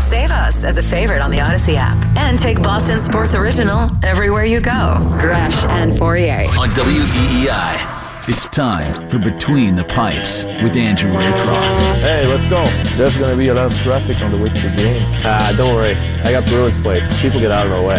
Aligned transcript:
Save 0.00 0.30
us 0.30 0.64
as 0.64 0.78
a 0.78 0.82
favorite 0.82 1.20
on 1.20 1.30
the 1.30 1.40
Odyssey 1.40 1.76
app 1.76 2.02
and 2.16 2.38
take 2.38 2.62
Boston 2.62 2.98
Sports 2.98 3.34
Original 3.34 3.90
everywhere 4.02 4.44
you 4.44 4.60
go. 4.60 4.96
Gresh 5.20 5.64
and 5.66 5.92
Fauria. 5.92 6.48
On 6.58 6.68
WEEI. 6.70 7.94
It's 8.30 8.46
time 8.46 9.08
for 9.08 9.18
Between 9.18 9.74
the 9.74 9.84
Pipes 9.84 10.44
with 10.62 10.76
Andrew 10.76 11.10
Raycroft. 11.12 12.00
Hey, 12.00 12.26
let's 12.26 12.44
go. 12.44 12.62
There's 12.96 13.16
going 13.16 13.30
to 13.30 13.36
be 13.36 13.48
a 13.48 13.54
lot 13.54 13.72
of 13.72 13.78
traffic 13.80 14.20
on 14.20 14.30
the 14.32 14.36
way 14.36 14.50
to 14.50 14.68
the 14.68 14.76
game. 14.76 15.02
Ah, 15.24 15.54
don't 15.56 15.74
worry. 15.74 15.94
I 16.24 16.32
got 16.32 16.44
Bruins 16.46 16.78
plates. 16.82 17.20
People 17.22 17.40
get 17.40 17.50
out 17.50 17.66
of 17.66 17.72
our 17.72 17.82
way. 17.82 17.96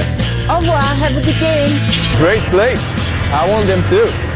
Au 0.47 0.59
revoir. 0.59 0.81
Have 0.81 1.17
a 1.17 1.21
good 1.21 1.39
game. 1.39 1.69
Great 2.17 2.43
plates. 2.51 3.07
I 3.33 3.49
want 3.49 3.65
them 3.65 3.81
too. 3.89 4.28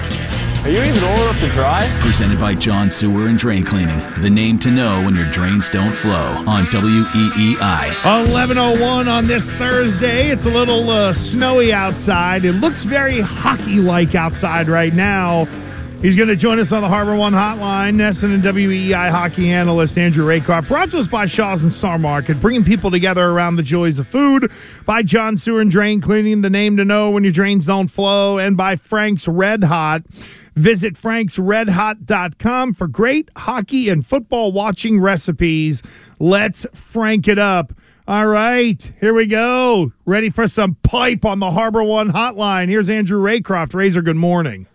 Are 0.64 0.70
you 0.70 0.82
even 0.82 1.04
old 1.04 1.20
enough 1.20 1.40
to 1.42 1.50
drive? 1.50 1.90
Presented 2.00 2.40
by 2.40 2.56
John 2.56 2.90
Sewer 2.90 3.28
and 3.28 3.38
Drain 3.38 3.66
Cleaning. 3.66 4.00
The 4.22 4.30
name 4.30 4.58
to 4.60 4.72
know 4.72 5.04
when 5.04 5.14
your 5.14 5.30
drains 5.30 5.70
don't 5.70 5.94
flow 5.94 6.42
on 6.48 6.68
WEEI. 6.68 7.60
1101 8.06 9.10
on 9.10 9.28
this 9.28 9.52
Thursday. 9.52 10.30
It's 10.30 10.46
a 10.46 10.50
little 10.50 10.90
uh, 10.90 11.12
snowy 11.12 11.74
outside. 11.74 12.46
It 12.46 12.54
looks 12.54 12.86
very 12.86 13.20
hockey 13.20 13.82
like 13.82 14.16
outside 14.16 14.70
right 14.70 14.94
now. 14.94 15.50
He's 16.02 16.16
going 16.16 16.30
to 16.30 16.36
join 16.36 16.60
us 16.60 16.72
on 16.72 16.82
the 16.82 16.90
Harbor 16.90 17.16
One 17.16 17.34
hotline. 17.34 17.96
NESN 17.96 18.34
and 18.34 18.44
WEEI 18.44 19.10
hockey 19.10 19.52
analyst 19.52 19.98
Andrew 19.98 20.26
Raycroft. 20.26 20.70
Brought 20.70 20.92
to 20.92 20.98
us 20.98 21.08
by 21.08 21.26
Shaw's 21.26 21.64
and 21.64 21.74
Star 21.74 21.98
Market, 21.98 22.40
bringing 22.40 22.64
people 22.64 22.90
together 22.90 23.26
around 23.26 23.56
the 23.58 23.64
joys 23.64 24.00
of 24.00 24.08
food. 24.08 24.50
By 24.86 25.04
John 25.04 25.36
Sewer 25.36 25.60
and 25.60 25.72
Drain 25.72 26.00
Cleaning, 26.00 26.42
the 26.42 26.50
name 26.50 26.78
to 26.78 26.86
know 26.86 27.12
when 27.12 27.24
your 27.24 27.34
drains 27.34 27.66
don't 27.66 27.90
flow. 27.90 28.38
And 28.38 28.56
by 28.56 28.78
Frank's 28.78 29.28
Red 29.28 29.66
Hot. 29.66 30.04
Visit 30.56 30.94
franksredhot.com 30.96 32.74
for 32.74 32.88
great 32.88 33.30
hockey 33.36 33.90
and 33.90 34.06
football 34.06 34.52
watching 34.52 35.00
recipes. 35.00 35.82
Let's 36.20 36.66
frank 36.74 37.28
it 37.28 37.40
up. 37.40 37.74
All 38.08 38.28
right, 38.28 38.94
here 39.00 39.14
we 39.14 39.28
go. 39.28 39.94
Ready 40.06 40.30
for 40.30 40.48
some 40.48 40.76
pipe 40.84 41.24
on 41.24 41.40
the 41.40 41.52
Harbor 41.52 41.84
One 41.84 42.12
hotline. 42.12 42.68
Here's 42.68 42.90
Andrew 42.90 43.22
Raycroft. 43.22 43.74
Razor, 43.74 44.02
good 44.02 44.18
morning. 44.18 44.68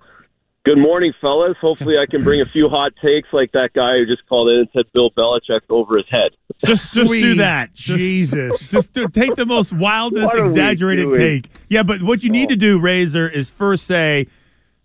Good 0.64 0.78
morning, 0.78 1.14
fellas. 1.20 1.56
Hopefully, 1.60 1.96
I 1.98 2.04
can 2.04 2.22
bring 2.22 2.40
a 2.40 2.46
few 2.46 2.68
hot 2.68 2.92
takes 3.02 3.28
like 3.32 3.52
that 3.52 3.70
guy 3.74 3.98
who 3.98 4.06
just 4.06 4.26
called 4.28 4.50
in 4.50 4.58
and 4.58 4.68
said 4.74 4.84
Bill 4.92 5.10
Belichick 5.10 5.60
over 5.70 5.96
his 5.96 6.06
head. 6.10 6.32
Just, 6.58 6.94
just 6.94 7.10
do 7.10 7.36
that. 7.36 7.72
Just- 7.72 7.98
Jesus. 7.98 8.70
Just 8.72 8.92
to 8.94 9.08
take 9.08 9.34
the 9.34 9.46
most 9.46 9.72
wildest, 9.72 10.26
What 10.26 10.36
are 10.36 10.42
we 10.42 10.50
exaggerated 10.50 11.14
take. 11.14 11.48
Yeah, 11.68 11.84
but 11.84 12.02
what 12.02 12.22
you 12.22 12.30
need 12.30 12.46
oh. 12.46 12.50
to 12.50 12.56
do, 12.56 12.80
Razor, 12.80 13.28
is 13.28 13.50
first 13.50 13.86
say, 13.86 14.26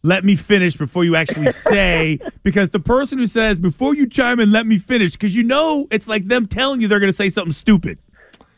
"Let 0.03 0.23
me 0.23 0.35
finish" 0.35 0.75
before 0.75 1.03
you 1.03 1.15
actually 1.15 1.51
say, 1.51 2.19
because 2.43 2.69
the 2.69 2.79
person 2.79 3.17
who 3.17 3.27
says 3.27 3.59
before 3.59 3.95
you 3.95 4.07
chime 4.07 4.39
in, 4.39 4.51
"Let 4.51 4.67
me 4.67 4.77
finish," 4.77 5.13
because 5.13 5.35
you 5.35 5.43
know 5.43 5.87
it's 5.91 6.07
like 6.07 6.25
them 6.25 6.45
telling 6.47 6.81
you 6.81 6.87
they're 6.87 6.99
going 6.99 7.11
to 7.11 7.13
say 7.13 7.29
something 7.29 7.53
stupid. 7.53 7.97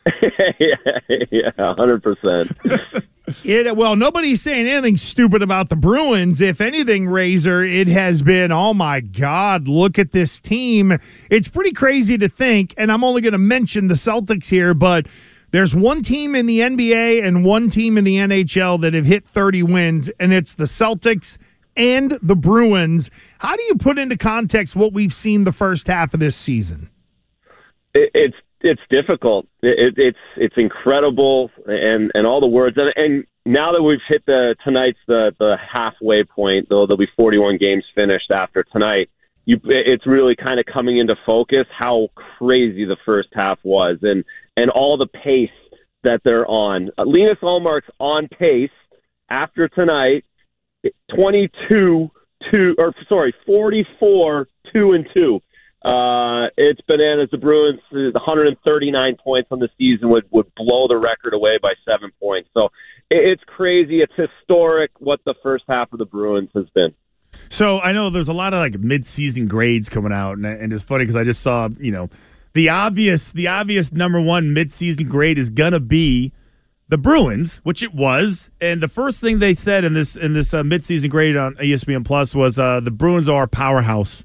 yeah, 0.60 1.50
hundred 1.56 2.02
percent. 2.02 2.56
It, 3.42 3.76
well, 3.76 3.96
nobody's 3.96 4.40
saying 4.40 4.68
anything 4.68 4.96
stupid 4.96 5.42
about 5.42 5.68
the 5.68 5.74
Bruins. 5.74 6.40
If 6.40 6.60
anything, 6.60 7.08
Razor, 7.08 7.64
it 7.64 7.88
has 7.88 8.22
been, 8.22 8.52
oh 8.52 8.72
my 8.72 9.00
God, 9.00 9.66
look 9.66 9.98
at 9.98 10.12
this 10.12 10.40
team. 10.40 10.96
It's 11.28 11.48
pretty 11.48 11.72
crazy 11.72 12.16
to 12.18 12.28
think, 12.28 12.72
and 12.76 12.92
I'm 12.92 13.02
only 13.02 13.20
going 13.22 13.32
to 13.32 13.38
mention 13.38 13.88
the 13.88 13.94
Celtics 13.94 14.48
here, 14.48 14.74
but 14.74 15.06
there's 15.50 15.74
one 15.74 16.02
team 16.02 16.34
in 16.34 16.46
the 16.46 16.60
NBA 16.60 17.24
and 17.24 17.44
one 17.44 17.70
team 17.70 17.96
in 17.96 18.04
the 18.04 18.16
NHL 18.16 18.80
that 18.80 18.94
have 18.94 19.06
hit 19.06 19.24
30 19.24 19.62
wins, 19.62 20.08
and 20.20 20.32
it's 20.32 20.54
the 20.54 20.64
Celtics 20.64 21.38
and 21.76 22.18
the 22.22 22.36
Bruins. 22.36 23.10
How 23.38 23.56
do 23.56 23.62
you 23.64 23.76
put 23.76 23.98
into 23.98 24.16
context 24.16 24.76
what 24.76 24.92
we've 24.92 25.12
seen 25.12 25.44
the 25.44 25.52
first 25.52 25.86
half 25.86 26.14
of 26.14 26.20
this 26.20 26.36
season? 26.36 26.90
It's 27.94 28.36
it's 28.60 28.80
difficult. 28.90 29.46
It, 29.62 29.94
it's 29.96 30.18
it's 30.36 30.56
incredible, 30.56 31.50
and 31.66 32.10
and 32.14 32.26
all 32.26 32.40
the 32.40 32.46
words. 32.46 32.76
And, 32.76 32.92
and 32.96 33.24
now 33.44 33.72
that 33.72 33.82
we've 33.82 34.00
hit 34.08 34.24
the 34.26 34.56
tonight's 34.64 34.98
the 35.06 35.32
the 35.38 35.56
halfway 35.56 36.24
point, 36.24 36.68
though 36.68 36.86
there'll 36.86 36.98
be 36.98 37.08
41 37.16 37.58
games 37.58 37.84
finished 37.94 38.30
after 38.30 38.64
tonight. 38.64 39.08
You, 39.44 39.60
it's 39.64 40.06
really 40.06 40.34
kind 40.34 40.58
of 40.58 40.66
coming 40.66 40.98
into 40.98 41.14
focus 41.24 41.66
how 41.70 42.08
crazy 42.36 42.84
the 42.84 42.96
first 43.06 43.28
half 43.32 43.60
was, 43.62 43.98
and 44.02 44.24
and 44.56 44.70
all 44.70 44.96
the 44.96 45.06
pace 45.06 45.50
that 46.02 46.20
they're 46.24 46.46
on. 46.46 46.90
Uh, 46.96 47.04
Linus 47.04 47.38
Ullmark's 47.42 47.90
on 47.98 48.28
pace 48.28 48.70
after 49.28 49.68
tonight, 49.68 50.24
22 51.14 52.10
two 52.50 52.74
or 52.78 52.94
sorry, 53.08 53.34
44 53.44 54.48
two 54.72 54.92
and 54.92 55.06
two. 55.12 55.40
Uh, 55.84 56.48
it's 56.56 56.80
bananas. 56.88 57.28
The 57.30 57.38
Bruins, 57.38 57.80
uh, 57.92 58.10
139 58.12 59.16
points 59.22 59.48
on 59.52 59.60
the 59.60 59.68
season 59.78 60.10
would 60.10 60.24
would 60.30 60.52
blow 60.54 60.88
the 60.88 60.96
record 60.96 61.34
away 61.34 61.58
by 61.60 61.74
seven 61.84 62.10
points. 62.20 62.48
So 62.54 62.66
it, 63.10 63.24
it's 63.24 63.42
crazy. 63.46 64.00
It's 64.00 64.12
historic 64.16 64.90
what 64.98 65.20
the 65.24 65.34
first 65.42 65.64
half 65.68 65.92
of 65.92 65.98
the 65.98 66.06
Bruins 66.06 66.50
has 66.54 66.66
been. 66.74 66.94
So 67.50 67.80
I 67.80 67.92
know 67.92 68.10
there's 68.10 68.28
a 68.28 68.32
lot 68.32 68.54
of 68.54 68.60
like 68.60 68.78
mid-season 68.78 69.46
grades 69.46 69.88
coming 69.88 70.12
out, 70.12 70.38
and, 70.38 70.46
and 70.46 70.72
it's 70.72 70.82
funny 70.82 71.04
because 71.04 71.16
I 71.16 71.24
just 71.24 71.42
saw 71.42 71.68
you 71.78 71.92
know 71.92 72.08
the 72.56 72.70
obvious 72.70 73.32
the 73.32 73.46
obvious 73.46 73.92
number 73.92 74.18
one 74.18 74.54
mid-season 74.54 75.06
grade 75.08 75.38
is 75.38 75.50
gonna 75.50 75.78
be 75.78 76.32
the 76.88 76.96
Bruins, 76.96 77.58
which 77.58 77.82
it 77.82 77.92
was, 77.92 78.48
and 78.62 78.82
the 78.82 78.88
first 78.88 79.20
thing 79.20 79.40
they 79.40 79.52
said 79.52 79.84
in 79.84 79.92
this 79.92 80.16
in 80.16 80.32
this 80.32 80.54
uh, 80.54 80.64
mid-season 80.64 81.10
grade 81.10 81.36
on 81.36 81.54
ESPN 81.56 82.02
Plus 82.02 82.34
was 82.34 82.58
uh, 82.58 82.80
the 82.80 82.90
Bruins 82.90 83.28
are 83.28 83.42
a 83.42 83.48
powerhouse. 83.48 84.24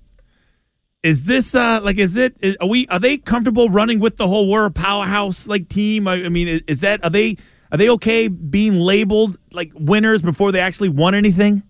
Is 1.04 1.26
this 1.26 1.54
uh 1.54 1.82
like 1.84 1.98
is 1.98 2.16
it 2.16 2.38
is, 2.40 2.56
are 2.62 2.70
we 2.70 2.88
are 2.88 3.00
they 3.00 3.18
comfortable 3.18 3.68
running 3.68 4.00
with 4.00 4.16
the 4.16 4.28
whole 4.30 4.50
we're 4.50 4.66
a 4.66 4.72
powerhouse 4.72 5.46
like 5.46 5.68
team? 5.68 6.08
I, 6.08 6.24
I 6.24 6.30
mean, 6.30 6.48
is, 6.48 6.64
is 6.68 6.80
that 6.82 7.04
are 7.04 7.10
they 7.10 7.36
are 7.70 7.78
they 7.78 7.90
okay 7.90 8.30
being 8.30 8.76
labeled 8.80 9.38
like 9.52 9.74
winners 9.76 10.22
before 10.22 10.54
they 10.54 10.62
actually 10.62 10.90
won 10.90 11.16
anything? 11.16 11.64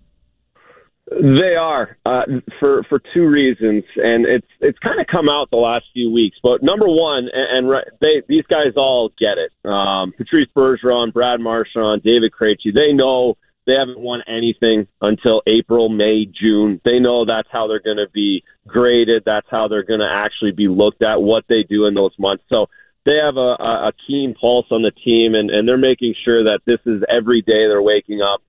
They 1.12 1.56
are 1.60 1.98
uh, 2.06 2.22
for 2.58 2.84
for 2.88 3.02
two 3.14 3.28
reasons, 3.28 3.84
and 3.98 4.26
it's 4.26 4.48
it's 4.62 4.80
kind 4.80 5.02
of 5.02 5.08
come 5.08 5.28
out 5.28 5.50
the 5.52 5.58
last 5.58 5.84
few 5.92 6.10
weeks. 6.10 6.38
But 6.42 6.64
number 6.64 6.88
one, 6.88 7.28
and, 7.34 7.68
and 7.68 7.84
they 8.00 8.24
these 8.30 8.46
guys 8.50 8.74
all 8.78 9.12
get 9.20 9.38
it. 9.38 9.52
Um, 9.70 10.14
Patrice 10.18 10.48
Bergeron, 10.56 11.12
Brad 11.12 11.42
Marchand, 11.42 12.02
David 12.04 12.32
Krejci, 12.32 12.74
they 12.74 12.94
know 12.94 13.36
they 13.68 13.74
haven't 13.74 14.00
won 14.00 14.22
anything 14.26 14.88
until 15.02 15.42
April, 15.48 15.90
May, 15.90 16.26
June. 16.26 16.80
They 16.86 17.00
know 17.00 17.26
that's 17.26 17.50
how 17.52 17.68
they're 17.68 17.82
going 17.82 17.98
to 17.98 18.10
be 18.14 18.44
graded. 18.66 19.24
That's 19.26 19.48
how 19.52 19.68
they're 19.68 19.84
going 19.84 20.00
to 20.00 20.10
actually 20.10 20.54
be 20.54 20.70
looked 20.70 21.04
at. 21.04 21.22
What 21.22 21.44
they 21.50 21.64
do 21.68 21.88
in 21.88 21.94
those 21.94 22.14
months. 22.18 22.46
So 22.48 22.68
they 23.06 23.18
have 23.22 23.36
a, 23.36 23.58
a 23.60 23.92
keen 24.08 24.34
pulse 24.40 24.68
on 24.72 24.82
the 24.82 24.92
team, 24.92 25.36
and 25.36 25.50
and 25.50 25.68
they're 25.68 25.78
making 25.78 26.16
sure 26.24 26.46
that 26.46 26.62
this 26.66 26.80
is 26.86 27.04
every 27.10 27.42
day 27.42 27.68
they're 27.68 27.82
waking 27.82 28.22
up 28.22 28.42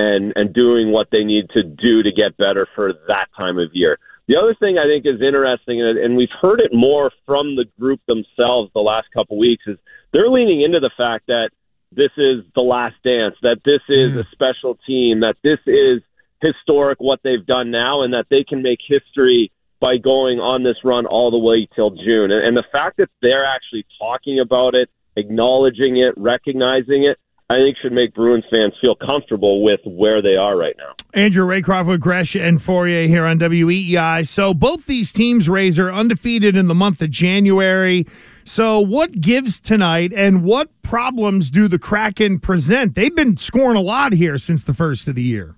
and 0.00 0.32
and 0.36 0.54
doing 0.54 0.90
what 0.90 1.08
they 1.12 1.24
need 1.24 1.50
to 1.50 1.62
do 1.62 2.02
to 2.02 2.10
get 2.12 2.36
better 2.36 2.66
for 2.74 2.92
that 3.08 3.28
time 3.36 3.58
of 3.58 3.68
year. 3.72 3.98
The 4.28 4.36
other 4.36 4.54
thing 4.54 4.78
I 4.78 4.86
think 4.86 5.04
is 5.06 5.20
interesting, 5.20 5.82
and, 5.82 5.98
and 5.98 6.16
we've 6.16 6.36
heard 6.40 6.60
it 6.60 6.70
more 6.72 7.10
from 7.26 7.56
the 7.56 7.64
group 7.78 8.00
themselves 8.06 8.70
the 8.72 8.80
last 8.80 9.08
couple 9.12 9.36
weeks, 9.38 9.64
is 9.66 9.76
they're 10.12 10.30
leaning 10.30 10.62
into 10.62 10.78
the 10.78 10.90
fact 10.96 11.26
that 11.26 11.50
this 11.90 12.12
is 12.16 12.44
the 12.54 12.60
last 12.62 12.94
dance, 13.02 13.34
that 13.42 13.58
this 13.64 13.82
is 13.88 14.12
mm. 14.12 14.20
a 14.20 14.24
special 14.30 14.78
team, 14.86 15.20
that 15.20 15.34
this 15.42 15.58
is 15.66 16.02
historic 16.40 17.00
what 17.00 17.18
they've 17.24 17.44
done 17.44 17.72
now, 17.72 18.02
and 18.02 18.14
that 18.14 18.26
they 18.30 18.44
can 18.44 18.62
make 18.62 18.78
history 18.86 19.50
by 19.80 19.96
going 19.96 20.38
on 20.38 20.62
this 20.62 20.76
run 20.84 21.06
all 21.06 21.30
the 21.30 21.38
way 21.38 21.66
till 21.74 21.90
June. 21.90 22.30
And, 22.30 22.46
and 22.46 22.56
the 22.56 22.70
fact 22.70 22.98
that 22.98 23.08
they're 23.22 23.46
actually 23.46 23.84
talking 23.98 24.38
about 24.38 24.74
it, 24.74 24.88
acknowledging 25.16 25.96
it, 25.96 26.14
recognizing 26.16 27.04
it, 27.04 27.18
I 27.50 27.54
think 27.56 27.78
should 27.82 27.90
make 27.90 28.14
Bruins 28.14 28.44
fans 28.48 28.74
feel 28.80 28.94
comfortable 28.94 29.64
with 29.64 29.80
where 29.84 30.22
they 30.22 30.36
are 30.36 30.56
right 30.56 30.76
now. 30.78 30.92
Andrew 31.14 31.44
Raycroft 31.44 31.88
with 31.88 32.00
Gresh 32.00 32.36
and 32.36 32.60
Fauria 32.60 33.08
here 33.08 33.24
on 33.24 33.40
WEEI. 33.40 34.28
So 34.28 34.54
both 34.54 34.86
these 34.86 35.12
teams, 35.12 35.48
Razor, 35.48 35.88
are 35.88 35.92
undefeated 35.92 36.54
in 36.54 36.68
the 36.68 36.76
month 36.76 37.02
of 37.02 37.10
January. 37.10 38.06
So 38.44 38.78
what 38.78 39.20
gives 39.20 39.58
tonight 39.58 40.12
and 40.14 40.44
what 40.44 40.68
problems 40.82 41.50
do 41.50 41.66
the 41.66 41.80
Kraken 41.80 42.38
present? 42.38 42.94
They've 42.94 43.14
been 43.16 43.36
scoring 43.36 43.76
a 43.76 43.80
lot 43.80 44.12
here 44.12 44.38
since 44.38 44.62
the 44.62 44.72
first 44.72 45.08
of 45.08 45.16
the 45.16 45.22
year. 45.24 45.56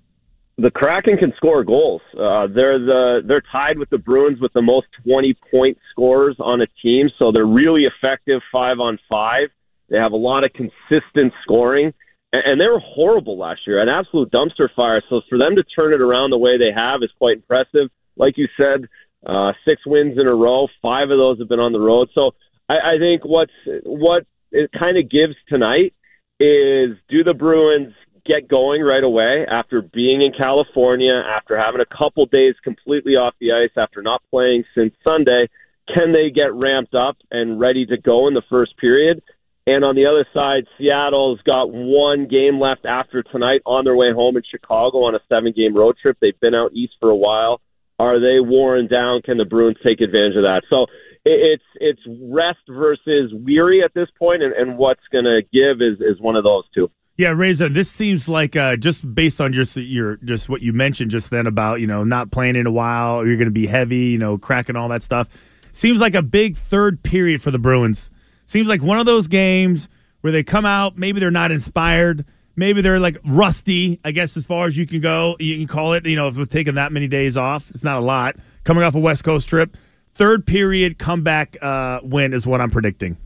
the 0.57 0.71
Kraken 0.71 1.17
can 1.17 1.31
score 1.37 1.63
goals. 1.63 2.01
Uh, 2.13 2.47
they're 2.47 2.79
the 2.79 3.21
they're 3.23 3.43
tied 3.51 3.77
with 3.77 3.91
the 3.91 3.99
Bruins 3.99 4.39
with 4.41 4.53
the 4.53 4.63
most 4.63 4.87
20 5.05 5.35
point 5.51 5.77
scorers 5.91 6.37
on 6.39 6.59
a 6.61 6.67
team, 6.81 7.11
so 7.19 7.31
they're 7.31 7.45
really 7.45 7.85
effective 7.85 8.41
five 8.51 8.79
on 8.79 8.97
five. 9.07 9.49
They 9.89 9.97
have 9.97 10.11
a 10.11 10.17
lot 10.17 10.43
of 10.43 10.51
consistent 10.53 11.33
scoring, 11.43 11.93
and, 12.31 12.59
they 12.59 12.65
were 12.65 12.79
horrible 12.79 13.37
last 13.37 13.61
year, 13.67 13.79
an 13.81 13.89
absolute 13.89 14.31
dumpster 14.31 14.67
fire. 14.75 15.03
So 15.09 15.21
for 15.29 15.37
them 15.37 15.55
to 15.55 15.63
turn 15.63 15.93
it 15.93 16.01
around 16.01 16.31
the 16.31 16.37
way 16.37 16.57
they 16.57 16.71
have 16.75 17.03
is 17.03 17.11
quite 17.17 17.37
impressive. 17.37 17.89
Like 18.15 18.37
you 18.37 18.47
said, 18.57 18.87
uh, 19.25 19.53
six 19.65 19.81
wins 19.85 20.17
in 20.17 20.27
a 20.27 20.33
row, 20.33 20.67
five 20.81 21.09
of 21.11 21.17
those 21.17 21.39
have 21.39 21.49
been 21.49 21.59
on 21.59 21.73
the 21.73 21.79
road. 21.79 22.09
So 22.13 22.31
I, 22.67 22.95
I 22.95 22.97
think 22.99 23.23
what's 23.23 23.51
what 23.83 24.25
it 24.51 24.71
kind 24.77 24.97
of 24.97 25.09
gives 25.09 25.35
tonight 25.47 25.93
is 26.39 26.97
do 27.09 27.23
the 27.23 27.33
Bruins 27.33 27.93
get 28.25 28.47
going 28.47 28.81
right 28.81 29.03
away 29.03 29.45
after 29.49 29.81
being 29.81 30.21
in 30.21 30.31
California, 30.31 31.13
after 31.13 31.57
having 31.57 31.81
a 31.81 31.97
couple 31.97 32.25
days 32.25 32.55
completely 32.63 33.13
off 33.13 33.33
the 33.39 33.51
ice, 33.51 33.71
after 33.77 34.01
not 34.01 34.21
playing 34.29 34.63
since 34.75 34.93
Sunday? 35.03 35.49
Can 35.93 36.13
they 36.13 36.31
get 36.31 36.53
ramped 36.53 36.95
up 36.95 37.17
and 37.29 37.59
ready 37.59 37.85
to 37.85 37.97
go 37.97 38.27
in 38.27 38.33
the 38.33 38.43
first 38.49 38.77
period? 38.77 39.21
And 39.65 39.85
on 39.85 39.95
the 39.95 40.05
other 40.07 40.25
side, 40.33 40.67
Seattle's 40.77 41.39
got 41.45 41.71
one 41.71 42.27
game 42.27 42.59
left 42.59 42.85
after 42.85 43.23
tonight 43.23 43.61
on 43.65 43.85
their 43.85 43.95
way 43.95 44.11
home 44.13 44.35
in 44.35 44.43
Chicago 44.49 45.05
on 45.05 45.15
a 45.15 45.19
seven 45.29 45.53
game 45.55 45.75
road 45.75 45.95
trip. 46.01 46.17
They've 46.19 46.39
been 46.39 46.53
out 46.53 46.73
east 46.73 46.93
for 46.99 47.09
a 47.09 47.15
while. 47.15 47.61
Are 47.97 48.19
they 48.19 48.39
worn 48.39 48.87
down? 48.87 49.21
Can 49.21 49.37
the 49.37 49.45
Bruins 49.45 49.77
take 49.83 50.01
advantage 50.01 50.35
of 50.35 50.43
that? 50.43 50.63
So 50.69 50.87
it's 51.25 51.63
it's 51.75 52.01
rest 52.07 52.59
versus 52.67 53.31
weary 53.33 53.81
at 53.83 53.93
this 53.93 54.09
point, 54.19 54.43
and, 54.43 54.53
and 54.53 54.77
what's 54.77 55.07
going 55.11 55.25
to 55.25 55.41
give 55.53 55.81
is 55.81 56.01
is 56.01 56.19
one 56.19 56.35
of 56.35 56.43
those 56.43 56.63
two. 56.73 56.89
Yeah, 57.15 57.29
Razor. 57.29 57.69
This 57.69 57.91
seems 57.91 58.27
like 58.27 58.55
uh, 58.55 58.75
just 58.75 59.13
based 59.13 59.39
on 59.39 59.53
just 59.53 59.77
your 59.77 60.17
just 60.17 60.49
what 60.49 60.61
you 60.61 60.73
mentioned 60.73 61.11
just 61.11 61.29
then 61.29 61.47
about 61.47 61.79
you 61.79 61.87
know 61.87 62.03
not 62.03 62.31
playing 62.31 62.55
in 62.55 62.65
a 62.65 62.71
while, 62.71 63.25
you're 63.25 63.37
going 63.37 63.45
to 63.45 63.51
be 63.51 63.67
heavy, 63.67 64.07
you 64.07 64.17
know, 64.17 64.37
cracking 64.37 64.75
all 64.75 64.89
that 64.89 65.03
stuff. 65.03 65.29
Seems 65.71 66.01
like 66.01 66.15
a 66.15 66.21
big 66.21 66.57
third 66.57 67.03
period 67.03 67.41
for 67.41 67.51
the 67.51 67.59
Bruins. 67.59 68.09
Seems 68.45 68.67
like 68.67 68.81
one 68.81 68.99
of 68.99 69.05
those 69.05 69.27
games 69.27 69.89
where 70.21 70.31
they 70.31 70.43
come 70.43 70.65
out, 70.65 70.97
maybe 70.97 71.19
they're 71.19 71.31
not 71.31 71.51
inspired, 71.51 72.25
maybe 72.55 72.81
they're 72.81 72.99
like 72.99 73.17
rusty, 73.25 73.99
I 74.03 74.11
guess, 74.11 74.37
as 74.37 74.45
far 74.45 74.67
as 74.67 74.77
you 74.77 74.85
can 74.85 75.01
go. 75.01 75.35
You 75.39 75.57
can 75.57 75.67
call 75.67 75.93
it, 75.93 76.05
you 76.05 76.15
know, 76.15 76.27
if 76.27 76.37
we're 76.37 76.45
taking 76.45 76.75
that 76.75 76.91
many 76.91 77.07
days 77.07 77.37
off, 77.37 77.69
it's 77.71 77.83
not 77.83 77.97
a 77.97 78.01
lot. 78.01 78.35
Coming 78.63 78.83
off 78.83 78.95
a 78.95 78.99
West 78.99 79.23
Coast 79.23 79.47
trip, 79.47 79.75
third 80.13 80.45
period 80.45 80.97
comeback 80.97 81.57
uh, 81.61 81.99
win 82.03 82.33
is 82.33 82.47
what 82.47 82.61
I'm 82.61 82.69
predicting. 82.69 83.17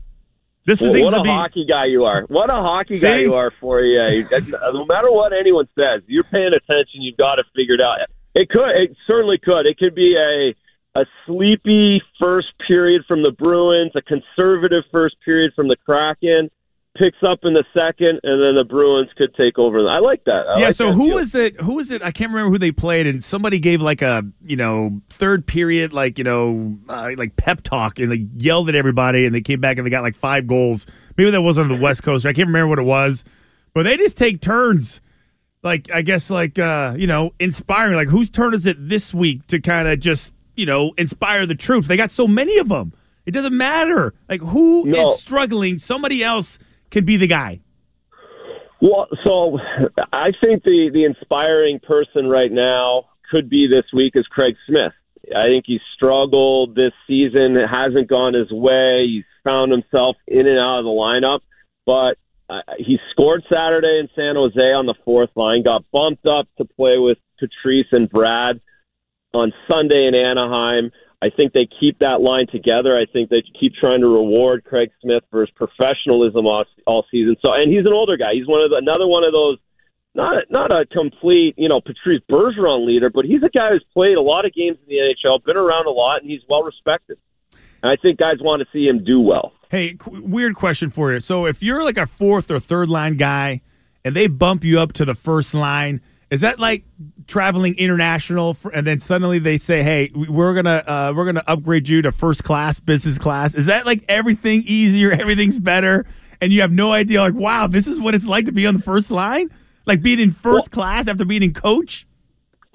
This 0.66 0.82
well, 0.82 1.02
what 1.02 1.14
a 1.14 1.22
be... 1.22 1.30
hockey 1.30 1.64
guy 1.66 1.86
you 1.86 2.04
are! 2.04 2.24
What 2.28 2.50
a 2.50 2.54
hockey 2.54 2.96
See? 2.96 3.06
guy 3.06 3.18
you 3.20 3.34
are 3.34 3.50
for 3.58 3.80
you. 3.80 4.28
no 4.30 4.84
matter 4.84 5.10
what 5.10 5.32
anyone 5.32 5.66
says, 5.74 6.02
you're 6.06 6.24
paying 6.24 6.52
attention. 6.52 7.00
You've 7.00 7.16
got 7.16 7.38
it 7.38 7.46
figured 7.56 7.80
out. 7.80 7.96
It 8.34 8.50
could. 8.50 8.68
It 8.76 8.94
certainly 9.06 9.38
could. 9.38 9.64
It 9.64 9.78
could 9.78 9.94
be 9.94 10.14
a 10.14 10.54
a 10.98 11.04
sleepy 11.26 12.02
first 12.18 12.48
period 12.66 13.04
from 13.06 13.22
the 13.22 13.30
Bruins, 13.30 13.92
a 13.94 14.02
conservative 14.02 14.84
first 14.90 15.16
period 15.24 15.52
from 15.54 15.68
the 15.68 15.76
Kraken, 15.76 16.50
picks 16.96 17.18
up 17.22 17.40
in 17.44 17.54
the 17.54 17.64
second, 17.72 18.20
and 18.24 18.42
then 18.42 18.56
the 18.56 18.64
Bruins 18.68 19.08
could 19.16 19.34
take 19.34 19.58
over. 19.58 19.88
I 19.88 20.00
like 20.00 20.24
that. 20.24 20.46
I 20.48 20.58
yeah. 20.58 20.66
Like 20.66 20.74
so 20.74 20.86
that 20.88 20.94
who 20.94 21.14
was 21.14 21.34
it? 21.34 21.60
Who 21.60 21.76
was 21.76 21.90
it? 21.90 22.02
I 22.02 22.10
can't 22.10 22.32
remember 22.32 22.50
who 22.50 22.58
they 22.58 22.72
played, 22.72 23.06
and 23.06 23.22
somebody 23.22 23.60
gave 23.60 23.80
like 23.80 24.02
a 24.02 24.24
you 24.44 24.56
know 24.56 25.00
third 25.08 25.46
period 25.46 25.92
like 25.92 26.18
you 26.18 26.24
know 26.24 26.78
uh, 26.88 27.10
like 27.16 27.36
pep 27.36 27.62
talk 27.62 27.98
and 27.98 28.10
they 28.10 28.26
yelled 28.36 28.68
at 28.68 28.74
everybody, 28.74 29.24
and 29.24 29.34
they 29.34 29.40
came 29.40 29.60
back 29.60 29.78
and 29.78 29.86
they 29.86 29.90
got 29.90 30.02
like 30.02 30.16
five 30.16 30.46
goals. 30.46 30.86
Maybe 31.16 31.30
that 31.30 31.42
wasn't 31.42 31.70
on 31.70 31.76
the 31.76 31.82
West 31.82 32.02
Coast. 32.02 32.26
I 32.26 32.32
can't 32.32 32.48
remember 32.48 32.68
what 32.68 32.78
it 32.78 32.84
was, 32.84 33.24
but 33.74 33.84
they 33.84 33.96
just 33.96 34.16
take 34.16 34.40
turns. 34.40 35.00
Like 35.62 35.90
I 35.92 36.02
guess 36.02 36.30
like 36.30 36.58
uh 36.58 36.94
you 36.98 37.06
know 37.06 37.32
inspiring. 37.38 37.94
Like 37.94 38.08
whose 38.08 38.30
turn 38.30 38.54
is 38.54 38.66
it 38.66 38.76
this 38.88 39.14
week 39.14 39.46
to 39.48 39.60
kind 39.60 39.86
of 39.88 40.00
just 40.00 40.32
you 40.58 40.66
know, 40.66 40.92
inspire 40.98 41.46
the 41.46 41.54
troops. 41.54 41.86
They 41.86 41.96
got 41.96 42.10
so 42.10 42.26
many 42.26 42.58
of 42.58 42.68
them. 42.68 42.92
It 43.24 43.30
doesn't 43.30 43.56
matter. 43.56 44.12
Like 44.28 44.40
who 44.40 44.86
no. 44.86 45.12
is 45.12 45.20
struggling, 45.20 45.78
somebody 45.78 46.24
else 46.24 46.58
can 46.90 47.04
be 47.04 47.16
the 47.16 47.28
guy. 47.28 47.60
Well, 48.80 49.06
so 49.24 49.58
I 50.12 50.32
think 50.40 50.64
the 50.64 50.90
the 50.92 51.04
inspiring 51.04 51.80
person 51.80 52.26
right 52.26 52.50
now 52.50 53.04
could 53.30 53.48
be 53.48 53.68
this 53.68 53.84
week 53.94 54.12
is 54.16 54.26
Craig 54.26 54.56
Smith. 54.66 54.92
I 55.36 55.46
think 55.46 55.64
he's 55.66 55.80
struggled 55.94 56.74
this 56.74 56.92
season. 57.06 57.56
It 57.56 57.68
hasn't 57.68 58.08
gone 58.08 58.34
his 58.34 58.50
way. 58.50 59.06
He's 59.06 59.24
found 59.44 59.70
himself 59.70 60.16
in 60.26 60.46
and 60.46 60.58
out 60.58 60.78
of 60.78 60.84
the 60.84 60.90
lineup, 60.90 61.40
but 61.84 62.16
uh, 62.48 62.62
he 62.78 62.98
scored 63.12 63.44
Saturday 63.52 64.00
in 64.00 64.08
San 64.16 64.36
Jose 64.36 64.58
on 64.58 64.86
the 64.86 64.94
fourth 65.04 65.30
line. 65.36 65.62
Got 65.62 65.84
bumped 65.92 66.26
up 66.26 66.48
to 66.56 66.64
play 66.64 66.96
with 66.96 67.18
Patrice 67.38 67.88
and 67.92 68.08
Brad 68.08 68.60
on 69.34 69.52
Sunday 69.68 70.06
in 70.06 70.14
Anaheim. 70.14 70.90
I 71.20 71.30
think 71.30 71.52
they 71.52 71.68
keep 71.80 71.98
that 71.98 72.20
line 72.20 72.46
together. 72.46 72.96
I 72.96 73.04
think 73.12 73.28
they 73.28 73.42
keep 73.58 73.74
trying 73.74 74.00
to 74.00 74.06
reward 74.06 74.64
Craig 74.64 74.90
Smith 75.02 75.24
for 75.30 75.40
his 75.40 75.50
professionalism 75.50 76.46
all, 76.46 76.64
all 76.86 77.04
season. 77.10 77.36
So, 77.42 77.52
and 77.52 77.68
he's 77.68 77.86
an 77.86 77.92
older 77.92 78.16
guy. 78.16 78.34
He's 78.34 78.46
one 78.46 78.62
of 78.62 78.70
the, 78.70 78.76
another 78.76 79.06
one 79.06 79.24
of 79.24 79.32
those 79.32 79.58
not 80.14 80.44
not 80.50 80.70
a 80.70 80.86
complete 80.86 81.54
you 81.56 81.68
know 81.68 81.80
Patrice 81.80 82.22
Bergeron 82.30 82.86
leader, 82.86 83.10
but 83.10 83.24
he's 83.24 83.42
a 83.42 83.48
guy 83.48 83.70
who's 83.70 83.84
played 83.92 84.16
a 84.16 84.20
lot 84.20 84.44
of 84.44 84.54
games 84.54 84.78
in 84.86 84.88
the 84.88 84.96
NHL, 84.96 85.44
been 85.44 85.56
around 85.56 85.86
a 85.86 85.90
lot, 85.90 86.22
and 86.22 86.30
he's 86.30 86.40
well 86.48 86.62
respected. 86.62 87.18
And 87.82 87.90
I 87.92 87.96
think 88.00 88.18
guys 88.18 88.36
want 88.40 88.60
to 88.60 88.66
see 88.72 88.86
him 88.86 89.04
do 89.04 89.20
well. 89.20 89.52
Hey, 89.70 89.94
qu- 89.94 90.24
weird 90.24 90.56
question 90.56 90.90
for 90.90 91.12
you. 91.12 91.20
So, 91.20 91.46
if 91.46 91.62
you're 91.62 91.84
like 91.84 91.96
a 91.96 92.06
fourth 92.06 92.50
or 92.50 92.58
third 92.58 92.88
line 92.88 93.16
guy, 93.16 93.60
and 94.04 94.16
they 94.16 94.26
bump 94.26 94.64
you 94.64 94.80
up 94.80 94.92
to 94.94 95.04
the 95.04 95.14
first 95.14 95.54
line 95.54 96.00
is 96.30 96.42
that 96.42 96.58
like 96.58 96.84
traveling 97.26 97.74
international, 97.78 98.54
for, 98.54 98.70
and 98.70 98.86
then 98.86 99.00
suddenly 99.00 99.38
they 99.38 99.56
say, 99.56 99.82
"Hey, 99.82 100.10
we're 100.14 100.54
gonna 100.54 100.82
uh, 100.86 101.12
we're 101.16 101.24
gonna 101.24 101.44
upgrade 101.46 101.88
you 101.88 102.02
to 102.02 102.12
first 102.12 102.44
class, 102.44 102.80
business 102.80 103.18
class"? 103.18 103.54
Is 103.54 103.66
that 103.66 103.86
like 103.86 104.04
everything 104.08 104.62
easier, 104.66 105.10
everything's 105.20 105.58
better, 105.58 106.04
and 106.40 106.52
you 106.52 106.60
have 106.60 106.72
no 106.72 106.92
idea? 106.92 107.22
Like, 107.22 107.34
wow, 107.34 107.66
this 107.66 107.86
is 107.86 108.00
what 108.00 108.14
it's 108.14 108.26
like 108.26 108.44
to 108.46 108.52
be 108.52 108.66
on 108.66 108.76
the 108.76 108.82
first 108.82 109.10
line, 109.10 109.50
like 109.86 110.02
being 110.02 110.20
in 110.20 110.30
first 110.30 110.70
well, 110.70 110.82
class 110.82 111.08
after 111.08 111.24
being 111.24 111.42
in 111.42 111.54
coach. 111.54 112.06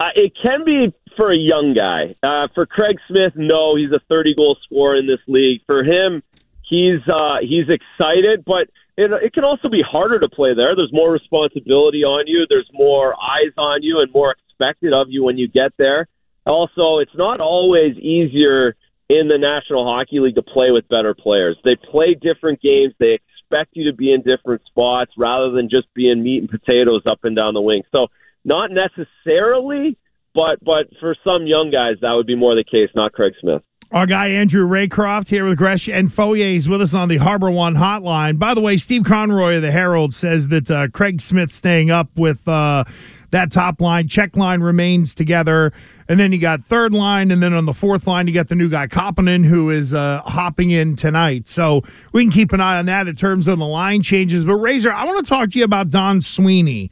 Uh, 0.00 0.08
it 0.16 0.32
can 0.42 0.64
be 0.64 0.92
for 1.16 1.32
a 1.32 1.36
young 1.36 1.74
guy. 1.74 2.16
Uh, 2.26 2.48
for 2.54 2.66
Craig 2.66 2.98
Smith, 3.08 3.34
no, 3.36 3.76
he's 3.76 3.92
a 3.92 4.00
30 4.08 4.34
goal 4.34 4.56
scorer 4.64 4.96
in 4.96 5.06
this 5.06 5.20
league. 5.28 5.60
For 5.66 5.84
him, 5.84 6.22
he's 6.68 7.00
uh, 7.06 7.36
he's 7.40 7.66
excited, 7.68 8.44
but 8.44 8.68
it, 8.96 9.10
it 9.22 9.32
can 9.32 9.44
also 9.44 9.68
be 9.68 9.82
harder 9.82 10.20
to 10.20 10.28
play 10.28 10.54
there. 10.54 10.76
There's 10.76 10.92
more 10.92 11.10
responsibility 11.10 12.04
on 12.04 12.26
you. 12.26 12.46
There's 12.48 12.68
more 12.72 13.14
eyes 13.14 13.52
on 13.58 13.82
you 13.82 14.00
and 14.00 14.12
more 14.12 14.34
expected 14.48 14.92
of 14.92 15.08
you 15.10 15.24
when 15.24 15.36
you 15.36 15.48
get 15.48 15.72
there. 15.78 16.06
Also, 16.46 16.98
it's 16.98 17.14
not 17.16 17.40
always 17.40 17.96
easier 17.96 18.76
in 19.08 19.28
the 19.28 19.38
National 19.38 19.84
Hockey 19.84 20.20
League 20.20 20.36
to 20.36 20.42
play 20.42 20.70
with 20.70 20.88
better 20.88 21.14
players. 21.14 21.56
They 21.64 21.76
play 21.76 22.14
different 22.14 22.60
games. 22.60 22.94
They 22.98 23.18
expect 23.18 23.70
you 23.74 23.90
to 23.90 23.96
be 23.96 24.12
in 24.12 24.22
different 24.22 24.62
spots 24.66 25.12
rather 25.16 25.50
than 25.50 25.68
just 25.68 25.92
being 25.94 26.22
meat 26.22 26.40
and 26.40 26.48
potatoes 26.48 27.02
up 27.06 27.20
and 27.24 27.34
down 27.34 27.54
the 27.54 27.60
wing. 27.60 27.82
So, 27.92 28.08
not 28.44 28.70
necessarily, 28.70 29.96
but 30.34 30.62
but 30.64 30.86
for 31.00 31.16
some 31.24 31.46
young 31.46 31.70
guys, 31.70 31.96
that 32.00 32.12
would 32.12 32.26
be 32.26 32.36
more 32.36 32.54
the 32.54 32.64
case. 32.64 32.90
Not 32.94 33.12
Craig 33.12 33.34
Smith. 33.40 33.62
Our 33.94 34.06
guy 34.06 34.28
Andrew 34.28 34.66
Raycroft 34.66 35.28
here 35.28 35.44
with 35.44 35.56
Gresh 35.56 35.88
and 35.88 36.08
Fauria. 36.08 36.52
He's 36.52 36.68
with 36.68 36.82
us 36.82 36.94
on 36.94 37.08
the 37.08 37.18
Harbor 37.18 37.50
One 37.50 37.76
hotline. 37.76 38.40
By 38.40 38.52
the 38.54 38.60
way, 38.60 38.76
Steve 38.76 39.04
Conroy 39.04 39.56
of 39.56 39.62
the 39.62 39.70
Herald 39.70 40.12
says 40.12 40.48
that 40.48 40.68
uh, 40.68 40.88
Craig 40.88 41.20
Smith 41.20 41.52
staying 41.52 41.92
up 41.92 42.08
with 42.16 42.48
uh, 42.48 42.82
that 43.30 43.52
top 43.52 43.80
line. 43.80 44.08
Check 44.08 44.36
line 44.36 44.62
remains 44.62 45.14
together. 45.14 45.72
And 46.08 46.18
then 46.18 46.32
you 46.32 46.38
got 46.38 46.60
third 46.60 46.92
line. 46.92 47.30
And 47.30 47.40
then 47.40 47.54
on 47.54 47.66
the 47.66 47.72
fourth 47.72 48.08
line, 48.08 48.26
you 48.26 48.34
got 48.34 48.48
the 48.48 48.56
new 48.56 48.68
guy, 48.68 48.88
Kapanen, 48.88 49.44
who 49.44 49.70
is 49.70 49.94
uh, 49.94 50.22
hopping 50.24 50.70
in 50.70 50.96
tonight. 50.96 51.46
So 51.46 51.82
we 52.12 52.24
can 52.24 52.32
keep 52.32 52.52
an 52.52 52.60
eye 52.60 52.78
on 52.78 52.86
that 52.86 53.06
in 53.06 53.14
terms 53.14 53.46
of 53.46 53.60
the 53.60 53.66
line 53.66 54.02
changes. 54.02 54.44
But, 54.44 54.56
Razor, 54.56 54.92
I 54.92 55.04
want 55.04 55.24
to 55.24 55.30
talk 55.30 55.50
to 55.50 55.58
you 55.58 55.64
about 55.64 55.90
Don 55.90 56.20
Sweeney 56.20 56.90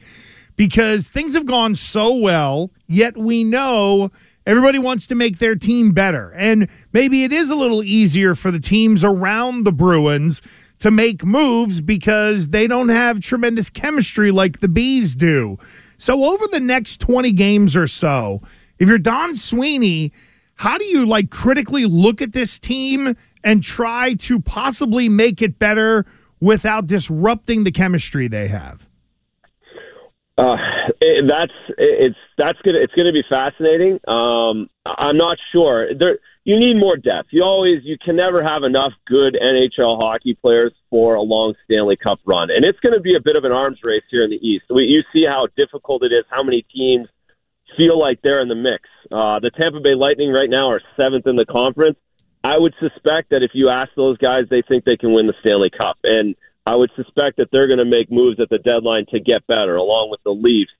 because 0.55 1.07
things 1.07 1.33
have 1.33 1.45
gone 1.45 1.75
so 1.75 2.13
well, 2.13 2.71
yet 2.87 3.17
we 3.17 3.43
know– 3.43 4.11
Everybody 4.45 4.77
wants 4.77 5.07
to 5.07 5.15
make 5.15 5.37
their 5.37 5.55
team 5.55 5.91
better. 5.91 6.31
And 6.31 6.67
maybe 6.91 7.23
it 7.23 7.31
is 7.31 7.49
a 7.49 7.55
little 7.55 7.81
easier 7.81 8.35
for 8.35 8.51
the 8.51 8.59
teams 8.59 9.03
around 9.03 9.63
the 9.63 9.71
Bruins 9.71 10.41
to 10.79 10.91
make 10.91 11.23
moves 11.23 11.79
because 11.79 12.49
they 12.49 12.67
don't 12.67 12.89
have 12.89 13.21
tremendous 13.21 13.69
chemistry 13.69 14.31
like 14.31 14.59
the 14.59 14.67
Bees 14.67 15.15
do. 15.15 15.57
So, 15.97 16.25
over 16.25 16.45
the 16.51 16.59
next 16.59 16.99
20 16.99 17.31
games 17.31 17.77
or 17.77 17.87
so, 17.87 18.41
if 18.79 18.89
you're 18.89 18.97
Don 18.97 19.33
Sweeney, 19.33 20.11
how 20.55 20.77
do 20.77 20.83
you 20.83 21.05
like 21.05 21.29
critically 21.29 21.85
look 21.85 22.21
at 22.21 22.33
this 22.33 22.59
team 22.59 23.15
and 23.45 23.63
try 23.63 24.15
to 24.15 24.41
possibly 24.41 25.07
make 25.07 25.41
it 25.41 25.57
better 25.57 26.05
without 26.41 26.85
disrupting 26.85 27.63
the 27.63 27.71
chemistry 27.71 28.27
they 28.27 28.49
have? 28.49 28.89
Uh, 30.43 30.57
it, 30.99 31.25
that's 31.27 31.53
it's 31.77 32.17
that's 32.37 32.59
gonna 32.63 32.79
it's 32.79 32.93
gonna 32.93 33.13
be 33.13 33.23
fascinating. 33.29 33.99
Um, 34.07 34.67
I'm 34.85 35.15
not 35.15 35.37
sure. 35.53 35.95
There, 35.97 36.19
you 36.43 36.59
need 36.59 36.77
more 36.77 36.97
depth. 36.97 37.29
You 37.31 37.43
always 37.43 37.83
you 37.83 37.97
can 38.03 38.17
never 38.17 38.43
have 38.43 38.63
enough 38.63 38.91
good 39.07 39.37
NHL 39.41 39.97
hockey 39.97 40.33
players 40.33 40.73
for 40.89 41.15
a 41.15 41.21
long 41.21 41.53
Stanley 41.63 41.95
Cup 41.95 42.19
run, 42.25 42.49
and 42.51 42.65
it's 42.65 42.79
going 42.81 42.93
to 42.93 42.99
be 42.99 43.15
a 43.15 43.21
bit 43.23 43.37
of 43.37 43.45
an 43.45 43.53
arms 43.53 43.79
race 43.83 44.03
here 44.11 44.23
in 44.23 44.31
the 44.31 44.41
East. 44.45 44.65
We, 44.69 44.83
you 44.83 45.03
see 45.13 45.23
how 45.25 45.47
difficult 45.55 46.03
it 46.03 46.11
is, 46.11 46.25
how 46.29 46.43
many 46.43 46.65
teams 46.75 47.07
feel 47.77 47.97
like 47.97 48.19
they're 48.21 48.41
in 48.41 48.49
the 48.49 48.55
mix. 48.55 48.83
Uh, 49.11 49.39
the 49.39 49.51
Tampa 49.57 49.79
Bay 49.79 49.95
Lightning 49.95 50.31
right 50.31 50.49
now 50.49 50.69
are 50.69 50.81
seventh 50.97 51.25
in 51.25 51.37
the 51.37 51.45
conference. 51.45 51.97
I 52.43 52.57
would 52.57 52.73
suspect 52.81 53.29
that 53.29 53.41
if 53.41 53.51
you 53.53 53.69
ask 53.69 53.91
those 53.95 54.17
guys, 54.17 54.43
they 54.49 54.61
think 54.61 54.83
they 54.83 54.97
can 54.97 55.13
win 55.13 55.27
the 55.27 55.33
Stanley 55.39 55.69
Cup. 55.69 55.97
And 56.03 56.35
I 56.65 56.75
would 56.75 56.91
suspect 56.95 57.37
that 57.37 57.49
they're 57.51 57.67
going 57.67 57.79
to 57.79 57.85
make 57.85 58.11
moves 58.11 58.39
at 58.39 58.49
the 58.49 58.57
deadline 58.57 59.05
to 59.11 59.19
get 59.19 59.45
better, 59.47 59.75
along 59.75 60.09
with 60.11 60.21
the 60.23 60.31
Leafs 60.31 60.71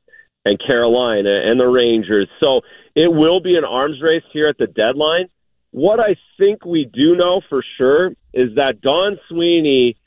and 0.46 0.60
Carolina 0.60 1.42
and 1.46 1.60
the 1.60 1.68
Rangers. 1.68 2.30
So 2.40 2.62
it 2.96 3.12
will 3.12 3.40
be 3.40 3.56
an 3.58 3.66
arms 3.66 4.02
race 4.02 4.24
here 4.32 4.48
at 4.48 4.58
the 4.58 4.68
deadline. 4.68 5.28
What 5.72 6.00
I 6.00 6.16
think 6.38 6.66
we 6.66 6.86
do 6.86 7.16
know 7.16 7.42
for 7.50 7.63
sure 7.78 8.12
is 8.34 8.56
that 8.56 8.82
Don 8.82 9.18
Sweeney 9.28 9.98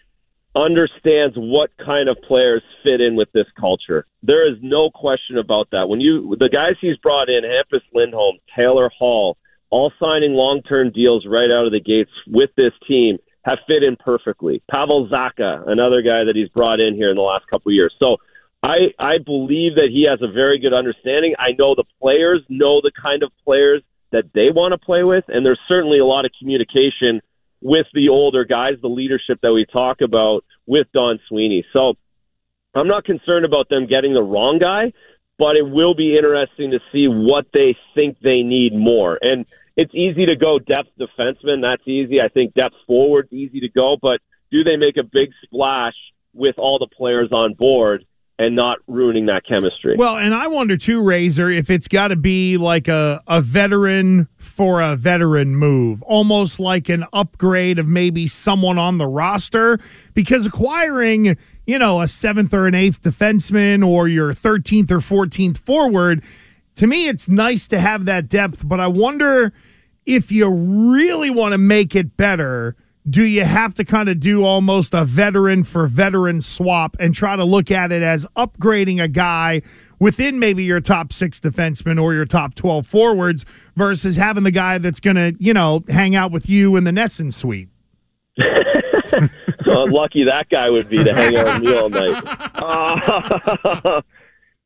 understands 0.54 1.34
what 1.36 1.70
kind 1.84 2.08
of 2.08 2.16
players 2.26 2.62
fit 2.82 3.00
in 3.00 3.14
with 3.14 3.30
this 3.32 3.46
culture. 3.60 4.06
There 4.22 4.50
is 4.50 4.56
no 4.62 4.90
question 4.90 5.36
about 5.36 5.68
that. 5.72 5.88
When 5.88 6.00
you 6.00 6.34
the 6.38 6.48
guys 6.48 6.76
he's 6.80 6.96
brought 6.96 7.28
in, 7.28 7.42
Hampus 7.44 7.82
Lindholm, 7.92 8.38
Taylor 8.56 8.90
Hall, 8.96 9.36
all 9.70 9.92
signing 10.00 10.32
long-term 10.32 10.92
deals 10.92 11.26
right 11.26 11.50
out 11.50 11.66
of 11.66 11.72
the 11.72 11.80
gates 11.80 12.10
with 12.26 12.50
this 12.56 12.72
team 12.88 13.18
have 13.46 13.58
fit 13.66 13.84
in 13.84 13.96
perfectly. 13.96 14.60
Pavel 14.68 15.08
Zacha, 15.08 15.68
another 15.68 16.02
guy 16.02 16.24
that 16.24 16.34
he's 16.34 16.48
brought 16.48 16.80
in 16.80 16.94
here 16.94 17.10
in 17.10 17.16
the 17.16 17.22
last 17.22 17.46
couple 17.46 17.70
of 17.70 17.74
years. 17.74 17.94
So 17.98 18.16
I 18.62 18.92
I 18.98 19.18
believe 19.24 19.76
that 19.76 19.88
he 19.90 20.06
has 20.10 20.20
a 20.20 20.30
very 20.30 20.58
good 20.58 20.74
understanding. 20.74 21.34
I 21.38 21.52
know 21.56 21.74
the 21.74 21.84
players 22.00 22.42
know 22.48 22.80
the 22.80 22.90
kind 23.00 23.22
of 23.22 23.30
players 23.44 23.82
that 24.10 24.24
they 24.34 24.50
want 24.50 24.72
to 24.72 24.78
play 24.78 25.04
with, 25.04 25.24
and 25.28 25.46
there's 25.46 25.60
certainly 25.68 26.00
a 26.00 26.04
lot 26.04 26.24
of 26.24 26.32
communication 26.38 27.22
with 27.62 27.86
the 27.94 28.08
older 28.08 28.44
guys, 28.44 28.74
the 28.82 28.88
leadership 28.88 29.38
that 29.42 29.52
we 29.52 29.64
talk 29.72 30.00
about 30.00 30.44
with 30.66 30.88
Don 30.92 31.18
Sweeney. 31.28 31.64
So 31.72 31.94
I'm 32.74 32.88
not 32.88 33.04
concerned 33.04 33.44
about 33.44 33.68
them 33.68 33.86
getting 33.86 34.12
the 34.12 34.22
wrong 34.22 34.58
guy, 34.58 34.92
but 35.38 35.56
it 35.56 35.68
will 35.68 35.94
be 35.94 36.16
interesting 36.16 36.72
to 36.72 36.80
see 36.92 37.06
what 37.06 37.46
they 37.52 37.76
think 37.94 38.18
they 38.20 38.42
need 38.42 38.74
more. 38.74 39.18
And 39.22 39.46
it's 39.76 39.94
easy 39.94 40.26
to 40.26 40.36
go 40.36 40.58
depth 40.58 40.88
defenseman. 40.98 41.62
That's 41.62 41.86
easy. 41.86 42.20
I 42.20 42.28
think 42.28 42.54
depth 42.54 42.76
forward 42.86 43.28
easy 43.30 43.60
to 43.60 43.68
go, 43.68 43.96
but 44.00 44.20
do 44.50 44.64
they 44.64 44.76
make 44.76 44.96
a 44.96 45.02
big 45.02 45.30
splash 45.44 45.94
with 46.32 46.56
all 46.58 46.78
the 46.78 46.88
players 46.96 47.30
on 47.32 47.54
board? 47.54 48.04
and 48.38 48.54
not 48.54 48.78
ruining 48.86 49.26
that 49.26 49.46
chemistry. 49.46 49.96
Well, 49.96 50.18
and 50.18 50.34
I 50.34 50.48
wonder 50.48 50.76
too, 50.76 51.02
Razor, 51.02 51.50
if 51.50 51.70
it's 51.70 51.88
got 51.88 52.08
to 52.08 52.16
be 52.16 52.58
like 52.58 52.86
a, 52.86 53.22
a 53.26 53.40
veteran 53.40 54.28
for 54.36 54.82
a 54.82 54.94
veteran 54.94 55.56
move, 55.56 56.02
almost 56.02 56.60
like 56.60 56.88
an 56.88 57.04
upgrade 57.12 57.78
of 57.78 57.88
maybe 57.88 58.26
someone 58.26 58.76
on 58.76 58.98
the 58.98 59.06
roster, 59.06 59.78
because 60.12 60.44
acquiring, 60.44 61.38
you 61.66 61.78
know, 61.78 62.02
a 62.02 62.08
seventh 62.08 62.52
or 62.52 62.66
an 62.66 62.74
eighth 62.74 63.02
defenseman 63.02 63.86
or 63.86 64.06
your 64.06 64.32
13th 64.34 64.90
or 64.90 64.98
14th 64.98 65.56
forward, 65.56 66.22
to 66.76 66.86
me, 66.86 67.08
it's 67.08 67.28
nice 67.28 67.68
to 67.68 67.80
have 67.80 68.04
that 68.06 68.28
depth, 68.28 68.66
but 68.66 68.80
I 68.80 68.86
wonder 68.86 69.52
if 70.04 70.30
you 70.30 70.48
really 70.48 71.30
want 71.30 71.52
to 71.52 71.58
make 71.58 71.96
it 71.96 72.16
better 72.16 72.76
do 73.08 73.24
you 73.24 73.44
have 73.44 73.72
to 73.74 73.84
kind 73.84 74.08
of 74.08 74.18
do 74.18 74.44
almost 74.44 74.92
a 74.92 75.04
veteran 75.04 75.62
for 75.62 75.86
veteran 75.86 76.40
swap 76.40 76.96
and 76.98 77.14
try 77.14 77.36
to 77.36 77.44
look 77.44 77.70
at 77.70 77.92
it 77.92 78.02
as 78.02 78.26
upgrading 78.36 79.00
a 79.00 79.06
guy 79.06 79.62
within 80.00 80.38
maybe 80.38 80.64
your 80.64 80.80
top 80.80 81.12
six 81.12 81.38
defensemen 81.38 82.02
or 82.02 82.14
your 82.14 82.24
top 82.24 82.54
12 82.54 82.86
forwards 82.86 83.44
versus 83.76 84.16
having 84.16 84.42
the 84.42 84.50
guy 84.50 84.78
that's 84.78 84.98
going 84.98 85.16
to, 85.16 85.34
you 85.38 85.54
know, 85.54 85.84
hang 85.88 86.16
out 86.16 86.32
with 86.32 86.48
you 86.48 86.74
in 86.74 86.84
the 86.84 86.90
NESN 86.90 87.32
suite? 87.32 87.68
so 89.08 89.84
lucky 89.84 90.24
that 90.24 90.48
guy 90.50 90.68
would 90.68 90.88
be 90.88 91.02
to 91.02 91.14
hang 91.14 91.36
out 91.36 91.46
with 91.46 91.62
me 91.62 91.76
all 91.76 91.88
night. 91.88 92.22
Uh, 92.56 94.00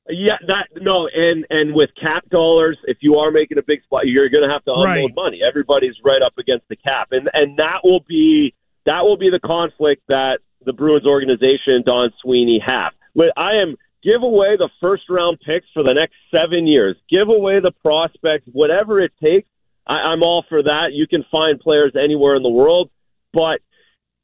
Yeah, 0.08 0.38
that 0.46 0.68
no, 0.76 1.08
and 1.14 1.46
and 1.50 1.74
with 1.74 1.90
cap 2.00 2.28
dollars, 2.30 2.78
if 2.84 2.98
you 3.00 3.16
are 3.16 3.30
making 3.30 3.58
a 3.58 3.62
big 3.62 3.82
spot, 3.84 4.06
you're 4.06 4.28
going 4.28 4.42
to 4.42 4.52
have 4.52 4.64
to 4.64 4.72
unload 4.72 4.86
Right. 4.86 5.14
money. 5.14 5.40
Everybody's 5.46 5.94
right 6.04 6.22
up 6.22 6.32
against 6.38 6.66
the 6.68 6.76
cap, 6.76 7.08
and 7.12 7.28
and 7.32 7.58
that 7.58 7.80
will 7.84 8.00
be 8.08 8.54
that 8.86 9.04
will 9.04 9.18
be 9.18 9.30
the 9.30 9.38
conflict 9.40 10.02
that 10.08 10.40
the 10.64 10.72
Bruins 10.72 11.06
organization 11.06 11.74
and 11.74 11.84
Don 11.84 12.10
Sweeney 12.22 12.58
have. 12.64 12.92
But 13.14 13.32
I 13.36 13.56
am 13.56 13.76
give 14.02 14.22
away 14.22 14.56
the 14.56 14.70
first 14.80 15.04
round 15.10 15.38
picks 15.40 15.66
for 15.74 15.82
the 15.82 15.92
next 15.92 16.14
seven 16.30 16.66
years. 16.66 16.96
Give 17.10 17.28
away 17.28 17.60
the 17.60 17.70
prospects, 17.70 18.46
whatever 18.50 19.00
it 19.00 19.12
takes. 19.22 19.48
I, 19.86 19.94
I'm 19.94 20.22
all 20.22 20.44
for 20.48 20.62
that. 20.62 20.92
You 20.92 21.06
can 21.06 21.24
find 21.30 21.60
players 21.60 21.92
anywhere 21.94 22.34
in 22.36 22.42
the 22.42 22.48
world, 22.50 22.90
but 23.32 23.60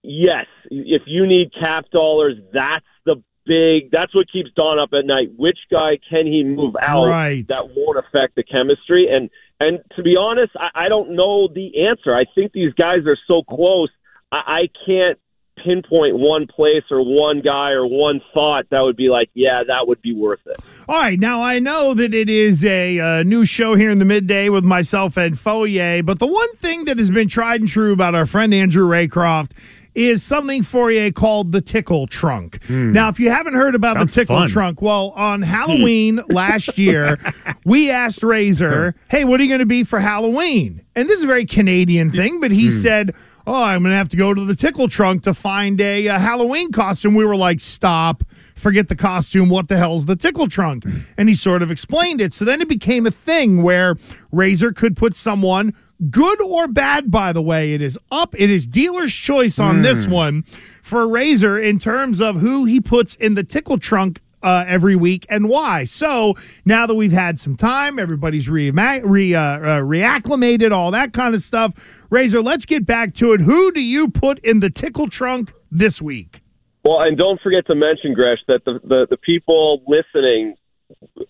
yes, 0.02 0.46
if 0.70 1.02
you 1.06 1.26
need 1.26 1.52
cap 1.52 1.90
dollars, 1.90 2.36
that's 2.52 2.84
the 3.04 3.22
big. 3.46 3.90
That's 3.90 4.14
what 4.14 4.30
keeps 4.30 4.50
Don 4.56 4.78
up 4.78 4.90
at 4.92 5.06
night. 5.06 5.28
Which 5.36 5.58
guy 5.70 5.98
can 6.10 6.26
he 6.26 6.44
move 6.44 6.74
out 6.80 7.06
Right. 7.06 7.46
that 7.48 7.70
won't 7.74 7.98
affect 7.98 8.34
the 8.36 8.42
chemistry? 8.42 9.08
And 9.10 9.30
and 9.58 9.78
to 9.96 10.02
be 10.02 10.16
honest, 10.18 10.52
I, 10.58 10.86
I 10.86 10.88
don't 10.88 11.16
know 11.16 11.48
the 11.48 11.86
answer. 11.86 12.14
I 12.14 12.24
think 12.34 12.52
these 12.52 12.74
guys 12.74 13.06
are 13.06 13.16
so 13.26 13.42
close. 13.42 13.88
I, 14.30 14.36
I 14.46 14.68
can't 14.84 15.18
pinpoint 15.62 16.18
one 16.18 16.46
place 16.46 16.84
or 16.90 17.02
one 17.02 17.40
guy 17.40 17.70
or 17.70 17.86
one 17.86 18.20
thought 18.32 18.66
that 18.70 18.80
would 18.80 18.96
be 18.96 19.08
like, 19.08 19.30
yeah, 19.34 19.62
that 19.66 19.88
would 19.88 20.00
be 20.02 20.14
worth 20.14 20.40
it. 20.46 20.56
All 20.88 21.00
right, 21.00 21.18
now 21.18 21.42
I 21.42 21.58
know 21.58 21.94
that 21.94 22.14
it 22.14 22.28
is 22.28 22.64
a 22.64 22.98
uh, 22.98 23.22
new 23.22 23.44
show 23.44 23.74
here 23.74 23.90
in 23.90 23.98
the 23.98 24.04
midday 24.04 24.48
with 24.48 24.64
myself 24.64 25.16
and 25.16 25.34
Fauria, 25.34 26.04
but 26.04 26.18
the 26.18 26.26
one 26.26 26.54
thing 26.56 26.84
that 26.84 26.98
has 26.98 27.10
been 27.10 27.28
tried 27.28 27.60
and 27.60 27.68
true 27.68 27.92
about 27.92 28.14
our 28.14 28.26
friend 28.26 28.52
Andrew 28.54 28.86
Raycroft 28.86 29.52
is 29.96 30.22
something 30.22 30.62
Fauria 30.62 31.12
called 31.12 31.52
the 31.52 31.62
tickle 31.62 32.06
trunk. 32.06 32.62
Hmm. 32.66 32.92
Now, 32.92 33.08
if 33.08 33.18
you 33.18 33.30
haven't 33.30 33.54
heard 33.54 33.74
about 33.74 33.96
Sounds 33.96 34.14
the 34.14 34.20
tickle 34.20 34.36
fun. 34.36 34.48
trunk, 34.48 34.82
well, 34.82 35.10
on 35.16 35.40
hmm. 35.40 35.48
Halloween 35.48 36.20
last 36.28 36.78
year, 36.78 37.18
we 37.64 37.90
asked 37.90 38.22
Razor, 38.22 38.94
"Hey, 39.08 39.24
what 39.24 39.40
are 39.40 39.42
you 39.42 39.48
going 39.48 39.60
to 39.60 39.66
be 39.66 39.82
for 39.82 39.98
Halloween?" 39.98 40.82
And 40.94 41.08
this 41.08 41.18
is 41.18 41.24
a 41.24 41.26
very 41.26 41.46
Canadian 41.46 42.10
hmm. 42.10 42.16
thing, 42.16 42.40
but 42.40 42.52
he 42.52 42.68
said, 42.68 43.14
"Oh, 43.46 43.62
I'm 43.62 43.82
going 43.82 43.92
to 43.92 43.96
have 43.96 44.08
to 44.10 44.16
go 44.16 44.34
to 44.34 44.44
the 44.44 44.56
tickle 44.56 44.88
trunk 44.88 45.22
to 45.22 45.34
find 45.34 45.80
a, 45.80 46.08
uh 46.08 46.18
Halloween 46.18 46.72
costume." 46.72 47.14
We 47.14 47.24
were 47.24 47.36
like, 47.36 47.60
"Stop." 47.60 48.24
Forget 48.54 48.88
the 48.88 48.96
costume. 48.96 49.50
What 49.50 49.68
the 49.68 49.76
hell's 49.76 50.06
the 50.06 50.16
tickle 50.16 50.48
trunk? 50.48 50.84
And 51.18 51.28
he 51.28 51.34
sort 51.34 51.62
of 51.62 51.70
explained 51.70 52.22
it. 52.22 52.32
So 52.32 52.46
then 52.46 52.62
it 52.62 52.68
became 52.68 53.06
a 53.06 53.10
thing 53.10 53.62
where 53.62 53.96
Razor 54.32 54.72
could 54.72 54.96
put 54.96 55.14
someone, 55.14 55.74
good 56.10 56.40
or 56.40 56.66
bad, 56.66 57.10
by 57.10 57.32
the 57.34 57.42
way, 57.42 57.74
it 57.74 57.82
is 57.82 57.98
up. 58.10 58.34
It 58.38 58.48
is 58.48 58.66
dealer's 58.66 59.14
choice 59.14 59.58
on 59.58 59.82
this 59.82 60.08
one 60.08 60.42
for 60.82 61.06
Razor 61.06 61.58
in 61.58 61.78
terms 61.78 62.18
of 62.20 62.36
who 62.36 62.64
he 62.64 62.80
puts 62.80 63.14
in 63.16 63.34
the 63.34 63.44
tickle 63.44 63.76
trunk 63.78 64.20
uh, 64.46 64.64
every 64.68 64.94
week 64.94 65.26
and 65.28 65.48
why. 65.48 65.82
So 65.84 66.34
now 66.64 66.86
that 66.86 66.94
we've 66.94 67.12
had 67.12 67.38
some 67.38 67.56
time, 67.56 67.98
everybody's 67.98 68.48
re, 68.48 68.70
re 68.70 69.34
uh, 69.34 69.40
uh, 69.40 69.80
reacclimated, 69.80 70.70
all 70.70 70.92
that 70.92 71.12
kind 71.12 71.34
of 71.34 71.42
stuff. 71.42 72.06
Razor, 72.10 72.40
let's 72.40 72.64
get 72.64 72.86
back 72.86 73.12
to 73.14 73.32
it. 73.32 73.40
Who 73.40 73.72
do 73.72 73.82
you 73.82 74.08
put 74.08 74.38
in 74.38 74.60
the 74.60 74.70
tickle 74.70 75.08
trunk 75.08 75.52
this 75.72 76.00
week? 76.00 76.42
Well, 76.84 77.00
and 77.00 77.18
don't 77.18 77.40
forget 77.40 77.66
to 77.66 77.74
mention, 77.74 78.14
Gresh, 78.14 78.38
that 78.46 78.64
the, 78.64 78.78
the, 78.84 79.08
the 79.10 79.16
people 79.16 79.82
listening 79.88 80.54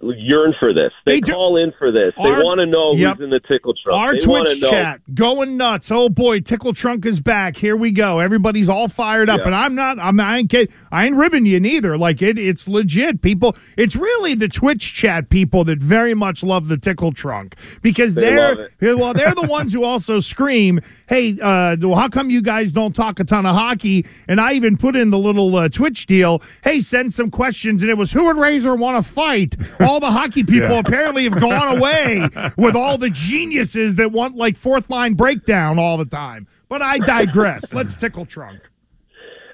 yearn 0.02 0.54
for 0.60 0.72
this. 0.72 0.92
They, 1.04 1.14
They 1.14 1.20
do- 1.20 1.32
call 1.32 1.56
in 1.56 1.72
for 1.78 1.90
this. 1.90 2.12
Our- 2.18 2.36
they 2.36 2.42
want 2.42 2.60
to 2.60 2.66
know 2.66 2.92
Yep. 2.94 3.16
who's 3.16 3.24
in 3.24 3.30
the 3.30 3.40
tickle 3.40 3.74
trunk. 3.82 3.98
Our 3.98 4.12
they 4.12 4.18
Twitch 4.18 4.60
chat 4.60 5.00
going 5.14 5.56
nuts. 5.56 5.90
Oh 5.90 6.08
boy, 6.08 6.40
Tickle 6.40 6.72
Trunk 6.74 7.06
is 7.06 7.20
back. 7.20 7.56
Here 7.56 7.76
we 7.76 7.90
go. 7.90 8.18
Everybody's 8.18 8.68
all 8.68 8.88
fired 8.88 9.30
up, 9.30 9.40
Yeah. 9.40 9.46
and 9.46 9.54
I'm 9.54 9.74
not. 9.74 9.98
I'm. 9.98 10.18
I 10.20 10.38
ain't. 10.38 10.50
kid- 10.50 10.70
I 10.92 11.06
ain't 11.06 11.16
ribbing 11.16 11.46
you 11.46 11.58
neither. 11.60 11.96
Like 11.96 12.20
it. 12.22 12.38
It's 12.38 12.68
legit. 12.68 13.22
People. 13.22 13.56
It's 13.76 13.96
really 13.96 14.34
the 14.34 14.48
Twitch 14.48 14.92
chat 14.94 15.28
people 15.30 15.64
that 15.64 15.78
very 15.80 16.14
much 16.14 16.42
love 16.42 16.68
the 16.68 16.76
Tickle 16.76 17.12
Trunk 17.12 17.54
because 17.82 18.14
They 18.14 18.36
are 18.36 18.68
well, 18.82 19.14
they're 19.14 19.34
the 19.34 19.46
ones 19.46 19.72
who 19.72 19.84
also 19.84 20.20
scream, 20.20 20.80
"Hey, 21.08 21.38
uh, 21.40 21.76
well, 21.80 21.94
how 21.94 22.08
come 22.08 22.30
you 22.30 22.42
guys 22.42 22.72
don't 22.72 22.94
talk 22.94 23.20
a 23.20 23.24
ton 23.24 23.46
of 23.46 23.54
hockey?" 23.54 24.04
And 24.28 24.40
I 24.40 24.52
even 24.54 24.76
put 24.76 24.96
in 24.96 25.10
the 25.10 25.18
little 25.18 25.54
uh, 25.56 25.68
Twitch 25.68 26.06
deal. 26.06 26.42
Hey, 26.62 26.80
send 26.80 27.12
some 27.12 27.30
questions, 27.30 27.82
and 27.82 27.90
it 27.90 27.96
was 27.96 28.12
who 28.12 28.26
would 28.26 28.36
Razor 28.36 28.74
want 28.74 29.02
to 29.02 29.10
fight? 29.12 29.45
All 29.80 30.00
the 30.00 30.10
hockey 30.10 30.42
people 30.44 30.78
apparently 30.78 31.24
have 31.24 31.40
gone 31.40 31.76
away 31.76 32.28
with 32.56 32.74
all 32.74 32.98
the 32.98 33.10
geniuses 33.10 33.96
that 33.96 34.12
want 34.12 34.36
like 34.36 34.56
fourth 34.56 34.90
line 34.90 35.14
breakdown 35.14 35.78
all 35.78 35.96
the 35.96 36.04
time. 36.04 36.46
But 36.68 36.82
I 36.82 36.98
digress. 36.98 37.72
Let's 37.72 37.96
tickle 37.96 38.26
trunk. 38.26 38.68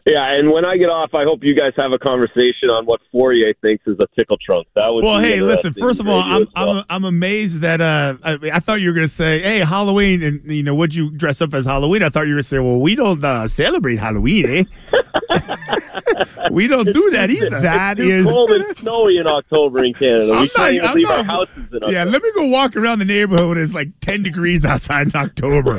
Yeah, 0.04 0.32
and 0.34 0.50
when 0.50 0.64
I 0.64 0.76
get 0.76 0.86
off, 0.88 1.14
I 1.14 1.22
hope 1.24 1.44
you 1.44 1.54
guys 1.54 1.72
have 1.76 1.92
a 1.92 1.98
conversation 1.98 2.70
on 2.70 2.86
what 2.86 3.00
Fauria 3.14 3.54
thinks 3.62 3.86
is 3.86 3.98
a 4.00 4.06
tickle 4.16 4.36
trunk. 4.44 4.66
That 4.74 4.88
would 4.88 5.04
Well, 5.04 5.20
be 5.20 5.28
hey, 5.28 5.40
listen. 5.42 5.72
First 5.72 6.00
of 6.00 6.08
all, 6.08 6.20
I'm 6.20 6.46
well. 6.56 6.78
I'm 6.78 6.84
I'm 6.90 7.04
amazed 7.04 7.60
that 7.60 7.80
uh 7.80 8.14
I, 8.24 8.38
I 8.54 8.58
thought 8.60 8.80
you 8.80 8.88
were 8.88 8.94
gonna 8.94 9.06
say, 9.06 9.40
hey, 9.40 9.60
Halloween, 9.60 10.22
and 10.22 10.44
you 10.50 10.62
know, 10.64 10.74
would 10.74 10.94
you 10.94 11.10
dress 11.10 11.40
up 11.40 11.54
as 11.54 11.66
Halloween? 11.66 12.02
I 12.02 12.08
thought 12.08 12.22
you 12.22 12.30
were 12.30 12.38
gonna 12.38 12.42
say, 12.42 12.58
well, 12.58 12.80
we 12.80 12.94
don't 12.96 13.22
uh, 13.22 13.46
celebrate 13.46 13.96
Halloween, 14.00 14.46
eh? 14.46 14.64
we 16.50 16.66
don't 16.66 16.92
do 16.92 17.10
that 17.10 17.30
either. 17.30 17.60
That 17.60 17.96
Too 17.98 18.02
is 18.02 18.28
cold 18.28 18.50
and 18.50 18.76
snowy 18.76 19.18
in 19.18 19.26
October 19.26 19.84
in 19.84 19.94
Canada. 19.94 20.32
I'm 20.32 20.42
we 20.42 20.48
can't 20.48 20.74
even 20.74 20.86
I'm 20.88 20.96
leave 20.96 21.10
our 21.10 21.22
houses 21.24 21.56
in 21.70 21.76
October. 21.76 21.92
Yeah, 21.92 22.04
let 22.04 22.22
me 22.22 22.32
go 22.34 22.46
walk 22.48 22.76
around 22.76 22.98
the 22.98 23.04
neighborhood 23.04 23.56
it's 23.62 23.72
like 23.72 23.88
10 24.00 24.22
degrees 24.22 24.64
outside 24.64 25.08
in 25.08 25.16
October. 25.16 25.78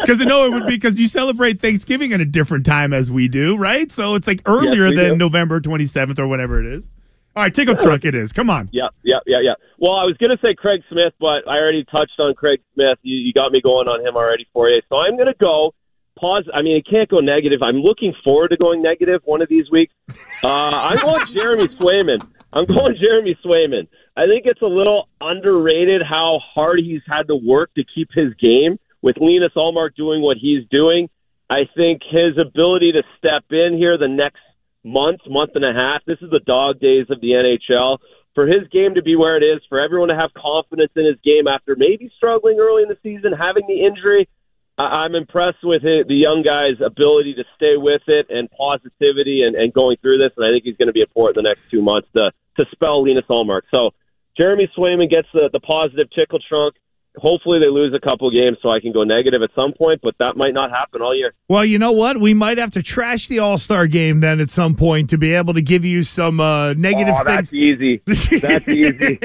Because 0.00 0.20
I 0.20 0.24
know 0.24 0.46
it 0.46 0.52
would 0.52 0.66
be 0.66 0.74
because 0.76 0.98
you 0.98 1.08
celebrate 1.08 1.60
Thanksgiving 1.60 2.12
at 2.12 2.20
a 2.20 2.24
different 2.24 2.64
time 2.64 2.92
as 2.92 3.10
we 3.10 3.28
do, 3.28 3.56
right? 3.58 3.90
So 3.90 4.14
it's 4.14 4.26
like 4.26 4.42
earlier 4.46 4.88
we 4.88 4.96
than 4.96 5.12
do. 5.12 5.16
November 5.16 5.60
27th 5.60 6.18
or 6.18 6.26
whatever 6.26 6.60
it 6.60 6.66
is. 6.66 6.88
All 7.36 7.44
right, 7.44 7.54
tickle 7.54 7.76
truck 7.76 8.04
it 8.04 8.16
is. 8.16 8.32
Come 8.32 8.50
on. 8.50 8.68
Yeah, 8.72 8.88
yeah, 9.04 9.18
yeah, 9.26 9.38
yeah. 9.40 9.54
Well, 9.78 9.92
I 9.92 10.02
was 10.04 10.16
going 10.18 10.36
to 10.36 10.38
say 10.42 10.54
Craig 10.54 10.82
Smith, 10.90 11.12
but 11.20 11.46
I 11.46 11.58
already 11.58 11.84
touched 11.84 12.18
on 12.18 12.34
Craig 12.34 12.60
Smith. 12.74 12.98
You, 13.02 13.16
you 13.16 13.32
got 13.32 13.52
me 13.52 13.60
going 13.60 13.86
on 13.86 14.04
him 14.04 14.16
already 14.16 14.46
for 14.52 14.68
you. 14.68 14.82
So 14.88 14.96
I'm 14.96 15.14
going 15.14 15.28
to 15.28 15.38
go 15.38 15.72
pause. 16.18 16.48
I 16.52 16.62
mean, 16.62 16.76
it 16.76 16.86
can't 16.90 17.08
go 17.08 17.20
negative. 17.20 17.62
I'm 17.62 17.76
looking 17.76 18.12
forward 18.24 18.48
to 18.48 18.56
going 18.56 18.82
negative 18.82 19.20
one 19.24 19.40
of 19.40 19.48
these 19.48 19.70
weeks. 19.70 19.94
Uh, 20.42 20.48
I'm 20.48 20.98
going 20.98 21.26
Jeremy 21.32 21.68
Swayman. 21.68 22.26
I'm 22.52 22.66
going 22.66 22.96
Jeremy 23.00 23.38
Swayman. 23.44 23.86
I 24.16 24.26
think 24.26 24.46
it's 24.46 24.62
a 24.62 24.66
little 24.66 25.08
underrated 25.20 26.02
how 26.02 26.40
hard 26.42 26.80
he's 26.80 27.02
had 27.06 27.28
to 27.28 27.36
work 27.36 27.70
to 27.76 27.84
keep 27.94 28.08
his 28.12 28.34
game 28.34 28.78
with 29.00 29.16
Linus 29.20 29.52
Ullmark 29.56 29.94
doing 29.96 30.22
what 30.22 30.38
he's 30.38 30.66
doing. 30.70 31.08
I 31.50 31.68
think 31.76 32.02
his 32.08 32.36
ability 32.38 32.92
to 32.92 33.02
step 33.16 33.44
in 33.50 33.76
here 33.76 33.96
the 33.96 34.08
next 34.08 34.40
month, 34.84 35.20
month 35.28 35.52
and 35.54 35.64
a 35.64 35.72
half. 35.72 36.02
This 36.06 36.18
is 36.20 36.30
the 36.30 36.40
dog 36.40 36.80
days 36.80 37.06
of 37.10 37.20
the 37.20 37.28
NHL. 37.32 37.98
For 38.34 38.46
his 38.46 38.68
game 38.68 38.94
to 38.94 39.02
be 39.02 39.16
where 39.16 39.36
it 39.36 39.42
is, 39.42 39.60
for 39.68 39.80
everyone 39.80 40.08
to 40.08 40.14
have 40.14 40.32
confidence 40.34 40.92
in 40.94 41.04
his 41.06 41.16
game 41.24 41.48
after 41.48 41.74
maybe 41.76 42.10
struggling 42.16 42.58
early 42.60 42.82
in 42.82 42.88
the 42.88 42.98
season, 43.02 43.32
having 43.32 43.66
the 43.66 43.84
injury, 43.84 44.28
I- 44.76 45.04
I'm 45.04 45.14
impressed 45.14 45.64
with 45.64 45.84
it, 45.84 46.06
the 46.06 46.14
young 46.14 46.42
guy's 46.42 46.80
ability 46.80 47.34
to 47.34 47.44
stay 47.56 47.76
with 47.76 48.02
it 48.06 48.26
and 48.30 48.48
positivity 48.50 49.42
and, 49.42 49.56
and 49.56 49.72
going 49.72 49.96
through 49.96 50.18
this. 50.18 50.32
And 50.36 50.46
I 50.46 50.52
think 50.52 50.64
he's 50.64 50.76
going 50.76 50.86
to 50.86 50.92
be 50.92 51.00
important 51.00 51.34
the 51.34 51.42
next 51.42 51.68
two 51.70 51.82
months 51.82 52.08
to 52.14 52.32
to 52.58 52.66
spell 52.72 53.04
Linus 53.04 53.24
Ullmark. 53.30 53.62
So 53.70 53.94
Jeremy 54.36 54.68
Swayman 54.76 55.08
gets 55.08 55.28
the, 55.32 55.48
the 55.52 55.60
positive 55.60 56.10
tickle 56.10 56.40
trunk 56.40 56.74
hopefully 57.18 57.58
they 57.58 57.68
lose 57.68 57.94
a 57.94 58.00
couple 58.00 58.30
games 58.30 58.58
so 58.62 58.70
I 58.70 58.80
can 58.80 58.92
go 58.92 59.04
negative 59.04 59.42
at 59.42 59.50
some 59.54 59.72
point, 59.72 60.00
but 60.02 60.14
that 60.18 60.36
might 60.36 60.54
not 60.54 60.70
happen 60.70 61.02
all 61.02 61.16
year. 61.16 61.34
Well, 61.48 61.64
you 61.64 61.78
know 61.78 61.92
what? 61.92 62.20
We 62.20 62.34
might 62.34 62.58
have 62.58 62.70
to 62.72 62.82
trash 62.82 63.28
the 63.28 63.38
All 63.38 63.58
Star 63.58 63.86
game 63.86 64.20
then 64.20 64.40
at 64.40 64.50
some 64.50 64.74
point 64.74 65.10
to 65.10 65.18
be 65.18 65.34
able 65.34 65.54
to 65.54 65.62
give 65.62 65.84
you 65.84 66.02
some 66.02 66.40
uh, 66.40 66.74
negative 66.74 67.14
oh, 67.16 67.24
things. 67.24 67.50
That's 67.50 67.54
easy. 67.54 68.02
That's 68.06 68.68
easy. 68.68 69.18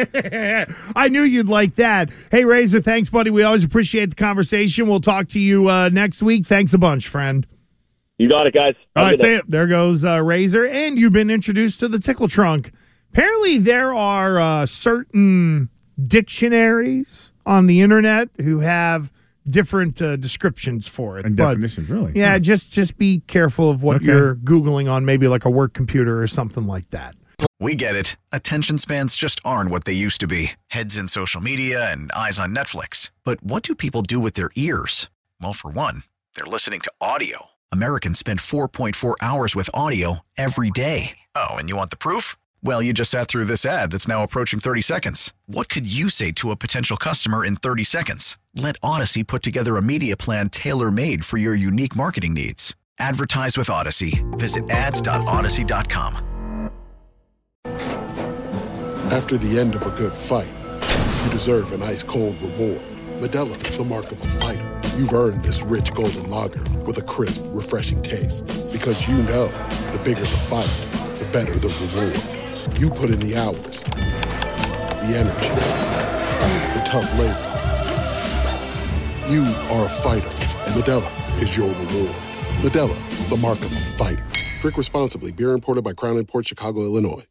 I 0.96 1.10
knew 1.10 1.22
you'd 1.22 1.50
like 1.50 1.76
that. 1.76 2.12
Hey, 2.32 2.46
Razor, 2.46 2.82
thanks, 2.82 3.10
buddy. 3.10 3.30
We 3.30 3.44
always 3.44 3.64
appreciate 3.64 4.10
the 4.10 4.16
conversation. 4.16 4.88
We'll 4.88 5.02
talk 5.02 5.28
to 5.30 5.40
you 5.40 5.70
uh, 5.70 5.90
next 5.90 6.22
week. 6.22 6.46
Thanks 6.46 6.74
a 6.74 6.78
bunch, 6.78 7.08
friend. 7.08 7.48
You 8.18 8.30
got 8.30 8.48
it, 8.48 8.54
guys. 8.54 8.76
All 8.96 9.06
right, 9.06 9.20
say 9.20 9.36
it. 9.36 9.50
There 9.50 9.68
goes 9.68 10.06
uh, 10.06 10.22
Razor, 10.22 10.68
and 10.68 11.00
you've 11.00 11.14
been 11.14 11.30
introduced 11.30 11.80
to 11.80 11.88
the 11.88 12.00
tickle 12.00 12.28
trunk. 12.28 12.72
Apparently, 13.12 13.58
there 13.58 13.94
are 13.94 14.40
uh, 14.40 14.66
certain 14.66 15.70
dictionaries 16.08 17.23
on 17.46 17.68
the 17.68 17.82
internet 17.82 18.30
who 18.42 18.60
have 18.60 19.12
different 19.50 20.02
uh, 20.02 20.16
descriptions 20.16 20.88
for 20.88 21.20
it 21.20 21.26
And 21.26 21.36
but- 21.36 21.50
definitions, 21.52 21.90
really. 21.90 22.14
Yeah, 22.16 22.38
just 22.40 22.72
just 22.72 22.98
be 22.98 23.22
careful 23.28 23.70
of 23.70 23.84
what 23.84 23.98
Okay. 23.98 24.06
you're 24.06 24.36
googling 24.36 24.90
on, 24.92 25.06
maybe 25.06 25.28
like 25.28 25.46
a 25.46 25.50
work 25.50 25.74
computer 25.74 26.22
or 26.22 26.28
something 26.28 26.66
like 26.68 26.90
that. 26.92 27.16
We 27.60 27.76
get 27.76 27.96
it. 27.96 28.16
Attention 28.32 28.78
spans 28.78 29.16
just 29.16 29.40
aren't 29.44 29.70
what 29.72 29.86
they 29.86 29.94
used 29.94 30.20
to 30.22 30.28
be 30.28 30.52
heads 30.68 30.98
in 30.98 31.08
social 31.08 31.42
media 31.42 31.92
and 31.92 32.12
eyes 32.14 32.38
on 32.40 32.54
Netflix. 32.56 33.12
But 33.24 33.42
what 33.44 33.64
do 33.64 33.74
people 33.76 34.02
do 34.02 34.20
with 34.20 34.34
their 34.36 34.50
ears? 34.56 35.10
Well, 35.42 35.54
for 35.54 35.72
one, 35.72 36.04
they're 36.36 36.46
listening 36.46 36.82
to 36.82 36.92
audio. 37.02 37.48
Americans 37.72 38.20
spend 38.20 38.40
4.4 38.40 39.16
hours 39.22 39.56
with 39.56 39.70
audio 39.74 40.20
every 40.38 40.70
day. 40.72 41.18
Oh, 41.36 41.56
and 41.56 41.70
you 41.70 41.76
want 41.78 41.90
the 41.90 41.98
proof? 41.98 42.36
Well, 42.66 42.82
you 42.82 42.94
just 42.94 43.12
sat 43.12 43.28
through 43.28 43.44
this 43.46 43.66
ad 43.66 43.92
that's 43.92 44.08
now 44.08 44.24
approaching 44.24 44.62
30 44.62 44.82
seconds. 44.82 45.34
What 45.48 45.68
could 45.68 45.86
you 45.86 46.10
say 46.10 46.32
to 46.34 46.50
a 46.50 46.56
potential 46.56 46.96
customer 46.96 47.44
in 47.44 47.58
30 47.58 47.84
seconds? 47.84 48.38
Let 48.56 48.78
Odyssey 48.82 49.22
put 49.22 49.44
together 49.44 49.76
a 49.76 49.82
media 49.82 50.16
plan 50.16 50.48
tailor 50.48 50.90
made 50.90 51.26
for 51.26 51.38
your 51.38 51.56
unique 51.56 51.94
marketing 51.94 52.34
needs. 52.34 52.74
Advertise 52.98 53.58
with 53.58 53.70
Odyssey. 53.70 54.24
Visit 54.38 54.70
ads.odyssey.com. 54.70 56.70
After 59.12 59.38
the 59.38 59.60
end 59.60 59.76
of 59.76 59.86
a 59.86 59.92
good 59.92 60.16
fight, 60.16 60.48
you 61.26 61.32
deserve 61.32 61.74
an 61.74 61.84
ice 61.84 62.02
cold 62.02 62.42
reward. 62.42 62.82
Modelo 63.20 63.58
the 63.58 63.84
mark 63.84 64.12
of 64.12 64.22
a 64.22 64.26
fighter. 64.26 64.82
You've 64.96 65.14
earned 65.14 65.44
this 65.44 65.64
rich 65.64 65.94
golden 65.94 66.30
lager 66.30 66.64
with 66.86 66.98
a 66.98 67.02
crisp, 67.02 67.44
refreshing 67.48 68.02
taste. 68.02 68.46
Because 68.72 69.08
you 69.08 69.18
know 69.24 69.48
the 69.92 70.00
bigger 70.04 70.22
the 70.22 70.28
fight, 70.28 70.70
the 71.20 71.26
better 71.26 71.58
the 71.60 71.68
reward. 71.68 72.43
You 72.72 72.90
put 72.90 73.10
in 73.12 73.20
the 73.20 73.36
hours, 73.36 73.84
the 73.84 75.14
energy, 75.16 75.50
the 76.74 76.82
tough 76.86 77.12
labor. 77.18 77.50
You 79.30 79.44
are 79.70 79.86
a 79.86 79.90
fighter, 79.90 80.30
and 80.30 80.76
Modelo 80.76 81.42
is 81.42 81.56
your 81.58 81.70
reward. 81.70 82.16
Modelo, 82.62 83.30
the 83.30 83.38
mark 83.38 83.60
of 83.60 83.72
a 83.72 83.80
fighter. 83.80 84.26
Drink 84.62 84.78
responsibly. 84.78 85.32
Beer 85.32 85.52
imported 85.52 85.84
by 85.84 85.94
Crown 85.94 86.24
Port 86.26 86.48
Chicago, 86.48 86.82
Illinois. 86.82 87.24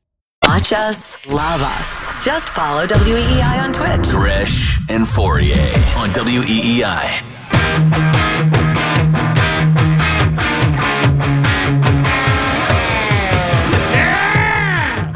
Watch 0.45 0.73
us, 0.73 1.27
love 1.29 1.63
us. 1.63 2.13
Just 2.25 2.49
follow 2.51 2.87
WEEI 2.87 3.63
on 3.63 3.73
Twitch. 3.73 4.11
Gresh 4.11 4.79
and 4.91 5.05
Fauria 5.05 5.57
on 5.97 6.11
E 6.11 6.83
WEEI. 6.83 8.62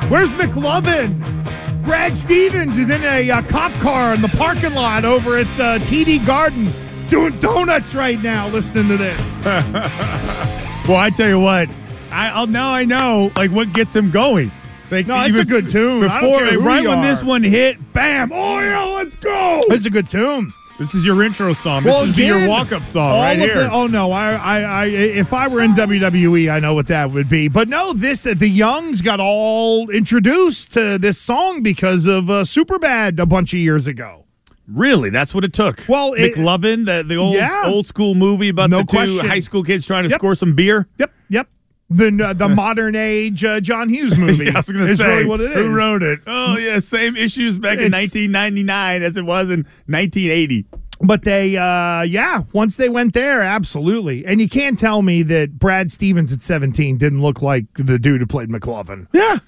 Where's 0.09 0.31
McLovin? 0.31 1.85
Brad 1.85 2.17
Stevens 2.17 2.79
is 2.79 2.91
in 2.91 3.03
a 3.03 3.31
uh, 3.31 3.43
cop 3.43 3.73
car 3.75 4.15
in 4.15 4.23
the 4.23 4.29
parking 4.29 4.75
lot 4.75 5.05
over 5.05 5.37
at 5.37 5.47
uh, 5.59 5.79
TD 5.81 6.25
Garden 6.27 6.71
doing 7.09 7.39
donuts 7.41 7.95
right 7.95 8.23
now. 8.23 8.49
Listening 8.49 8.89
to 8.89 8.97
this. 8.97 9.43
Well, 10.87 10.99
I 10.99 11.11
tell 11.11 11.29
you 11.29 11.41
what, 11.41 11.69
I, 12.13 12.29
I'll 12.29 12.47
now 12.47 12.73
I 12.73 12.85
know 12.85 13.33
like 13.35 13.51
what 13.51 13.73
gets 13.73 13.93
him 13.93 14.13
going. 14.13 14.53
Like 14.89 15.09
No, 15.09 15.21
it's 15.25 15.37
a 15.37 15.45
good 15.45 15.69
tune. 15.69 16.03
Before, 16.03 16.45
right 16.45 16.87
when 16.87 17.03
this 17.03 17.25
one 17.25 17.43
hit, 17.43 17.93
bam! 17.93 18.31
Oh 18.33 18.61
yeah, 18.61 18.85
let's 18.85 19.17
go. 19.17 19.65
It's 19.67 19.85
a 19.85 19.91
good 19.91 20.09
tune. 20.09 20.53
This 20.79 20.95
is 20.95 21.07
your 21.07 21.23
intro 21.23 21.55
song. 21.55 21.85
This 21.85 21.97
is 22.03 22.13
again, 22.13 22.41
your 22.41 22.49
walk-up 22.51 22.83
song 22.83 23.21
right 23.23 23.39
here. 23.39 23.55
the- 23.55 23.71
oh 23.73 23.87
no, 23.87 24.13
I, 24.13 24.33
I, 24.35 24.61
I, 24.61 24.85
if 24.87 25.33
I 25.33 25.49
were 25.49 25.63
in 25.63 25.73
WWE, 25.73 26.53
I 26.53 26.59
know 26.61 26.75
what 26.75 26.87
that 26.89 27.11
would 27.13 27.31
be. 27.31 27.49
But 27.49 27.69
no, 27.69 27.95
this 27.95 28.25
the 28.25 28.47
Youngs 28.49 29.01
got 29.01 29.19
all 29.19 29.89
introduced 29.89 30.75
to 30.75 30.99
this 30.99 31.19
song 31.19 31.63
because 31.63 32.05
of 32.05 32.29
uh, 32.29 32.43
Superbad 32.43 33.19
a 33.19 33.25
bunch 33.25 33.55
of 33.55 33.59
years 33.59 33.87
ago. 33.87 34.25
Really, 34.69 35.09
that's 35.09 35.33
what 35.35 35.45
it 35.45 35.55
took. 35.55 35.83
Well, 35.89 36.13
it- 36.13 36.35
McLovin, 36.35 36.85
the 36.85 37.03
the 37.07 37.17
old 37.17 37.37
Yeah. 37.37 37.63
old 37.65 37.87
school 37.87 38.15
movie 38.15 38.51
about 38.51 38.69
No 38.69 38.79
the 38.79 38.85
two 38.85 38.97
question. 38.99 39.27
high 39.27 39.39
school 39.39 39.63
kids 39.63 39.87
trying 39.87 40.05
to 40.05 40.11
Yep. 40.11 40.19
score 40.21 40.35
some 40.35 40.55
beer. 40.55 40.89
Yep, 40.99 41.11
yep. 41.31 41.49
The 41.89 42.35
the 42.37 42.49
modern 42.55 42.97
age 42.97 43.45
uh, 43.45 43.61
John 43.61 43.89
Hughes 43.89 44.19
movie. 44.19 44.45
Yeah, 44.47 44.53
I 44.55 44.59
was 44.59 44.69
going 44.69 44.87
to 44.87 44.97
say 44.97 45.09
really 45.19 45.25
what 45.27 45.41
it 45.41 45.51
is. 45.53 45.57
who 45.57 45.75
wrote 45.75 46.03
it. 46.03 46.21
Oh 46.27 46.57
yeah, 46.59 46.79
same 46.81 47.17
issues 47.17 47.59
back 47.59 47.79
in 47.79 47.93
1999 47.93 49.03
as 49.03 49.17
it 49.17 49.25
was 49.25 49.51
in 49.51 49.61
1980. 49.87 50.67
But 51.01 51.25
they, 51.25 51.57
uh, 51.59 52.03
yeah, 52.03 52.45
once 52.55 52.77
they 52.77 52.89
went 52.89 53.13
there, 53.13 53.43
absolutely. 53.43 54.25
And 54.25 54.41
you 54.41 54.49
can't 54.49 54.79
tell 54.79 55.03
me 55.03 55.23
that 55.25 55.59
Brad 55.59 55.93
Stevens 55.93 56.33
at 56.33 56.41
17 56.41 56.97
didn't 56.97 57.21
look 57.21 57.43
like 57.43 57.67
the 57.75 57.99
dude 57.99 58.21
who 58.23 58.27
played 58.27 58.49
McLovin. 58.49 59.07
Yeah, 59.13 59.39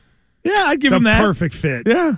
yeah, 0.45 0.65
I'd 0.67 0.81
give 0.81 0.93
It's 0.93 0.99
him 0.99 1.05
that. 1.05 1.21
perfect 1.21 1.55
fit. 1.55 1.87
Yeah. 1.89 2.17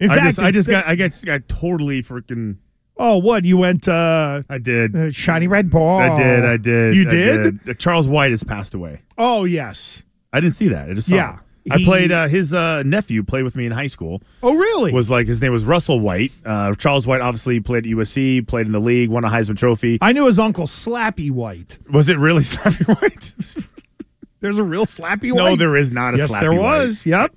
In 0.00 0.10
I 0.10 0.16
fact, 0.16 0.26
just, 0.26 0.38
I 0.40 0.50
just 0.50 0.68
got, 0.68 0.86
I 0.86 0.96
got, 0.96 1.12
got 1.24 1.48
totally 1.48 2.02
freaking. 2.02 2.56
Oh, 2.98 3.18
what? 3.18 3.44
You 3.44 3.58
went 3.58 3.86
uh, 3.88 4.42
I 4.48 4.58
did. 4.58 4.96
uh, 4.96 5.10
shiny 5.10 5.48
red 5.48 5.70
ball. 5.70 5.98
I 6.00 6.16
did. 6.16 6.44
I 6.44 6.56
did. 6.56 6.96
You 6.96 7.06
I 7.06 7.10
did? 7.10 7.68
Uh, 7.68 7.74
Charles 7.74 8.08
White 8.08 8.30
has 8.30 8.42
passed 8.42 8.72
away. 8.74 9.02
Oh, 9.18 9.44
yes. 9.44 10.02
I 10.32 10.40
didn't 10.40 10.56
see 10.56 10.68
that. 10.68 10.88
I 10.90 10.94
just 10.94 11.08
saw 11.08 11.14
Yeah, 11.14 11.38
it. 11.66 11.72
I 11.72 11.76
he- 11.78 11.84
played 11.84 12.10
uh, 12.12 12.26
his 12.28 12.52
uh, 12.54 12.82
nephew 12.84 13.22
played 13.22 13.44
with 13.44 13.54
me 13.54 13.66
in 13.66 13.72
high 13.72 13.86
school. 13.86 14.22
Oh, 14.42 14.54
really? 14.54 14.92
Was 14.92 15.10
like 15.10 15.26
his 15.26 15.42
name 15.42 15.52
was 15.52 15.64
Russell 15.64 16.00
White. 16.00 16.32
Uh, 16.44 16.74
Charles 16.74 17.06
White 17.06 17.20
obviously 17.20 17.60
played 17.60 17.84
at 17.86 17.90
USC, 17.92 18.46
played 18.46 18.66
in 18.66 18.72
the 18.72 18.80
league, 18.80 19.10
won 19.10 19.24
a 19.24 19.28
Heisman 19.28 19.56
Trophy. 19.58 19.98
I 20.00 20.12
knew 20.12 20.26
his 20.26 20.38
uncle 20.38 20.64
Slappy 20.66 21.30
White. 21.30 21.78
Was 21.90 22.08
it 22.08 22.18
really 22.18 22.40
Slappy 22.42 22.86
White? 23.00 23.34
There's 24.40 24.58
a 24.58 24.64
real 24.64 24.84
Slappy 24.86 25.32
White. 25.32 25.36
no, 25.50 25.56
there 25.56 25.76
is 25.76 25.92
not 25.92 26.14
a 26.14 26.18
yes, 26.18 26.30
Slappy 26.32 26.40
there 26.40 26.52
White. 26.54 26.78
was. 26.84 27.04
Yep. 27.06 27.34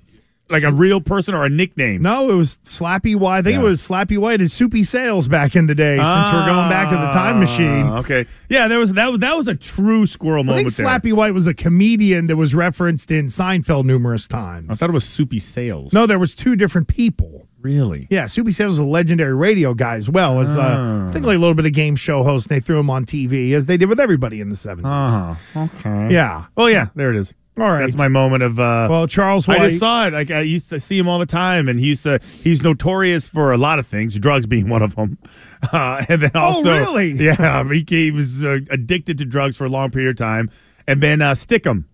Like 0.50 0.62
a 0.64 0.72
real 0.72 1.00
person 1.00 1.34
or 1.34 1.44
a 1.44 1.48
nickname? 1.48 2.02
No, 2.02 2.30
it 2.30 2.34
was 2.34 2.58
Slappy 2.64 3.14
White. 3.16 3.38
I 3.38 3.42
think 3.42 3.54
Yeah. 3.54 3.60
it 3.60 3.64
was 3.64 3.80
Slappy 3.86 4.18
White 4.18 4.40
at 4.40 4.50
Soupy 4.50 4.82
Sales 4.84 5.28
back 5.28 5.54
in 5.56 5.66
the 5.66 5.74
day. 5.74 5.96
since 5.96 6.32
we're 6.32 6.46
going 6.46 6.68
back 6.68 6.88
to 6.90 6.96
the 6.96 7.08
time 7.10 7.38
machine. 7.40 7.86
Ah, 7.86 7.98
Okay. 7.98 8.26
Yeah, 8.48 8.66
there 8.68 8.78
was 8.78 8.92
that 8.94 9.10
was 9.10 9.20
that 9.20 9.36
was 9.36 9.46
a 9.48 9.54
true 9.54 10.06
squirrel 10.06 10.40
I 10.40 10.46
moment 10.46 10.66
I 10.66 10.70
think 10.70 10.76
there. 10.76 10.86
Slappy 11.12 11.12
White 11.16 11.34
was 11.34 11.46
a 11.46 11.54
comedian 11.54 12.26
that 12.26 12.36
was 12.36 12.54
referenced 12.54 13.10
in 13.10 13.26
Seinfeld 13.26 13.84
numerous 13.84 14.26
times. 14.26 14.66
I 14.70 14.74
thought 14.74 14.90
it 14.90 14.92
was 14.92 15.04
Soupy 15.04 15.38
Sales. 15.38 15.92
no, 15.92 16.06
there 16.06 16.18
was 16.18 16.34
two 16.34 16.56
different 16.56 16.88
people. 16.88 17.46
really. 17.62 18.06
Yeah, 18.10 18.24
Soupy 18.26 18.52
Sales 18.52 18.70
was 18.70 18.78
a 18.78 18.84
legendary 18.84 19.34
radio 19.34 19.74
guy 19.74 19.96
as 19.96 20.08
well 20.08 20.40
as 20.40 20.56
uh, 20.56 21.06
I 21.08 21.12
think 21.12 21.26
like 21.26 21.36
a 21.36 21.38
little 21.38 21.54
bit 21.54 21.66
of 21.66 21.72
game 21.74 21.94
show 21.94 22.22
host. 22.24 22.50
And 22.50 22.56
they 22.56 22.60
threw 22.64 22.78
him 22.80 22.88
on 22.88 23.04
TV 23.04 23.52
as 23.52 23.66
they 23.66 23.76
did 23.76 23.88
with 23.90 24.00
everybody 24.00 24.40
in 24.40 24.48
the 24.48 24.56
seventies. 24.56 24.86
Uh. 24.86 25.34
Okay. 25.54 26.08
Yeah. 26.10 26.46
Well, 26.56 26.70
yeah. 26.70 26.86
There 26.96 27.10
it 27.10 27.16
is. 27.16 27.34
All 27.60 27.70
right. 27.70 27.80
That's 27.80 27.96
my 27.96 28.08
moment 28.08 28.42
of. 28.42 28.58
uh 28.58 28.88
well, 28.90 29.06
Charles 29.06 29.46
I 29.48 29.58
just 29.58 29.78
saw 29.78 30.06
it. 30.06 30.12
Like 30.14 30.30
I 30.30 30.40
used 30.40 30.70
to 30.70 30.80
see 30.80 30.98
him 30.98 31.06
all 31.08 31.18
the 31.18 31.26
time, 31.26 31.68
and 31.68 31.78
he 31.78 31.86
used 31.88 32.02
to. 32.04 32.18
He's 32.42 32.62
notorious 32.62 33.28
for 33.28 33.52
a 33.52 33.58
lot 33.58 33.78
of 33.78 33.86
things, 33.86 34.18
drugs 34.18 34.46
being 34.46 34.68
one 34.68 34.82
of 34.82 34.96
them. 34.96 35.18
Uh, 35.74 36.02
and 36.08 36.22
then 36.22 36.30
also, 36.34 36.70
Oh, 36.70 36.78
also, 36.78 36.92
really? 36.94 37.10
Yeah, 37.22 37.62
he, 37.70 37.84
he 37.86 38.10
was 38.10 38.42
uh, 38.42 38.60
addicted 38.70 39.18
to 39.18 39.26
drugs 39.26 39.58
for 39.58 39.66
a 39.66 39.68
long 39.68 39.90
period 39.90 40.12
of 40.12 40.16
time. 40.16 40.48
And 40.86 41.02
then 41.02 41.20
uh, 41.20 41.32
Stickum. 41.32 41.84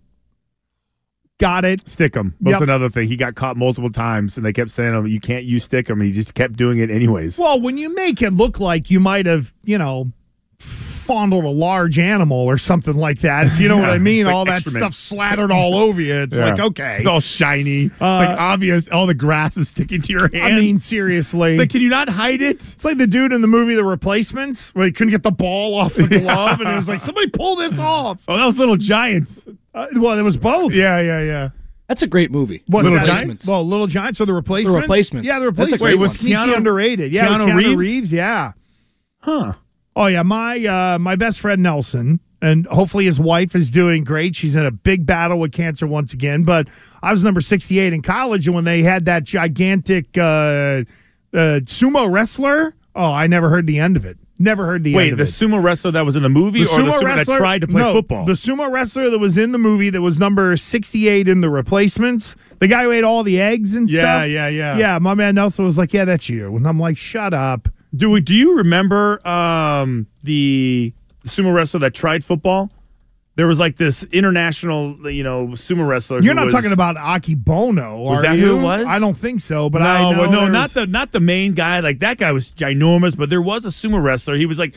Got 1.38 1.64
it. 1.64 1.84
Stickum. 1.84 2.34
That's 2.40 2.52
Yep. 2.54 2.60
another 2.62 2.88
thing. 2.88 3.08
He 3.08 3.16
got 3.16 3.34
caught 3.34 3.56
multiple 3.56 3.90
times, 3.90 4.36
and 4.36 4.46
they 4.46 4.52
kept 4.52 4.70
saying, 4.70 4.94
"Oh, 4.94 5.04
you 5.04 5.18
can't 5.18 5.44
use 5.44 5.68
Stickum," 5.68 5.94
and 5.94 6.02
he 6.04 6.12
just 6.12 6.34
kept 6.34 6.54
doing 6.56 6.78
it 6.78 6.90
anyways. 6.92 7.40
Well, 7.40 7.60
when 7.60 7.76
you 7.76 7.92
make 7.92 8.22
it 8.22 8.32
look 8.32 8.60
like 8.60 8.88
you 8.88 9.00
might 9.00 9.26
have, 9.26 9.52
you 9.64 9.78
know, 9.78 10.12
fondled 11.06 11.44
a 11.44 11.48
large 11.48 11.98
animal 11.98 12.36
or 12.38 12.58
something 12.58 12.94
like 12.96 13.20
that, 13.20 13.46
if 13.46 13.58
you 13.60 13.68
know 13.68 13.78
what 13.78 13.90
I 13.90 13.98
mean, 14.10 14.26
like 14.26 14.34
all 14.34 14.44
that 14.46 14.58
excrement. 14.60 14.92
stuff 14.92 14.94
slathered 14.94 15.50
all 15.52 15.74
over 15.76 16.00
you. 16.00 16.14
It's 16.14 16.36
Yeah. 16.36 16.50
like, 16.50 16.60
okay. 16.60 16.96
It's 16.98 17.06
all 17.06 17.20
shiny. 17.20 17.84
it's 17.84 18.00
Uh, 18.02 18.06
like 18.06 18.38
obvious. 18.38 18.88
All 18.88 19.06
the 19.06 19.14
grass 19.14 19.56
is 19.56 19.68
sticking 19.68 20.02
to 20.02 20.12
your 20.12 20.28
hands. 20.32 20.56
I 20.56 20.60
mean, 20.60 20.78
seriously. 20.78 21.50
it's 21.50 21.58
like, 21.58 21.70
can 21.70 21.80
you 21.80 21.88
not 21.88 22.08
hide 22.08 22.42
it? 22.42 22.56
It's 22.56 22.84
like 22.84 22.98
the 22.98 23.06
dude 23.06 23.32
in 23.32 23.40
the 23.40 23.48
movie 23.48 23.74
The 23.76 23.84
Replacements 23.84 24.74
where 24.74 24.84
he 24.86 24.92
couldn't 24.92 25.12
get 25.12 25.22
the 25.22 25.30
ball 25.30 25.74
off 25.74 25.94
the 25.94 26.06
glove, 26.20 26.60
and 26.60 26.68
it 26.70 26.74
was 26.76 26.88
like, 26.88 27.00
somebody 27.00 27.28
pull 27.28 27.56
this 27.56 27.78
off. 27.78 28.22
Oh, 28.28 28.36
that 28.36 28.44
was 28.46 28.58
Little 28.58 28.76
Giants. 28.76 29.46
Uh, 29.74 29.86
well, 29.96 30.18
it 30.18 30.22
was 30.22 30.36
both. 30.36 30.72
Yeah, 30.74 31.00
yeah, 31.00 31.22
yeah. 31.22 31.48
That's 31.88 32.02
a 32.02 32.08
great 32.08 32.32
movie. 32.32 32.64
What's 32.66 32.84
Little 32.90 32.98
that? 32.98 33.06
Giants? 33.06 33.46
Well, 33.46 33.64
Little 33.64 33.86
Giants 33.86 34.20
or 34.20 34.24
the 34.26 34.34
replacements? 34.34 34.72
The 34.74 34.80
replacements. 34.80 35.26
Yeah, 35.26 35.38
the 35.38 35.44
replacements. 35.46 35.72
That's 35.74 35.82
a 35.82 35.84
replacements. 35.84 35.84
great 35.84 35.94
Wait, 35.94 36.00
was 36.00 36.10
one. 36.10 36.16
sneaky 36.16 36.34
Keanu- 36.52 36.56
underrated. 36.56 37.12
Yeah, 37.12 37.26
Keanu 37.28 37.46
Keanu, 37.46 37.56
Reeves? 37.56 37.76
Reeves? 37.76 38.12
Yeah. 38.12 38.52
Huh. 39.20 39.52
Oh 39.96 40.06
yeah, 40.06 40.22
my 40.22 40.62
uh, 40.64 40.98
my 40.98 41.16
best 41.16 41.40
friend 41.40 41.62
Nelson, 41.62 42.20
and 42.42 42.66
hopefully 42.66 43.06
his 43.06 43.18
wife 43.18 43.54
is 43.56 43.70
doing 43.70 44.04
great. 44.04 44.36
She's 44.36 44.54
in 44.54 44.66
a 44.66 44.70
big 44.70 45.06
battle 45.06 45.40
with 45.40 45.52
cancer 45.52 45.86
once 45.86 46.12
again. 46.12 46.44
But 46.44 46.68
I 47.02 47.10
was 47.12 47.24
number 47.24 47.40
sixty 47.40 47.78
eight 47.78 47.94
in 47.94 48.02
college, 48.02 48.46
and 48.46 48.54
when 48.54 48.64
they 48.64 48.82
had 48.82 49.06
that 49.06 49.24
gigantic 49.24 50.18
uh, 50.18 50.84
uh, 51.32 51.60
sumo 51.64 52.10
wrestler, 52.10 52.74
oh, 52.94 53.10
I 53.10 53.26
never 53.26 53.48
heard 53.48 53.66
the 53.66 53.78
end 53.78 53.96
of 53.96 54.04
it. 54.04 54.18
Never 54.38 54.66
heard 54.66 54.84
the 54.84 54.94
Wait, 54.94 55.04
end 55.04 55.12
of 55.14 55.20
it. 55.20 55.22
Wait, 55.22 55.32
the 55.32 55.46
sumo 55.46 55.62
wrestler 55.62 55.92
that 55.92 56.04
was 56.04 56.14
in 56.14 56.22
the 56.22 56.28
movie, 56.28 56.60
or 56.60 56.64
the 56.66 56.70
sumo 56.70 57.02
wrestler, 57.02 57.34
that 57.36 57.38
tried 57.38 57.62
to 57.62 57.66
play 57.66 57.80
no, 57.80 57.94
football? 57.94 58.26
The 58.26 58.32
sumo 58.34 58.70
wrestler 58.70 59.08
that 59.08 59.18
was 59.18 59.38
in 59.38 59.52
the 59.52 59.58
movie 59.58 59.88
that 59.88 60.02
was 60.02 60.18
number 60.18 60.58
68 60.58 61.26
in 61.26 61.40
the 61.40 61.48
replacements. 61.48 62.36
The 62.58 62.66
guy 62.66 62.82
who 62.82 62.92
ate 62.92 63.02
all 63.02 63.22
the 63.22 63.40
eggs 63.40 63.74
and 63.74 63.88
Yeah, 63.88 64.00
stuff. 64.00 64.28
Yeah, 64.28 64.48
yeah, 64.48 64.48
yeah. 64.48 64.78
Yeah, 64.78 64.98
my 64.98 65.14
man 65.14 65.36
Nelson 65.36 65.64
was 65.64 65.78
like, 65.78 65.94
Yeah, 65.94 66.04
that's 66.04 66.28
you. 66.28 66.54
And 66.54 66.68
I'm 66.68 66.78
like, 66.78 66.98
Shut 66.98 67.32
up. 67.32 67.70
Do 67.94 68.10
we, 68.10 68.20
do 68.20 68.34
you 68.34 68.56
remember 68.56 69.26
um, 69.26 70.06
the 70.22 70.92
sumo 71.26 71.54
wrestler 71.54 71.80
that 71.80 71.94
tried 71.94 72.24
football? 72.24 72.70
There 73.36 73.46
was 73.46 73.58
like 73.58 73.76
this 73.76 74.02
international, 74.04 75.10
you 75.10 75.22
know, 75.22 75.48
sumo 75.48 75.86
wrestler. 75.86 76.22
You're 76.22 76.34
not 76.34 76.46
was- 76.46 76.54
talking 76.54 76.72
about 76.72 76.96
Akebono, 76.96 78.02
Was 78.04 78.22
that 78.22 78.38
you? 78.38 78.46
who 78.46 78.58
it 78.58 78.62
was? 78.62 78.86
I 78.86 78.98
don't 78.98 79.16
think 79.16 79.42
so, 79.42 79.68
but 79.68 79.80
no, 79.80 79.84
I 79.84 80.12
know 80.14 80.30
no, 80.30 80.48
not 80.48 80.70
the 80.70 80.86
not 80.86 81.12
the 81.12 81.20
main 81.20 81.52
guy. 81.52 81.80
Like 81.80 81.98
that 81.98 82.16
guy 82.16 82.32
was 82.32 82.52
ginormous, 82.52 83.14
but 83.16 83.28
there 83.28 83.42
was 83.42 83.66
a 83.66 83.68
sumo 83.68 84.02
wrestler. 84.02 84.36
He 84.36 84.46
was 84.46 84.58
like 84.58 84.74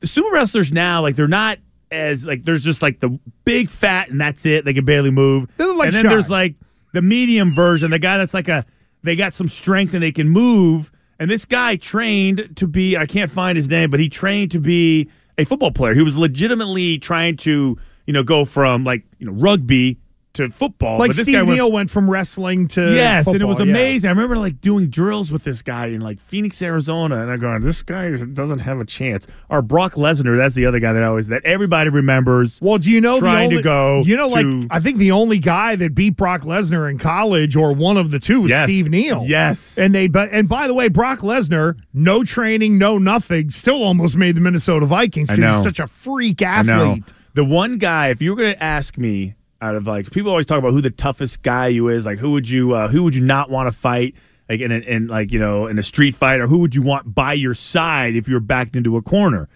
the 0.00 0.06
sumo 0.06 0.32
wrestlers 0.32 0.72
now. 0.72 1.02
Like 1.02 1.14
they're 1.16 1.28
not 1.28 1.58
as 1.90 2.26
like 2.26 2.44
there's 2.44 2.64
just 2.64 2.80
like 2.80 3.00
the 3.00 3.18
big 3.44 3.68
fat 3.68 4.08
and 4.08 4.18
that's 4.18 4.46
it. 4.46 4.64
They 4.64 4.72
can 4.72 4.86
barely 4.86 5.10
move. 5.10 5.50
They 5.58 5.66
look 5.66 5.76
like 5.76 5.88
and 5.88 5.96
then 5.96 6.04
Shaq. 6.06 6.08
there's 6.08 6.30
like 6.30 6.54
the 6.94 7.02
medium 7.02 7.52
version, 7.52 7.90
the 7.90 7.98
guy 7.98 8.16
that's 8.16 8.32
like 8.32 8.48
a 8.48 8.64
they 9.02 9.14
got 9.14 9.34
some 9.34 9.48
strength 9.48 9.92
and 9.92 10.02
they 10.02 10.12
can 10.12 10.28
move. 10.30 10.90
And 11.20 11.30
this 11.30 11.44
guy 11.44 11.76
trained 11.76 12.56
to 12.56 12.66
be 12.66 12.96
I 12.96 13.04
can't 13.04 13.30
find 13.30 13.56
his 13.56 13.68
name, 13.68 13.90
but 13.90 14.00
he 14.00 14.08
trained 14.08 14.50
to 14.52 14.58
be 14.58 15.08
a 15.36 15.44
football 15.44 15.70
player. 15.70 15.94
He 15.94 16.02
was 16.02 16.16
legitimately 16.16 16.98
trying 16.98 17.36
to 17.38 17.78
you 18.06 18.12
know 18.12 18.22
go 18.22 18.44
from 18.46 18.82
like 18.82 19.04
you 19.18 19.26
know 19.26 19.32
rugby 19.32 19.99
to 20.34 20.48
football. 20.50 20.98
like 20.98 21.12
Steve 21.12 21.34
guy 21.34 21.44
Neal 21.44 21.72
went 21.72 21.90
from 21.90 22.08
wrestling 22.08 22.68
to 22.68 22.94
Yes, 22.94 23.26
and 23.26 23.40
it 23.42 23.44
was 23.44 23.56
football, 23.58 23.66
yeah. 23.66 23.72
amazing. 23.72 24.08
I 24.08 24.12
remember 24.12 24.36
like 24.36 24.60
doing 24.60 24.88
drills 24.88 25.32
with 25.32 25.42
this 25.44 25.60
guy 25.62 25.86
in 25.86 26.00
like 26.00 26.20
Phoenix, 26.20 26.62
Arizona, 26.62 27.16
and 27.22 27.30
I'm 27.30 27.40
going, 27.40 27.60
this 27.62 27.82
guy 27.82 28.10
doesn't 28.10 28.60
have 28.60 28.78
a 28.80 28.84
chance. 28.84 29.26
Or 29.48 29.60
Brock 29.60 29.94
Lesnar, 29.94 30.36
that's 30.36 30.54
the 30.54 30.66
other 30.66 30.78
guy 30.78 30.92
that 30.92 31.02
I 31.02 31.06
always 31.06 31.28
that 31.28 31.44
everybody 31.44 31.90
remembers. 31.90 32.60
Well, 32.62 32.78
do 32.78 32.90
you 32.90 33.00
know 33.00 33.18
trying 33.18 33.50
the 33.50 33.56
only, 33.56 33.56
to 33.56 33.62
go 33.62 34.02
You 34.06 34.16
know, 34.16 34.28
like 34.28 34.44
to- 34.46 34.68
I 34.70 34.78
think 34.80 34.98
the 34.98 35.10
only 35.12 35.38
guy 35.38 35.74
that 35.76 35.94
beat 35.94 36.16
Brock 36.16 36.42
Lesnar 36.42 36.88
in 36.88 36.98
college, 36.98 37.56
or 37.56 37.72
one 37.74 37.96
of 37.96 38.10
the 38.12 38.20
two, 38.20 38.42
was 38.42 38.50
Yes. 38.50 38.64
Steve 38.64 38.88
Neal. 38.88 39.24
Yes. 39.26 39.76
and 39.78 39.94
they 39.94 40.06
but 40.06 40.28
and 40.32 40.48
by 40.48 40.66
the 40.68 40.74
way, 40.74 40.88
Brock 40.88 41.20
Lesnar, 41.20 41.76
no 41.92 42.22
training, 42.22 42.78
no 42.78 42.98
nothing, 42.98 43.50
still 43.50 43.82
almost 43.82 44.16
made 44.16 44.36
the 44.36 44.40
Minnesota 44.40 44.86
Vikings 44.86 45.30
because 45.30 45.54
he's 45.56 45.62
such 45.64 45.80
a 45.80 45.86
freak 45.88 46.40
athlete. 46.42 47.12
The 47.34 47.44
one 47.44 47.78
guy, 47.78 48.08
if 48.08 48.20
you 48.20 48.30
were 48.30 48.36
going 48.36 48.54
to 48.54 48.62
ask 48.62 48.98
me, 48.98 49.34
out 49.60 49.74
of 49.74 49.86
like 49.86 50.10
people 50.10 50.30
always 50.30 50.46
talk 50.46 50.58
about 50.58 50.72
who 50.72 50.80
the 50.80 50.90
toughest 50.90 51.42
guy 51.42 51.68
you 51.68 51.88
is, 51.88 52.06
like 52.06 52.18
who 52.18 52.32
would 52.32 52.48
you 52.48 52.74
uh, 52.74 52.88
who 52.88 53.02
would 53.02 53.14
you 53.14 53.22
not 53.22 53.50
want 53.50 53.66
to 53.66 53.72
fight, 53.76 54.14
like 54.48 54.60
in, 54.60 54.72
a, 54.72 54.78
in 54.78 55.06
like 55.06 55.32
you 55.32 55.38
know 55.38 55.66
in 55.66 55.78
a 55.78 55.82
street 55.82 56.14
fight, 56.14 56.40
or 56.40 56.46
who 56.46 56.58
would 56.58 56.74
you 56.74 56.82
want 56.82 57.14
by 57.14 57.32
your 57.32 57.54
side 57.54 58.16
if 58.16 58.28
you 58.28 58.34
were 58.34 58.40
backed 58.40 58.76
into 58.76 58.96
a 58.96 59.02
corner? 59.02 59.48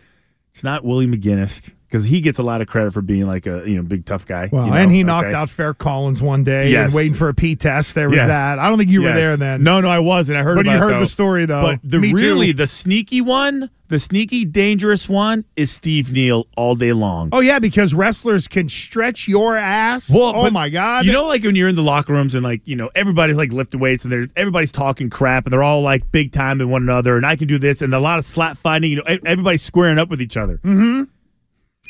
It's 0.53 0.63
not 0.63 0.85
Willie 0.85 1.07
McGinest 1.07 1.73
because 1.95 2.07
he 2.09 2.21
gets 2.21 2.41
a 2.41 2.43
lot 2.43 2.61
of 2.61 2.67
credit 2.67 2.93
for 2.93 3.03
being 3.03 3.25
like 3.29 3.47
a 3.47 3.63
you 3.65 3.77
know 3.77 3.83
big 3.85 4.05
tough 4.05 4.27
guy. 4.27 4.49
Well, 4.51 4.65
you 4.65 4.71
know? 4.73 4.77
and 4.79 4.91
he 4.91 5.05
knocked 5.05 5.29
Okay. 5.29 5.37
out 5.37 5.47
Ferric 5.47 5.79
Collons 5.79 6.21
one 6.21 6.43
day 6.43 6.71
Yes. 6.73 6.87
and 6.87 6.95
waiting 6.95 7.15
for 7.15 7.29
a 7.29 7.35
P 7.35 7.55
test. 7.55 7.95
There 7.95 8.09
was 8.11 8.17
Yes. 8.17 8.27
that. 8.27 8.59
I 8.59 8.69
don't 8.69 8.79
think 8.79 8.91
you 8.91 9.03
were 9.03 9.13
there 9.13 9.37
then. 9.37 9.63
No, 9.63 9.81
no, 9.81 9.89
I 9.89 10.01
wasn't. 10.01 10.39
I 10.39 10.43
heard. 10.43 10.57
But 10.57 10.67
you 10.67 10.73
it, 10.73 10.79
heard 10.79 10.95
though. 10.95 11.01
the 11.01 11.07
story, 11.07 11.47
though. 11.47 11.63
But 11.63 11.81
the 11.85 12.01
Me 12.01 12.11
too. 12.11 12.17
really 12.17 12.51
the 12.51 12.67
sneaky 12.67 13.21
one, 13.21 13.71
the 13.87 14.01
sneaky 14.01 14.45
dangerous 14.45 15.09
one, 15.09 15.45
is 15.55 15.71
Steve 15.71 16.11
Neal 16.11 16.49
all 16.57 16.75
day 16.75 16.93
long. 16.93 17.29
Oh 17.31 17.39
yeah, 17.39 17.61
because 17.61 17.95
wrestlers 17.95 18.49
can 18.49 18.69
stretch 18.69 19.29
your 19.29 19.57
ass. 19.57 20.11
Well, 20.13 20.33
oh 20.35 20.51
my 20.51 20.71
god! 20.71 21.07
You 21.07 21.13
know, 21.13 21.27
like 21.29 21.45
when 21.45 21.55
you're 21.55 21.69
in 21.69 21.77
the 21.77 21.83
locker 21.83 22.13
rooms 22.13 22.35
and 22.35 22.43
like 22.43 22.63
you 22.65 22.75
know 22.75 22.91
everybody's 22.97 23.37
like 23.37 23.53
lifting 23.53 23.79
weights 23.79 24.03
and 24.05 24.11
there's 24.11 24.27
everybody's 24.35 24.73
talking 24.73 25.11
crap 25.11 25.45
and 25.47 25.53
they're 25.53 25.63
all 25.63 25.81
like 25.83 26.11
big 26.11 26.33
time 26.33 26.61
in 26.61 26.69
one 26.71 26.83
another 26.83 27.17
and 27.17 27.25
I 27.25 27.37
can 27.37 27.47
do 27.47 27.57
this 27.57 27.83
and 27.83 27.95
a 27.95 28.01
lot 28.01 28.19
of 28.19 28.25
slap 28.25 28.57
fighting. 28.57 28.91
You 28.91 28.97
know, 28.97 29.19
everybody's 29.25 29.63
squaring 29.63 29.99
up 30.01 30.09
with 30.09 30.21
each 30.21 30.37
other. 30.37 30.59
Mm-hmm. 30.65 31.05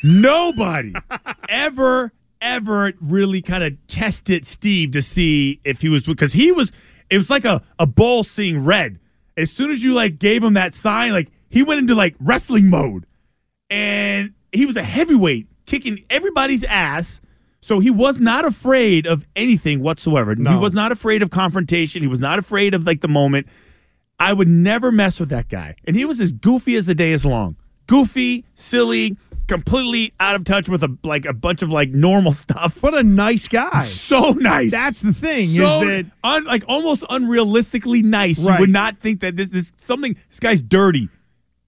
Nobody 0.03 0.93
ever 1.49 2.11
ever 2.41 2.93
really 3.01 3.41
kind 3.41 3.63
of 3.63 3.73
tested 3.87 4.45
Steve 4.45 4.91
to 4.91 5.01
see 5.01 5.59
if 5.63 5.81
he 5.81 5.89
was 5.89 6.03
because 6.03 6.33
he 6.33 6.51
was. 6.51 6.71
It 7.09 7.17
was 7.17 7.29
like 7.29 7.45
a 7.45 7.61
a 7.79 7.85
bull 7.85 8.23
seeing 8.23 8.63
red. 8.63 8.99
As 9.37 9.51
soon 9.51 9.69
as 9.71 9.83
you 9.83 9.93
like 9.93 10.17
gave 10.19 10.43
him 10.43 10.53
that 10.53 10.73
sign, 10.73 11.11
like 11.11 11.29
he 11.49 11.63
went 11.63 11.79
into 11.79 11.95
like 11.95 12.15
wrestling 12.19 12.69
mode 12.69 13.05
and 13.69 14.33
he 14.51 14.65
was 14.65 14.75
a 14.75 14.83
heavyweight 14.83 15.47
kicking 15.65 16.03
everybody's 16.09 16.63
ass. 16.63 17.21
So 17.61 17.79
he 17.79 17.89
was 17.89 18.19
not 18.19 18.45
afraid 18.45 19.07
of 19.07 19.25
anything 19.35 19.81
whatsoever. 19.81 20.35
He 20.35 20.43
was 20.59 20.73
not 20.73 20.91
afraid 20.91 21.23
of 21.23 21.31
confrontation. 21.31 22.03
He 22.03 22.07
was 22.07 22.19
not 22.19 22.37
afraid 22.37 22.75
of 22.75 22.85
like 22.85 23.01
the 23.01 23.07
moment. 23.07 23.47
I 24.19 24.33
would 24.33 24.47
never 24.47 24.91
mess 24.91 25.19
with 25.19 25.29
that 25.29 25.49
guy. 25.49 25.75
And 25.85 25.95
he 25.95 26.05
was 26.05 26.19
as 26.19 26.31
goofy 26.31 26.75
as 26.75 26.85
the 26.85 26.93
day 26.95 27.11
is 27.11 27.25
long. 27.25 27.55
Goofy, 27.87 28.45
silly, 28.53 29.17
completely 29.47 30.13
out 30.19 30.35
of 30.35 30.43
touch 30.43 30.67
with 30.69 30.83
a 30.83 30.97
like 31.03 31.25
a 31.25 31.33
bunch 31.33 31.61
of 31.61 31.69
like 31.69 31.89
normal 31.89 32.31
stuff. 32.43 32.81
what 32.83 32.93
a 32.93 33.03
nice 33.03 33.47
guy. 33.47 33.83
So 33.83 34.31
nice. 34.31 34.71
That's 34.71 35.01
the 35.01 35.13
thing 35.13 35.47
so 35.47 35.63
is 35.81 35.87
that 35.87 36.05
un, 36.23 36.43
like 36.45 36.63
almost 36.67 37.03
unrealistically 37.03 38.03
nice. 38.03 38.39
Right. 38.43 38.55
You 38.55 38.61
would 38.61 38.69
not 38.69 38.99
think 38.99 39.21
that 39.21 39.35
this 39.35 39.49
this 39.49 39.71
something 39.77 40.15
this 40.29 40.39
guy's 40.39 40.61
dirty. 40.61 41.09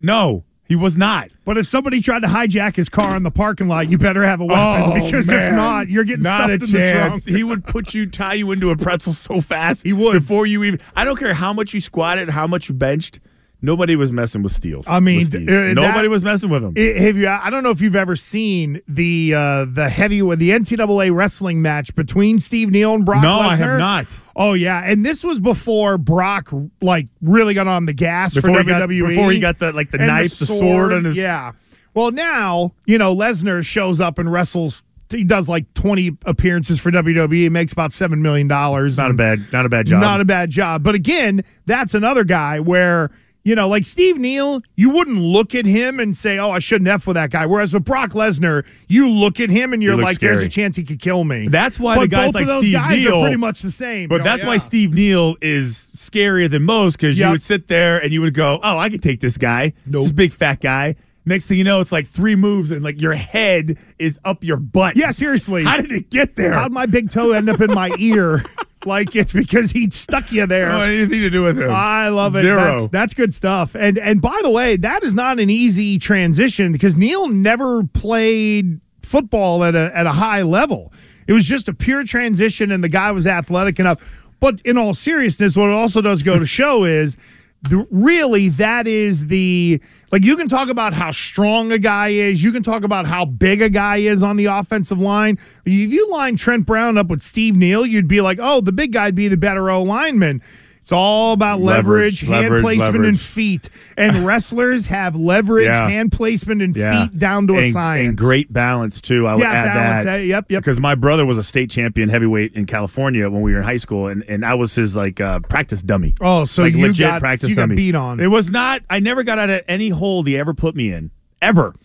No, 0.01 0.43
he 0.65 0.75
was 0.75 0.97
not. 0.97 1.29
But 1.45 1.57
if 1.57 1.65
somebody 1.65 2.01
tried 2.01 2.21
to 2.21 2.27
hijack 2.27 2.75
his 2.75 2.89
car 2.89 3.15
in 3.15 3.23
the 3.23 3.31
parking 3.31 3.67
lot, 3.67 3.89
you 3.89 3.97
better 3.97 4.23
have 4.23 4.41
a 4.41 4.45
weapon 4.45 4.91
oh, 5.01 5.05
because 5.05 5.29
Oh, 5.29 5.33
man. 5.33 5.53
if 5.53 5.55
not, 5.55 5.87
you're 5.89 6.03
getting 6.03 6.23
not 6.23 6.37
stuffed 6.37 6.49
a 6.49 6.53
in 6.53 6.59
the 6.59 6.67
chance. 6.89 7.23
trunk. 7.25 7.37
He 7.37 7.43
would 7.43 7.65
put 7.65 7.93
you, 7.93 8.05
tie 8.05 8.33
you 8.35 8.51
into 8.51 8.69
a 8.69 8.75
pretzel 8.77 9.13
so 9.13 9.41
fast. 9.41 9.83
He 9.83 9.93
would. 9.93 10.13
before 10.13 10.45
you 10.45 10.63
even. 10.65 10.79
I 10.95 11.03
don't 11.05 11.15
care 11.17 11.33
how 11.33 11.53
much 11.53 11.73
you 11.73 11.79
squatted, 11.79 12.29
how 12.29 12.45
much 12.47 12.69
you 12.69 12.75
benched. 12.75 13.19
Nobody 13.61 13.95
was 13.95 14.11
messing 14.11 14.43
with 14.43 14.51
Steel. 14.51 14.83
I 14.85 14.99
mean, 14.99 15.21
uh, 15.25 15.39
nobody 15.73 16.03
that- 16.03 16.09
was 16.09 16.23
messing 16.23 16.49
with 16.49 16.63
him. 16.63 16.73
I- 16.77 16.99
Have 17.01 17.17
you? 17.17 17.27
I 17.27 17.49
don't 17.49 17.63
know 17.63 17.71
if 17.71 17.81
you've 17.81 17.95
ever 17.95 18.15
seen 18.15 18.81
the 18.87 19.33
uh, 19.33 19.65
the 19.65 19.89
heavy 19.89 20.19
the 20.19 20.51
NCAA 20.51 21.13
wrestling 21.13 21.61
match 21.61 21.95
between 21.95 22.39
Steve 22.39 22.69
Neal 22.69 22.93
and 22.93 23.03
Brock. 23.05 23.23
No, 23.23 23.39
I 23.39 23.55
have 23.55 23.79
not. 23.79 24.05
Oh 24.35 24.53
yeah, 24.53 24.83
and 24.85 25.03
this 25.03 25.23
was 25.23 25.39
before 25.39 25.97
Brock 25.97 26.49
like 26.81 27.07
really 27.21 27.55
got 27.55 27.65
on 27.67 27.87
the 27.87 27.93
gas 27.93 28.35
Before 28.35 28.51
for 28.53 28.59
he 28.59 28.65
got- 28.69 28.81
WWE. 28.87 29.07
before 29.09 29.31
he 29.31 29.39
got 29.39 29.57
the, 29.57 29.73
like, 29.73 29.89
the 29.89 29.97
knife, 29.97 30.37
the 30.37 30.45
sword 30.45 30.93
on 30.93 31.05
his- 31.05 31.17
Yeah. 31.17 31.53
Well, 31.95 32.11
now 32.11 32.73
you 32.85 32.99
know 32.99 33.15
Lesnar 33.15 33.65
shows 33.65 33.99
up 33.99 34.19
and 34.19 34.31
wrestles. 34.31 34.83
He 35.09 35.23
does 35.23 35.47
like 35.49 35.73
twenty 35.73 36.15
appearances 36.25 36.79
for 36.79 36.91
WWE. 36.91 37.33
he 37.43 37.49
Makes 37.49 37.73
about 37.73 37.91
seven 37.91 38.21
million 38.21 38.47
dollars. 38.47 38.97
not 38.97 39.09
a 39.09 39.13
bad, 39.15 39.39
not 39.51 39.65
a 39.65 39.69
bad 39.69 39.87
job. 39.87 40.01
Not 40.01 40.21
a 40.21 40.25
bad 40.25 40.51
job. 40.51 40.83
But 40.83 40.93
again, 40.95 41.43
that's 41.65 41.93
another 41.95 42.23
guy 42.25 42.59
where, 42.59 43.09
you 43.47 43.55
know, 43.55 43.69
like 43.69 43.85
Steve 43.85 44.17
Neal, 44.17 44.61
you 44.75 44.89
wouldn't 44.89 45.21
look 45.21 45.55
at 45.55 45.65
him 45.65 46.01
and 46.01 46.13
say, 46.13 46.37
oh, 46.37 46.51
I 46.51 46.59
shouldn't 46.59 46.89
F 46.89 47.07
with 47.07 47.13
that 47.15 47.29
guy. 47.29 47.45
Whereas 47.45 47.73
with 47.73 47.85
Brock 47.85 48.09
Lesnar, 48.09 48.67
you 48.89 49.07
look 49.09 49.39
at 49.39 49.49
him 49.49 49.71
and 49.71 49.81
you're 49.81 49.95
like, 49.95 50.19
there's 50.19 50.41
a 50.41 50.49
chance 50.49 50.75
he 50.75 50.83
could 50.83 50.99
kill 50.99 51.23
me. 51.23 51.47
That's 51.47 51.79
why 51.79 51.95
but 51.95 52.01
the 52.01 52.07
guys 52.09 52.25
both 52.27 52.35
like 52.35 52.41
of 52.41 52.47
those 52.49 52.63
Steve 52.65 52.73
guys 52.75 53.03
Neal- 53.05 53.19
are 53.19 53.21
pretty 53.21 53.37
much 53.37 53.61
the 53.61 53.71
same. 53.71 54.09
But 54.09 54.19
Oh, 54.19 54.23
that's 54.25 54.43
why 54.43 54.53
yeah. 54.53 54.57
Steve 54.57 54.93
Neal 54.93 55.35
is 55.41 55.75
scarier 55.75 56.51
than 56.51 56.63
most 56.63 56.97
because 56.97 57.17
you 57.17 57.29
would 57.29 57.41
sit 57.41 57.69
there 57.69 57.97
and 58.03 58.11
you 58.11 58.19
would 58.21 58.33
go, 58.33 58.59
"Oh, 58.61 58.77
I 58.77 58.89
could 58.89 59.01
take 59.01 59.21
this 59.21 59.37
guy. 59.37 59.71
Nope. 59.85 60.03
This 60.03 60.11
big 60.11 60.33
fat 60.33 60.59
guy." 60.59 60.95
Next 61.25 61.47
thing 61.47 61.57
you 61.57 61.63
know, 61.63 61.79
it's 61.79 61.91
like 61.91 62.07
three 62.07 62.35
moves 62.35 62.71
and 62.71 62.83
like 62.83 63.01
your 63.01 63.13
head 63.13 63.77
is 63.97 64.19
up 64.25 64.43
your 64.43 64.57
butt. 64.57 64.97
Yeah, 64.97 65.11
seriously. 65.11 65.63
How 65.63 65.77
did 65.77 65.91
it 65.91 66.09
get 66.09 66.35
there? 66.35 66.51
How'd 66.53 66.71
my 66.73 66.85
big 66.85 67.09
toe 67.09 67.31
end 67.31 67.49
up 67.49 67.61
in 67.61 67.73
my 67.73 67.91
ear? 67.97 68.43
Like 68.87 69.15
it's 69.15 69.33
because 69.33 69.71
he 69.71 69.89
stuck 69.89 70.31
you 70.31 70.47
there. 70.47 70.71
Oh, 70.71 70.81
anything 70.81 71.21
to 71.21 71.29
do 71.29 71.43
with 71.43 71.59
him? 71.59 71.69
I 71.69 72.09
love 72.09 72.35
it. 72.35 72.43
Zero. 72.43 72.79
That's, 72.79 72.87
that's 72.87 73.13
good 73.13 73.33
stuff. 73.33 73.75
And 73.75 73.99
and 73.99 74.21
by 74.21 74.39
the 74.41 74.49
way, 74.49 74.77
that 74.77 75.03
is 75.03 75.13
not 75.13 75.39
an 75.39 75.49
easy 75.49 75.99
transition 75.99 76.71
because 76.71 76.97
Neal 76.97 77.27
never 77.27 77.83
played 77.83 78.79
football 79.03 79.63
at 79.63 79.75
a 79.75 79.95
at 79.95 80.05
a 80.05 80.11
high 80.11 80.41
level. 80.41 80.91
It 81.27 81.33
was 81.33 81.45
just 81.45 81.67
a 81.67 81.73
pure 81.73 82.03
transition, 82.05 82.71
and 82.71 82.83
the 82.83 82.89
guy 82.89 83.11
was 83.11 83.27
athletic 83.27 83.79
enough. 83.79 84.23
But 84.39 84.61
in 84.61 84.77
all 84.77 84.93
seriousness, 84.93 85.57
what 85.57 85.69
it 85.69 85.73
also 85.73 86.01
does 86.01 86.21
go 86.23 86.39
to 86.39 86.45
show 86.45 86.85
is 86.85 87.17
the, 87.63 87.87
really 87.89 88.49
that 88.49 88.87
is 88.87 89.27
the 89.27 89.81
like 90.11 90.23
you 90.23 90.37
can 90.37 90.47
talk 90.47 90.69
about 90.69 90.93
how 90.93 91.11
strong 91.11 91.71
a 91.71 91.79
guy 91.79 92.09
is. 92.09 92.43
You 92.43 92.51
can 92.51 92.63
talk 92.63 92.83
about 92.83 93.05
how 93.05 93.25
big 93.25 93.61
a 93.61 93.69
guy 93.69 93.97
is 93.97 94.23
on 94.23 94.37
the 94.37 94.45
offensive 94.45 94.99
line. 94.99 95.37
If 95.65 95.91
you 95.91 96.09
line 96.11 96.35
trent 96.35 96.65
brown 96.65 96.97
up 96.97 97.07
with 97.07 97.21
steve 97.21 97.55
neal 97.55 97.85
you'd 97.85 98.07
be 98.07 98.21
like 98.21 98.39
oh 98.41 98.61
the 98.61 98.71
big 98.71 98.93
guy'd 98.93 99.15
be 99.15 99.27
the 99.27 99.37
better 99.37 99.69
o 99.69 99.83
lineman 99.83 100.41
it's 100.87 100.93
all 100.93 101.33
about 101.33 101.59
leverage, 101.59 102.23
Leverage, 102.23 102.29
hand 102.29 102.43
leverage, 102.45 102.61
placement, 102.61 103.05
and 103.05 103.19
feet. 103.19 103.69
And 103.97 104.15
wrestlers 104.25 104.85
have 104.87 105.17
leverage, 105.17 105.65
Yeah. 105.65 105.89
hand 105.89 106.13
placement, 106.13 106.61
and 106.61 106.73
Yeah. 106.73 107.07
feet 107.07 107.17
down 107.19 107.45
to 107.47 107.55
a 107.57 107.71
science. 107.71 108.07
and 108.07 108.17
great 108.17 108.53
balance 108.53 109.01
too. 109.01 109.27
I 109.27 109.33
would 109.35 109.41
Yeah, 109.43 109.51
add 109.51 109.73
balance, 109.73 110.03
that. 110.05 110.17
yep, 110.25 110.45
yep. 110.49 110.61
Because 110.63 110.79
my 110.79 110.95
brother 110.95 111.25
was 111.25 111.37
a 111.37 111.43
state 111.43 111.69
champion 111.69 112.07
heavyweight 112.07 112.53
in 112.53 112.65
California 112.67 113.29
when 113.29 113.41
we 113.41 113.51
were 113.51 113.57
in 113.57 113.63
high 113.65 113.75
school, 113.75 114.07
and, 114.07 114.23
and 114.29 114.45
I 114.45 114.53
was 114.53 114.75
his 114.75 114.95
like 114.95 115.19
uh, 115.19 115.41
practice 115.41 115.81
dummy. 115.83 116.13
Oh, 116.21 116.45
so 116.45 116.61
like 116.63 116.73
you 116.73 116.87
legit 116.87 117.05
got- 117.05 117.19
practice 117.19 117.49
you 117.49 117.55
got 117.57 117.63
dummy. 117.63 117.75
beat 117.75 117.93
on. 117.95 118.21
It 118.21 118.27
was 118.27 118.49
not. 118.49 118.81
I 118.89 119.01
never 119.01 119.23
got 119.23 119.39
out 119.39 119.49
of 119.49 119.63
any 119.67 119.89
hole 119.89 120.23
he 120.23 120.37
ever 120.37 120.53
put 120.53 120.73
me 120.73 120.93
in, 120.93 121.11
ever, 121.41 121.75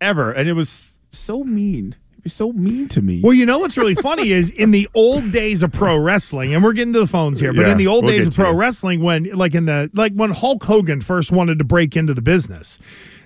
ever, 0.00 0.32
and 0.32 0.48
it 0.48 0.54
was 0.54 0.98
so 1.12 1.44
mean. 1.44 1.94
Was 2.24 2.32
so 2.32 2.52
mean 2.52 2.88
to 2.88 3.00
me. 3.02 3.20
Well, 3.22 3.32
you 3.32 3.46
know 3.46 3.58
what's 3.60 3.78
really 3.78 3.94
funny 3.94 4.30
is 4.32 4.50
in 4.50 4.70
the 4.70 4.88
old 4.94 5.32
days 5.32 5.62
of 5.62 5.72
pro 5.72 5.96
wrestling, 5.96 6.54
and 6.54 6.62
we're 6.62 6.72
getting 6.72 6.92
to 6.94 7.00
the 7.00 7.06
phones 7.06 7.40
here, 7.40 7.52
but 7.52 7.62
Yeah, 7.66 7.72
in 7.72 7.78
the 7.78 7.86
old 7.86 8.04
we'll 8.04 8.12
days 8.14 8.26
of 8.26 8.34
pro 8.34 8.50
it. 8.50 8.54
wrestling, 8.54 9.02
when 9.02 9.24
like 9.34 9.54
in 9.54 9.64
the 9.64 9.90
like 9.94 10.12
when 10.14 10.30
Hulk 10.30 10.62
Hogan 10.64 11.00
first 11.00 11.32
wanted 11.32 11.58
to 11.58 11.64
break 11.64 11.96
into 11.96 12.12
the 12.14 12.22
business, 12.22 12.78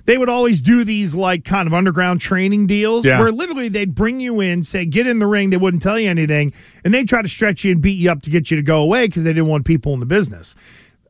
they 0.07 0.19
would 0.19 0.29
always 0.29 0.61
do 0.61 0.85
these 0.85 1.15
like 1.15 1.45
kind 1.45 1.67
of 1.67 1.75
underground 1.75 2.21
training 2.21 2.67
deals 2.67 3.07
Yeah. 3.07 3.19
where 3.21 3.33
literally 3.33 3.69
they'd 3.69 3.95
bring 3.95 4.21
you 4.21 4.41
in, 4.41 4.63
say 4.63 4.85
get 4.85 5.07
in 5.07 5.19
the 5.19 5.27
ring, 5.27 5.51
they 5.51 5.57
wouldn't 5.57 5.83
tell 5.83 5.99
you 5.99 6.11
anything, 6.11 6.53
and 6.85 6.93
they'd 6.93 7.09
try 7.09 7.23
to 7.23 7.29
stretch 7.29 7.65
you 7.65 7.73
and 7.73 7.81
beat 7.81 7.99
you 7.99 8.11
up 8.11 8.23
to 8.23 8.31
get 8.31 8.51
you 8.51 8.57
to 8.57 8.63
go 8.63 8.83
away 8.83 9.07
because 9.07 9.25
they 9.25 9.33
didn't 9.33 9.49
want 9.49 9.65
people 9.65 9.95
in 9.95 10.01
the 10.01 10.07
business. 10.07 10.55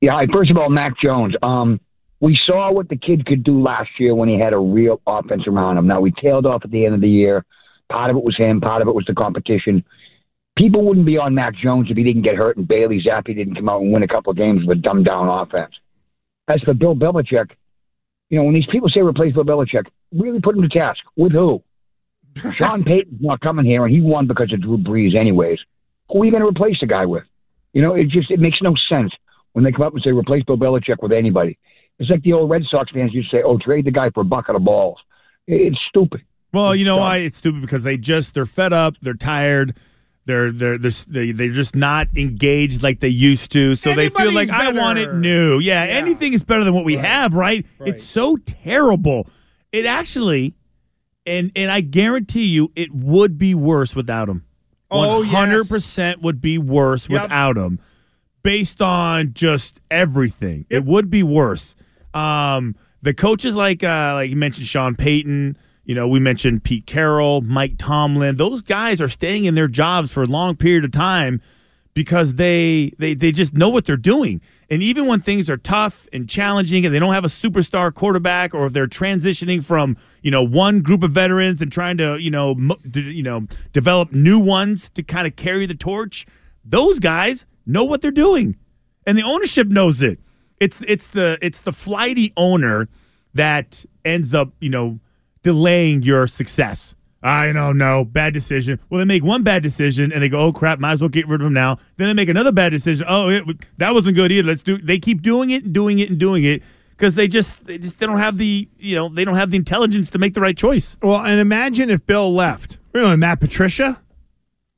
Yeah, 0.00 0.12
hi, 0.12 0.26
first 0.32 0.50
of 0.50 0.56
all, 0.56 0.70
Mac 0.70 0.92
Jones. 1.02 1.34
Um, 1.42 1.80
we 2.20 2.38
saw 2.46 2.72
what 2.72 2.88
the 2.88 2.96
kid 2.96 3.26
could 3.26 3.44
do 3.44 3.60
last 3.60 3.90
year 3.98 4.14
when 4.14 4.28
he 4.28 4.38
had 4.38 4.52
a 4.52 4.58
real 4.58 5.00
offense 5.06 5.42
around 5.46 5.78
him. 5.78 5.86
Now 5.86 6.00
we 6.00 6.12
tailed 6.12 6.46
off 6.46 6.62
at 6.64 6.70
the 6.70 6.84
end 6.84 6.94
of 6.94 7.00
the 7.00 7.08
year. 7.08 7.44
Part 7.90 8.10
of 8.10 8.16
it 8.16 8.24
was 8.24 8.36
him. 8.36 8.60
Part 8.60 8.82
of 8.82 8.88
it 8.88 8.94
was 8.94 9.04
the 9.06 9.14
competition. 9.14 9.84
People 10.56 10.84
wouldn't 10.84 11.06
be 11.06 11.18
on 11.18 11.34
Mac 11.34 11.54
Jones 11.54 11.88
if 11.90 11.96
he 11.96 12.02
didn't 12.02 12.22
get 12.22 12.36
hurt 12.36 12.56
and 12.56 12.66
Bailey 12.66 13.00
Zappe 13.00 13.26
didn't 13.26 13.54
come 13.54 13.68
out 13.68 13.80
and 13.80 13.92
win 13.92 14.02
a 14.02 14.08
couple 14.08 14.30
of 14.30 14.36
games 14.36 14.66
with 14.66 14.78
a 14.78 14.80
dumbed 14.80 15.04
down 15.04 15.28
offense. 15.28 15.72
As 16.48 16.60
for 16.62 16.74
Bill 16.74 16.96
Belichick, 16.96 17.50
you 18.30 18.38
know 18.38 18.44
when 18.44 18.54
these 18.54 18.66
people 18.70 18.88
say 18.88 19.00
replace 19.00 19.34
Bill 19.34 19.44
Belichick, 19.44 19.86
really 20.12 20.40
put 20.40 20.56
him 20.56 20.62
to 20.62 20.68
task 20.68 21.00
with 21.16 21.32
who? 21.32 21.62
Sean 22.54 22.84
Payton's 22.84 23.20
not 23.20 23.40
coming 23.40 23.64
here, 23.64 23.84
and 23.84 23.94
he 23.94 24.00
won 24.00 24.26
because 24.26 24.52
of 24.52 24.62
Drew 24.62 24.78
Brees, 24.78 25.16
anyways. 25.16 25.58
Who 26.10 26.22
are 26.22 26.24
you 26.24 26.30
going 26.30 26.42
to 26.42 26.48
replace 26.48 26.80
the 26.80 26.86
guy 26.86 27.06
with? 27.06 27.24
You 27.72 27.82
know, 27.82 27.94
it 27.94 28.08
just 28.08 28.30
it 28.30 28.40
makes 28.40 28.60
no 28.62 28.74
sense 28.88 29.12
when 29.52 29.64
they 29.64 29.72
come 29.72 29.82
up 29.82 29.92
and 29.92 30.02
say 30.02 30.10
replace 30.10 30.44
Bill 30.44 30.56
Belichick 30.56 31.02
with 31.02 31.12
anybody. 31.12 31.58
It's 31.98 32.10
like 32.10 32.22
the 32.22 32.32
old 32.32 32.50
Red 32.50 32.62
Sox 32.70 32.90
fans 32.92 33.12
used 33.12 33.30
to 33.30 33.38
say, 33.38 33.42
"Oh, 33.42 33.58
trade 33.58 33.84
the 33.84 33.90
guy 33.90 34.10
for 34.10 34.20
a 34.20 34.24
bucket 34.24 34.56
of 34.56 34.64
balls." 34.64 34.98
It's 35.46 35.78
stupid. 35.88 36.22
Well, 36.52 36.74
you 36.74 36.84
know 36.84 36.96
why 36.96 37.18
it's 37.18 37.36
stupid 37.36 37.60
because 37.60 37.82
they 37.82 37.96
just 37.98 38.34
they're 38.34 38.46
fed 38.46 38.72
up, 38.72 38.94
they're 39.02 39.12
tired, 39.14 39.76
they're 40.24 40.50
they're 40.50 40.78
they're 40.78 40.90
they- 41.08 41.32
they're 41.32 41.52
just 41.52 41.76
not 41.76 42.08
engaged 42.16 42.82
like 42.82 43.00
they 43.00 43.08
used 43.08 43.52
to. 43.52 43.74
So 43.76 43.94
they 43.94 44.08
feel 44.08 44.32
like 44.32 44.48
Anybody's 44.50 44.78
I 44.78 44.82
want 44.82 44.98
it 44.98 45.14
new. 45.14 45.58
Yeah, 45.58 45.82
anything 45.82 46.32
is 46.32 46.42
better 46.42 46.64
than 46.64 46.74
what 46.74 46.84
we 46.84 46.96
have, 46.96 47.34
right? 47.34 47.66
It's 47.80 48.02
so 48.04 48.36
terrible. 48.38 49.28
It 49.72 49.84
actually, 49.84 50.54
and 51.26 51.52
and 51.54 51.70
I 51.70 51.82
guarantee 51.82 52.46
you, 52.46 52.72
it 52.74 52.92
would 52.94 53.36
be 53.36 53.54
worse 53.54 53.94
without 53.94 54.28
him. 54.28 54.44
Oh, 54.90 55.20
yes. 55.20 55.30
hundred 55.32 55.68
percent 55.68 56.22
would 56.22 56.40
be 56.40 56.56
worse 56.56 57.10
Yep. 57.10 57.22
without 57.24 57.58
him, 57.58 57.78
based 58.42 58.80
on 58.80 59.34
just 59.34 59.80
everything. 59.90 60.64
It 60.70 60.86
would 60.86 61.10
be 61.10 61.22
worse. 61.22 61.74
Um, 62.14 62.74
the 63.02 63.12
coaches 63.12 63.54
like 63.54 63.84
uh, 63.84 64.12
like 64.14 64.30
you 64.30 64.36
mentioned, 64.36 64.66
Sean 64.66 64.94
Payton. 64.94 65.58
You 65.88 65.94
know, 65.94 66.06
we 66.06 66.20
mentioned 66.20 66.64
Pete 66.64 66.84
Carroll, 66.84 67.40
Mike 67.40 67.76
Tomlin. 67.78 68.36
Those 68.36 68.60
guys 68.60 69.00
are 69.00 69.08
staying 69.08 69.46
in 69.46 69.54
their 69.54 69.68
jobs 69.68 70.12
for 70.12 70.22
a 70.22 70.26
long 70.26 70.54
period 70.54 70.84
of 70.84 70.92
time 70.92 71.40
because 71.94 72.34
they 72.34 72.92
they 72.98 73.14
they 73.14 73.32
just 73.32 73.54
know 73.54 73.70
what 73.70 73.86
they're 73.86 73.96
doing. 73.96 74.42
And 74.68 74.82
even 74.82 75.06
when 75.06 75.20
things 75.20 75.48
are 75.48 75.56
tough 75.56 76.06
and 76.12 76.28
challenging, 76.28 76.84
and 76.84 76.94
they 76.94 76.98
don't 76.98 77.14
have 77.14 77.24
a 77.24 77.28
superstar 77.28 77.92
quarterback, 77.94 78.52
or 78.52 78.66
if 78.66 78.74
they're 78.74 78.86
transitioning 78.86 79.64
from 79.64 79.96
you 80.20 80.30
know 80.30 80.42
one 80.42 80.82
group 80.82 81.02
of 81.02 81.12
veterans 81.12 81.62
and 81.62 81.72
trying 81.72 81.96
to 81.96 82.18
you 82.18 82.30
know 82.30 82.54
mo- 82.54 82.76
to, 82.92 83.00
you 83.00 83.22
know 83.22 83.46
develop 83.72 84.12
new 84.12 84.38
ones 84.38 84.90
to 84.90 85.02
kind 85.02 85.26
of 85.26 85.36
carry 85.36 85.64
the 85.64 85.74
torch, 85.74 86.26
those 86.66 86.98
guys 86.98 87.46
know 87.64 87.82
what 87.82 88.02
they're 88.02 88.10
doing, 88.10 88.56
and 89.06 89.16
the 89.16 89.22
ownership 89.22 89.68
knows 89.68 90.02
it. 90.02 90.20
It's 90.60 90.82
it's 90.82 91.08
the 91.08 91.38
it's 91.40 91.62
the 91.62 91.72
flighty 91.72 92.34
owner 92.36 92.90
that 93.32 93.86
ends 94.04 94.34
up 94.34 94.52
you 94.60 94.68
know 94.68 95.00
delaying 95.42 96.02
your 96.02 96.26
success. 96.26 96.94
I 97.22 97.50
know. 97.52 98.04
Bad 98.04 98.32
decision. 98.32 98.78
Well, 98.88 98.98
they 98.98 99.04
make 99.04 99.24
one 99.24 99.42
bad 99.42 99.62
decision 99.62 100.12
and 100.12 100.22
they 100.22 100.28
go, 100.28 100.38
"Oh 100.38 100.52
crap, 100.52 100.78
might 100.78 100.92
as 100.92 101.00
well 101.00 101.08
get 101.08 101.26
rid 101.26 101.40
of 101.40 101.46
him 101.48 101.52
now." 101.52 101.78
Then 101.96 102.06
they 102.08 102.14
make 102.14 102.28
another 102.28 102.52
bad 102.52 102.70
decision. 102.70 103.06
Oh, 103.08 103.28
it, 103.28 103.44
that 103.78 103.92
wasn't 103.92 104.14
good 104.14 104.30
either. 104.30 104.46
Let's 104.46 104.62
do. 104.62 104.78
They 104.78 104.98
keep 104.98 105.22
doing 105.22 105.50
it 105.50 105.64
and 105.64 105.72
doing 105.72 105.98
it 105.98 106.10
and 106.10 106.18
doing 106.18 106.44
it 106.44 106.62
because 106.90 107.16
they 107.16 107.26
just 107.26 107.66
they 107.66 107.78
just 107.78 107.98
they 107.98 108.06
don't 108.06 108.18
have 108.18 108.38
the 108.38 108.68
you 108.78 108.94
know 108.94 109.08
they 109.08 109.24
don't 109.24 109.34
have 109.34 109.50
the 109.50 109.56
intelligence 109.56 110.10
to 110.10 110.18
make 110.18 110.34
the 110.34 110.40
right 110.40 110.56
choice. 110.56 110.96
Well, 111.02 111.20
and 111.20 111.40
imagine 111.40 111.90
if 111.90 112.06
Bill 112.06 112.32
left. 112.32 112.78
We're 112.92 113.02
going 113.02 113.12
to 113.12 113.16
Matt 113.18 113.40
Patricia. 113.40 114.00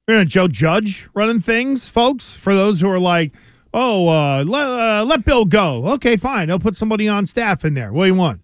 We're 0.07 0.15
going 0.17 0.27
to 0.27 0.31
Joe 0.31 0.49
Judge 0.49 1.09
running 1.15 1.41
things, 1.41 1.89
folks. 1.89 2.33
For 2.33 2.55
those 2.55 2.81
who 2.81 2.91
are 2.91 2.99
like, 2.99 3.33
oh, 3.73 4.09
uh, 4.09 4.45
let, 4.45 4.67
uh, 4.67 5.05
let 5.05 5.25
Bill 5.25 5.45
go. 5.45 5.87
Okay, 5.93 6.17
fine. 6.17 6.49
They'll 6.49 6.59
put 6.59 6.75
somebody 6.75 7.07
on 7.07 7.27
staff 7.27 7.65
in 7.65 7.75
there. 7.75 7.93
What 7.93 8.05
do 8.05 8.09
you 8.09 8.15
want? 8.17 8.41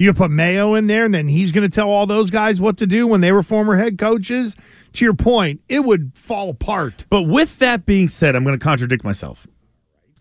You 0.00 0.14
put 0.14 0.30
Mayo 0.30 0.74
in 0.74 0.86
there, 0.86 1.04
and 1.04 1.12
then 1.12 1.26
he's 1.26 1.50
going 1.50 1.68
to 1.68 1.74
tell 1.74 1.90
all 1.90 2.06
those 2.06 2.30
guys 2.30 2.60
what 2.60 2.76
to 2.76 2.86
do 2.86 3.04
when 3.08 3.20
they 3.20 3.32
were 3.32 3.42
former 3.42 3.76
head 3.76 3.98
coaches. 3.98 4.54
To 4.92 5.04
your 5.04 5.14
point, 5.14 5.60
it 5.68 5.80
would 5.80 6.12
fall 6.14 6.50
apart. 6.50 7.04
But 7.10 7.22
with 7.22 7.58
that 7.58 7.84
being 7.84 8.08
said, 8.08 8.36
I'm 8.36 8.44
going 8.44 8.56
to 8.56 8.64
contradict 8.64 9.02
myself. 9.02 9.48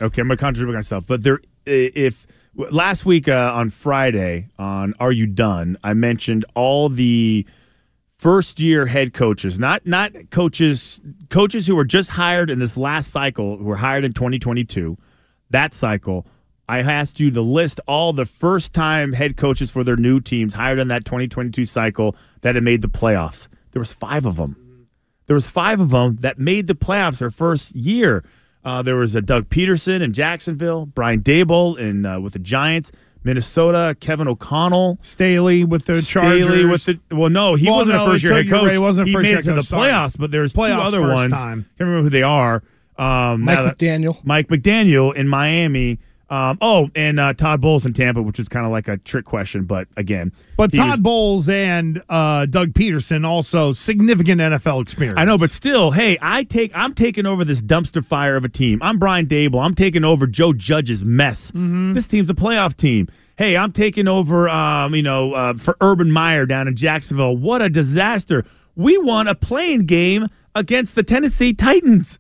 Okay, 0.02 0.22
I'm 0.22 0.28
going 0.28 0.38
to 0.38 0.42
contradict 0.42 0.74
myself. 0.74 1.06
But 1.06 1.22
there, 1.22 1.42
if 1.68 2.26
last 2.56 3.06
week 3.06 3.28
uh, 3.28 3.52
on 3.54 3.70
Friday 3.70 4.50
on 4.58 4.96
Are 5.00 5.12
You 5.12 5.28
Done, 5.28 5.78
I 5.84 5.94
mentioned 5.94 6.44
all 6.56 6.90
the 6.90 7.46
first 8.18 8.60
year 8.60 8.88
head 8.88 9.14
coaches, 9.14 9.60
not 9.60 9.86
not 9.86 10.32
coaches, 10.32 11.00
coaches 11.30 11.68
who 11.68 11.76
were 11.76 11.86
just 11.86 12.10
hired 12.12 12.50
in 12.50 12.58
this 12.58 12.78
last 12.78 13.12
cycle, 13.12 13.58
who 13.58 13.66
were 13.66 13.78
hired 13.78 14.06
in 14.06 14.14
2022. 14.14 14.98
That 15.52 15.76
cycle, 15.76 16.26
I 16.70 16.80
asked 16.80 17.20
you 17.20 17.32
to 17.32 17.42
list 17.42 17.80
all 17.88 18.12
the 18.14 18.26
first 18.26 18.74
time 18.74 19.14
head 19.14 19.38
coaches 19.38 19.72
for 19.72 19.84
their 19.84 19.96
new 19.96 20.20
teams 20.20 20.54
hired 20.54 20.80
in 20.80 20.90
that 20.90 21.06
2022 21.06 21.66
cycle 21.66 22.16
that 22.42 22.56
had 22.56 22.64
made 22.64 22.82
the 22.82 22.90
playoffs. 22.90 23.48
There 23.72 23.80
was 23.80 23.94
five 23.94 24.26
of 24.26 24.36
them. 24.36 24.88
There 25.28 25.34
was 25.36 25.48
five 25.48 25.80
of 25.80 25.90
them 25.92 26.18
that 26.22 26.40
made 26.40 26.68
the 26.68 26.76
playoffs 26.76 27.20
their 27.20 27.30
first 27.32 27.76
year. 27.76 28.24
Uh, 28.66 28.82
there 28.82 28.96
was 28.98 29.16
a 29.16 29.22
Doug 29.22 29.48
Pederson 29.50 30.02
in 30.02 30.12
Jacksonville, 30.14 30.86
Brian 30.86 31.22
Daboll 31.22 31.78
in 31.78 32.06
uh, 32.06 32.20
with 32.20 32.34
the 32.34 32.40
Giants, 32.40 32.92
Minnesota, 33.24 33.96
Kevin 34.00 34.28
O'Connell, 34.28 34.98
Staley 35.02 35.64
with 35.64 35.86
the 35.86 36.02
Staley 36.02 36.42
Chargers. 36.42 36.88
with 36.88 37.00
the 37.10 37.16
well, 37.16 37.30
no, 37.30 37.56
he 37.56 37.68
Well, 37.68 37.78
wasn't 37.80 37.98
no, 37.98 38.06
a 38.06 38.12
first 38.12 38.24
year 38.24 38.34
head 38.34 38.50
right, 38.52 38.62
coach. 38.62 38.72
he 38.72 38.78
wasn't 38.78 39.08
a 39.08 39.10
he 39.10 39.14
first 39.14 39.24
made 39.24 39.30
year 39.30 39.40
it 39.40 39.44
to 39.44 39.50
the 39.52 39.56
coach, 39.58 39.66
sorry. 39.66 39.92
playoffs, 39.92 40.18
but 40.18 40.32
there's 40.32 40.54
Playoffs 40.54 40.76
two 40.76 40.82
other 40.82 41.02
first 41.02 41.14
ones. 41.14 41.34
time. 41.34 41.64
Can't 41.78 41.88
remember 41.90 42.04
who 42.04 42.10
they 42.10 42.24
are. 42.24 42.64
Um, 42.98 43.44
Mike 43.46 43.58
that- 43.58 43.78
McDaniel. 43.78 44.18
Mike 44.26 44.48
McDaniel 44.48 45.14
in 45.16 45.28
Miami. 45.28 46.00
Um, 46.30 46.58
oh, 46.62 46.90
and 46.94 47.20
uh, 47.20 47.34
Todd 47.34 47.62
Bowles 47.62 47.86
in 47.86 47.94
Tampa, 47.94 48.22
which 48.22 48.38
is 48.38 48.50
kind 48.50 48.66
of 48.66 48.72
like 48.72 48.90
a 48.90 48.98
trick 48.98 49.24
question, 49.24 49.64
but 49.64 49.88
again, 49.96 50.34
But 50.58 50.74
Todd 50.74 50.92
was- 50.92 51.00
Bowles 51.00 51.48
and 51.50 52.02
uh, 52.10 52.46
Doug 52.48 52.74
Pederson 52.74 53.26
also 53.26 53.72
significant 53.72 54.42
NFL 54.42 54.82
experience. 54.82 55.18
I 55.18 55.24
know, 55.24 55.38
but 55.38 55.52
still, 55.52 55.92
hey, 55.92 56.18
I 56.22 56.44
take 56.44 56.72
I'm 56.76 56.94
taking 56.94 57.26
over 57.26 57.46
this 57.46 57.62
dumpster 57.62 58.04
fire 58.04 58.36
of 58.36 58.44
a 58.44 58.50
team. 58.50 58.80
I'm 58.82 58.98
Brian 59.00 59.26
Daboll. 59.26 59.64
I'm 59.64 59.74
taking 59.76 60.04
over 60.04 60.28
Joe 60.28 60.52
Judge's 60.52 61.04
mess. 61.06 61.52
Mm-hmm. 61.52 61.94
This 61.94 62.08
team's 62.08 62.30
a 62.30 62.34
playoff 62.34 62.76
team. 62.76 63.08
Hey, 63.38 63.56
I'm 63.56 63.72
taking 63.72 64.08
over. 64.10 64.50
Um, 64.50 64.96
you 64.96 65.04
know, 65.04 65.34
uh, 65.34 65.54
for 65.54 65.78
Urban 65.80 66.12
Meyer 66.12 66.46
down 66.46 66.68
in 66.68 66.76
Jacksonville. 66.76 67.38
What 67.38 67.62
a 67.62 67.70
disaster! 67.70 68.44
We 68.76 68.98
won 68.98 69.28
a 69.28 69.36
playing 69.36 69.86
game 69.86 70.28
against 70.56 70.96
the 70.96 71.04
Tennessee 71.04 71.54
Titans. 71.54 72.20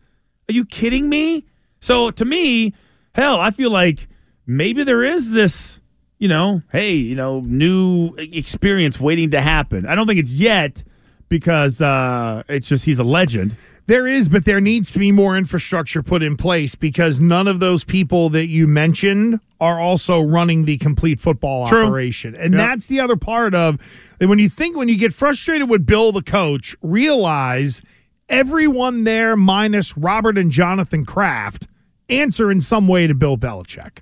Are 0.49 0.53
you 0.53 0.63
kidding 0.63 1.09
me? 1.09 1.45
So 1.81 2.09
to 2.11 2.23
me, 2.23 2.73
hell, 3.17 3.39
I 3.39 3.51
feel 3.51 3.71
like 3.71 4.07
maybe 4.45 4.83
there 4.83 5.03
is 5.03 5.31
this. 5.31 5.81
You 6.19 6.27
know, 6.29 6.63
hey, 6.71 6.93
you 6.95 7.13
know, 7.13 7.41
new 7.41 8.15
experience 8.17 8.99
waiting 8.99 9.29
to 9.31 9.41
happen. 9.41 9.85
I 9.85 9.93
don't 9.93 10.07
think 10.07 10.19
it's 10.19 10.39
yet 10.39 10.83
because 11.29 11.79
uh, 11.79 12.41
it's 12.49 12.67
just 12.67 12.85
he's 12.85 12.97
a 12.97 13.03
legend. 13.03 13.55
There 13.85 14.07
is, 14.07 14.27
but 14.27 14.43
there 14.43 14.59
needs 14.59 14.91
to 14.93 14.99
be 14.99 15.11
more 15.11 15.37
infrastructure 15.37 16.01
put 16.01 16.23
in 16.23 16.35
place 16.35 16.73
because 16.73 17.19
none 17.21 17.47
of 17.47 17.59
those 17.59 17.83
people 17.83 18.29
that 18.29 18.47
you 18.47 18.65
mentioned 18.65 19.39
are 19.61 19.79
also 19.79 20.19
running 20.19 20.65
the 20.65 20.77
complete 20.79 21.19
football 21.21 21.67
True. 21.67 21.85
operation. 21.85 22.35
And 22.35 22.53
Yep. 22.53 22.59
that's 22.59 22.87
the 22.87 22.99
other 22.99 23.15
part 23.15 23.53
of 23.53 23.79
when 24.19 24.39
you 24.39 24.49
think 24.49 24.75
when 24.75 24.89
you 24.89 24.97
get 24.97 25.13
frustrated 25.13 25.69
with 25.69 25.85
Bill 25.85 26.11
the 26.11 26.23
coach, 26.23 26.75
realize 26.81 27.83
everyone 28.27 29.03
there 29.03 29.37
minus 29.37 29.95
Robert 29.95 30.37
and 30.37 30.51
Jonathan 30.51 31.05
Kraft 31.05 31.67
answer 32.09 32.51
in 32.51 32.61
some 32.61 32.87
way 32.87 33.07
to 33.07 33.13
Bill 33.13 33.37
Belichick. 33.37 33.99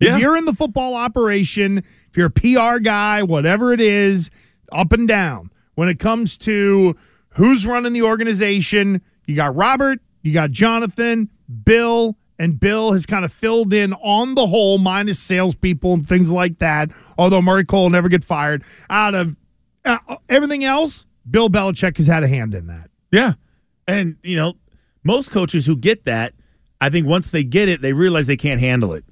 Yeah. 0.00 0.14
If 0.14 0.20
you're 0.20 0.36
in 0.36 0.44
the 0.44 0.52
football 0.52 0.94
operation, 0.94 1.78
if 1.78 2.16
you're 2.16 2.26
a 2.26 2.30
PR 2.30 2.78
guy, 2.78 3.22
whatever 3.22 3.72
it 3.72 3.80
is, 3.80 4.30
up 4.70 4.92
and 4.92 5.08
down. 5.08 5.50
When 5.74 5.88
it 5.88 5.98
comes 5.98 6.36
to 6.38 6.96
who's 7.30 7.66
running 7.66 7.92
the 7.92 8.02
organization, 8.02 9.02
you 9.26 9.36
got 9.36 9.54
Robert, 9.54 10.00
you 10.22 10.32
got 10.32 10.50
Jonathan, 10.50 11.30
Bill, 11.64 12.16
and 12.38 12.58
Bill 12.60 12.92
has 12.92 13.06
kind 13.06 13.24
of 13.24 13.32
filled 13.32 13.72
in 13.72 13.92
on 13.94 14.34
the 14.34 14.46
whole, 14.46 14.78
minus 14.78 15.18
salespeople 15.18 15.94
and 15.94 16.06
things 16.06 16.30
like 16.30 16.58
that. 16.58 16.90
Although 17.16 17.42
Murray 17.42 17.64
Cole 17.64 17.84
will 17.84 17.90
never 17.90 18.08
get 18.08 18.24
fired. 18.24 18.62
Out 18.90 19.14
of 19.14 19.36
uh, 19.84 19.98
everything 20.28 20.64
else, 20.64 21.06
Bill 21.30 21.48
Belichick 21.48 21.96
has 21.96 22.06
had 22.06 22.22
a 22.22 22.28
hand 22.28 22.54
in 22.54 22.66
that. 22.66 22.90
Yeah. 23.10 23.34
And, 23.88 24.16
you 24.22 24.36
know, 24.36 24.54
most 25.04 25.30
coaches 25.30 25.66
who 25.66 25.76
get 25.76 26.04
that, 26.04 26.34
I 26.80 26.90
think 26.90 27.06
once 27.06 27.30
they 27.30 27.42
get 27.44 27.68
it, 27.68 27.80
they 27.82 27.92
realize 27.92 28.26
they 28.26 28.36
can't 28.36 28.60
handle 28.60 28.92
it. 28.92 29.04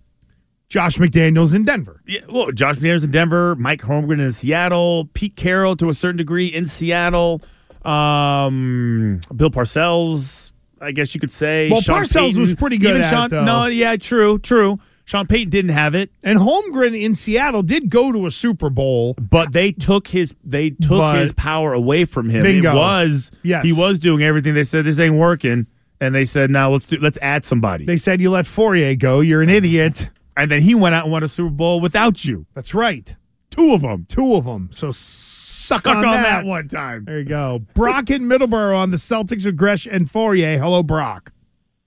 Josh 0.69 0.97
McDaniels 0.99 1.55
in 1.55 1.65
Denver. 1.65 2.01
Yeah, 2.07 2.21
well, 2.29 2.51
Josh 2.51 2.77
McDaniels 2.77 3.05
in 3.05 3.11
Denver, 3.11 3.55
Mike 3.57 3.83
Holmgren 3.83 4.21
in 4.21 4.33
Seattle, 4.33 5.09
Pete 5.15 5.37
Carroll 5.37 5.77
to 5.77 5.89
a 5.89 5.95
certain 5.95 6.17
degree 6.17 6.47
in 6.47 6.67
Seattle, 6.67 7.43
um, 7.85 9.21
Bill 9.35 9.51
Parcells, 9.51 10.53
I 10.81 10.93
guess 10.93 11.15
you 11.15 11.21
could 11.21 11.31
say. 11.31 11.71
Well, 11.71 11.81
Sean 11.81 12.03
Parcells 12.03 12.15
Payton. 12.29 12.41
was 12.41 12.55
pretty 12.55 12.79
good 12.79 12.91
Even 12.91 13.03
at 13.03 13.11
Sean, 13.11 13.27
it. 13.33 13.45
No, 13.45 13.67
yeah, 13.67 13.97
true, 13.97 14.39
true. 14.39 14.79
Sean 15.07 15.27
Payton 15.27 15.51
didn't 15.51 15.73
have 15.73 15.95
it, 15.95 16.11
And 16.23 16.39
Holmgren 16.39 16.99
in 16.99 17.15
Seattle 17.15 17.63
did 17.63 17.91
go 17.91 18.11
to 18.11 18.25
a 18.27 18.31
Super 18.31 18.71
Bowl. 18.71 19.15
but 19.21 19.53
they 19.53 19.71
took 19.71 20.09
his 20.09 20.35
they 20.43 20.71
took 20.71 20.99
But- 20.99 21.21
his 21.21 21.33
power 21.33 21.75
away 21.75 22.07
from 22.07 22.31
him. 22.31 22.43
Bingo. 22.43 22.73
It 22.73 22.75
was 22.75 23.31
Yes. 23.43 23.65
he 23.67 23.73
was 23.75 23.99
doing 23.99 24.23
everything. 24.23 24.55
They 24.55 24.65
said 24.65 24.87
this 24.87 24.99
ain't 24.99 25.15
working, 25.17 25.67
and 26.01 26.15
they 26.15 26.25
said 26.25 26.51
now 26.51 26.71
let's 26.71 26.87
do 26.87 26.99
let's 27.01 27.19
add 27.23 27.45
somebody. 27.45 27.85
They 27.85 27.97
said 27.97 28.21
you 28.21 28.31
let 28.31 28.45
Fauria 28.47 28.99
go. 28.99 29.21
You're 29.21 29.43
an 29.43 29.51
idiot. 29.51 30.11
and 30.37 30.51
then 30.51 30.63
he 30.63 30.75
went 30.75 30.95
out 30.95 31.05
and 31.05 31.13
won 31.13 31.23
a 31.23 31.29
Super 31.29 31.51
Bowl 31.51 31.81
without 31.81 32.25
you. 32.25 32.47
That's 32.55 32.75
right. 32.75 33.15
Two 33.51 33.73
of 33.73 33.83
them. 33.83 34.05
Two 34.09 34.35
of 34.35 34.45
them. 34.45 34.69
So 34.73 34.91
suck, 34.91 35.83
Suck 35.83 35.87
on, 35.87 35.97
on 35.99 36.03
that. 36.03 36.23
that 36.23 36.45
one 36.45 36.67
time. 36.67 37.05
There 37.05 37.21
you 37.21 37.25
go. 37.25 37.61
Brock 37.75 38.11
in 38.11 38.23
Middleborough 38.25 38.77
on 38.77 38.91
the 38.91 38.97
Celtics 38.97 39.47
with 39.47 39.57
Gresh 39.57 39.87
and 39.87 40.07
Fauria. 40.07 40.59
Hello, 40.59 40.83
Brock. 40.83 41.31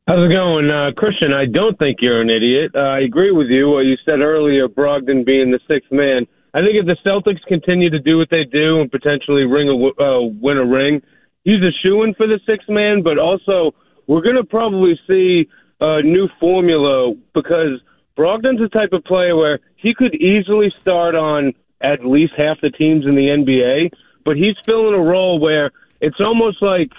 How's 0.08 0.24
it 0.26 0.32
going, 0.34 0.70
uh, 0.72 0.92
Christian? 0.96 1.34
I 1.34 1.44
don't 1.46 1.78
think 1.78 1.98
you're 2.00 2.22
an 2.22 2.30
idiot. 2.30 2.72
Uh, 2.74 2.80
I 2.80 3.00
agree 3.02 3.32
with 3.32 3.48
you. 3.48 3.68
What 3.68 3.82
you 3.82 3.98
said 4.06 4.22
earlier, 4.22 4.70
Brogdon 4.70 5.26
being 5.26 5.52
the 5.52 5.60
sixth 5.68 5.92
man. 5.92 6.26
I 6.54 6.62
think 6.62 6.76
if 6.80 6.86
the 6.86 6.96
Celtics 7.06 7.44
continue 7.50 7.90
to 7.90 8.00
do 8.00 8.18
what 8.18 8.30
they 8.32 8.46
do 8.46 8.80
and 8.80 8.90
potentially 8.90 9.44
ring 9.44 9.68
a, 9.68 9.74
w- 9.74 9.96
uh, 10.00 10.22
win 10.42 10.58
a 10.58 10.66
ring, 10.66 11.02
he's 11.44 11.60
a 11.62 11.76
shoe 11.84 12.04
in 12.04 12.14
for 12.14 12.26
the 12.26 12.40
sixth 12.48 12.70
man. 12.70 13.04
But 13.04 13.20
also, 13.20 13.76
we're 14.08 14.22
going 14.22 14.36
to 14.36 14.44
probably 14.44 15.00
see 15.08 15.48
a 15.80 16.02
new 16.02 16.28
formula 16.40 17.14
because 17.34 17.82
Brogdon's 18.18 18.60
the 18.60 18.70
type 18.70 18.94
of 18.94 19.04
player 19.04 19.36
where 19.36 19.60
he 19.76 19.94
could 19.94 20.16
easily 20.16 20.72
start 20.82 21.14
on 21.14 21.54
at 21.82 22.04
least 22.04 22.34
half 22.36 22.60
the 22.62 22.72
teams 22.72 23.06
in 23.06 23.16
the 23.16 23.28
NBA, 23.28 23.92
but 24.26 24.36
he's 24.36 24.56
filling 24.66 24.96
a 24.96 25.04
role 25.04 25.40
where 25.40 25.72
it's 26.02 26.20
almost 26.20 26.62
like 26.62 26.90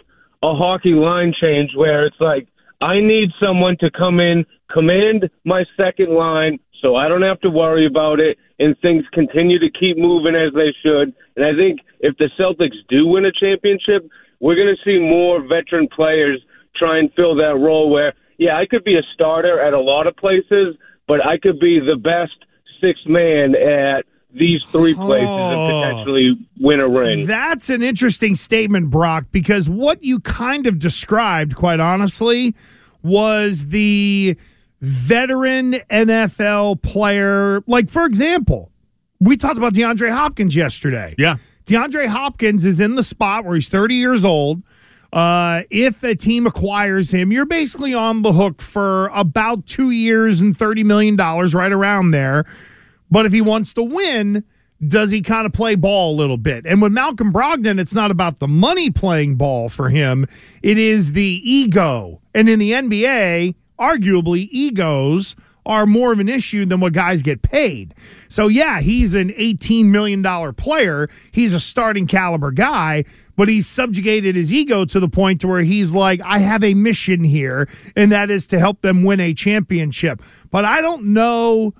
a 0.42 0.54
hockey 0.54 0.92
line 0.92 1.34
change 1.38 1.72
where 1.74 2.06
it's 2.06 2.20
like 2.20 2.46
I 2.80 3.00
need 3.00 3.30
someone 3.42 3.76
to 3.80 3.90
come 3.90 4.20
in, 4.20 4.46
command 4.72 5.28
my 5.44 5.64
second 5.76 6.14
line 6.14 6.60
so 6.80 6.94
I 6.94 7.08
don't 7.08 7.22
have 7.22 7.40
to 7.40 7.50
worry 7.50 7.86
about 7.86 8.20
it 8.20 8.38
and 8.60 8.78
things 8.80 9.04
continue 9.12 9.58
to 9.58 9.70
keep 9.70 9.98
moving 9.98 10.36
as 10.36 10.52
they 10.54 10.72
should. 10.82 11.12
And 11.36 11.44
I 11.44 11.54
think 11.56 11.80
if 12.00 12.16
the 12.18 12.30
Celtics 12.38 12.76
do 12.88 13.06
win 13.06 13.24
a 13.24 13.32
championship, 13.32 14.08
we're 14.40 14.54
going 14.54 14.74
to 14.74 14.84
see 14.84 15.00
more 15.00 15.42
veteran 15.42 15.88
players 15.88 16.40
try 16.78 16.98
and 16.98 17.12
fill 17.14 17.34
that 17.36 17.56
role 17.58 17.90
where, 17.90 18.14
yeah, 18.38 18.56
I 18.56 18.66
could 18.66 18.84
be 18.84 18.96
a 18.96 19.02
starter 19.14 19.60
at 19.60 19.74
a 19.74 19.80
lot 19.80 20.06
of 20.06 20.16
places, 20.16 20.76
but 21.06 21.24
I 21.24 21.38
could 21.38 21.58
be 21.58 21.80
the 21.80 21.96
best 21.96 22.32
sixth 22.80 23.06
man 23.06 23.54
at 23.56 24.04
these 24.32 24.62
three 24.70 24.94
places 24.94 25.26
Oh. 25.28 25.54
and 25.54 25.72
potentially 26.04 26.38
win 26.60 26.80
a 26.80 26.88
ring. 26.88 27.26
That's 27.26 27.70
an 27.70 27.82
interesting 27.82 28.34
statement, 28.34 28.90
Brock, 28.90 29.24
because 29.32 29.68
what 29.68 30.04
you 30.04 30.20
kind 30.20 30.66
of 30.66 30.78
described, 30.78 31.54
quite 31.56 31.80
honestly, 31.80 32.54
was 33.02 33.66
the 33.68 34.36
veteran 34.80 35.72
NFL 35.90 36.82
player. 36.82 37.62
Like, 37.66 37.88
for 37.88 38.04
example, 38.04 38.70
we 39.20 39.36
talked 39.36 39.58
about 39.58 39.74
DeAndre 39.74 40.10
Hopkins 40.12 40.54
yesterday. 40.54 41.14
Yeah. 41.18 41.36
DeAndre 41.66 42.06
Hopkins 42.06 42.64
is 42.64 42.80
in 42.80 42.94
the 42.94 43.02
spot 43.02 43.44
where 43.44 43.54
he's 43.54 43.68
30 43.68 43.94
years 43.94 44.24
old. 44.24 44.62
Uh, 45.12 45.62
if 45.70 46.02
a 46.02 46.14
team 46.14 46.46
acquires 46.46 47.10
him, 47.10 47.32
you're 47.32 47.46
basically 47.46 47.94
on 47.94 48.22
the 48.22 48.32
hook 48.32 48.60
for 48.60 49.08
about 49.08 49.66
two 49.66 49.90
years 49.90 50.40
and 50.40 50.56
$30 50.56 50.84
million, 50.84 51.16
right 51.16 51.72
around 51.72 52.10
there. 52.10 52.44
But 53.10 53.24
if 53.24 53.32
he 53.32 53.40
wants 53.40 53.72
to 53.74 53.82
win, 53.82 54.44
does 54.86 55.10
he 55.10 55.22
kind 55.22 55.46
of 55.46 55.52
play 55.52 55.74
ball 55.74 56.14
a 56.14 56.16
little 56.16 56.36
bit? 56.36 56.66
And 56.66 56.82
with 56.82 56.92
Malcolm 56.92 57.32
Brogdon, 57.32 57.80
it's 57.80 57.94
not 57.94 58.10
about 58.10 58.38
the 58.38 58.48
money 58.48 58.90
playing 58.90 59.36
ball 59.36 59.68
for 59.68 59.88
him, 59.88 60.26
it 60.62 60.78
is 60.78 61.12
the 61.12 61.40
ego. 61.42 62.20
And 62.34 62.48
in 62.48 62.58
the 62.58 62.72
NBA, 62.72 63.54
arguably, 63.78 64.48
egos 64.50 65.34
are 65.68 65.86
more 65.86 66.12
of 66.12 66.18
an 66.18 66.28
issue 66.28 66.64
than 66.64 66.80
what 66.80 66.94
guys 66.94 67.22
get 67.22 67.42
paid. 67.42 67.94
So, 68.28 68.48
yeah, 68.48 68.80
he's 68.80 69.14
an 69.14 69.28
$18 69.28 69.84
million 69.84 70.22
player. 70.54 71.08
He's 71.30 71.52
a 71.52 71.60
starting 71.60 72.06
caliber 72.06 72.50
guy, 72.50 73.04
but 73.36 73.48
he's 73.48 73.68
subjugated 73.68 74.34
his 74.34 74.52
ego 74.52 74.86
to 74.86 74.98
the 74.98 75.08
point 75.08 75.42
to 75.42 75.48
where 75.48 75.62
he's 75.62 75.94
like, 75.94 76.20
I 76.24 76.38
have 76.38 76.64
a 76.64 76.74
mission 76.74 77.22
here, 77.22 77.68
and 77.94 78.10
that 78.10 78.30
is 78.30 78.46
to 78.48 78.58
help 78.58 78.80
them 78.80 79.04
win 79.04 79.20
a 79.20 79.34
championship. 79.34 80.22
But 80.50 80.64
I 80.64 80.80
don't 80.80 81.12
know 81.12 81.74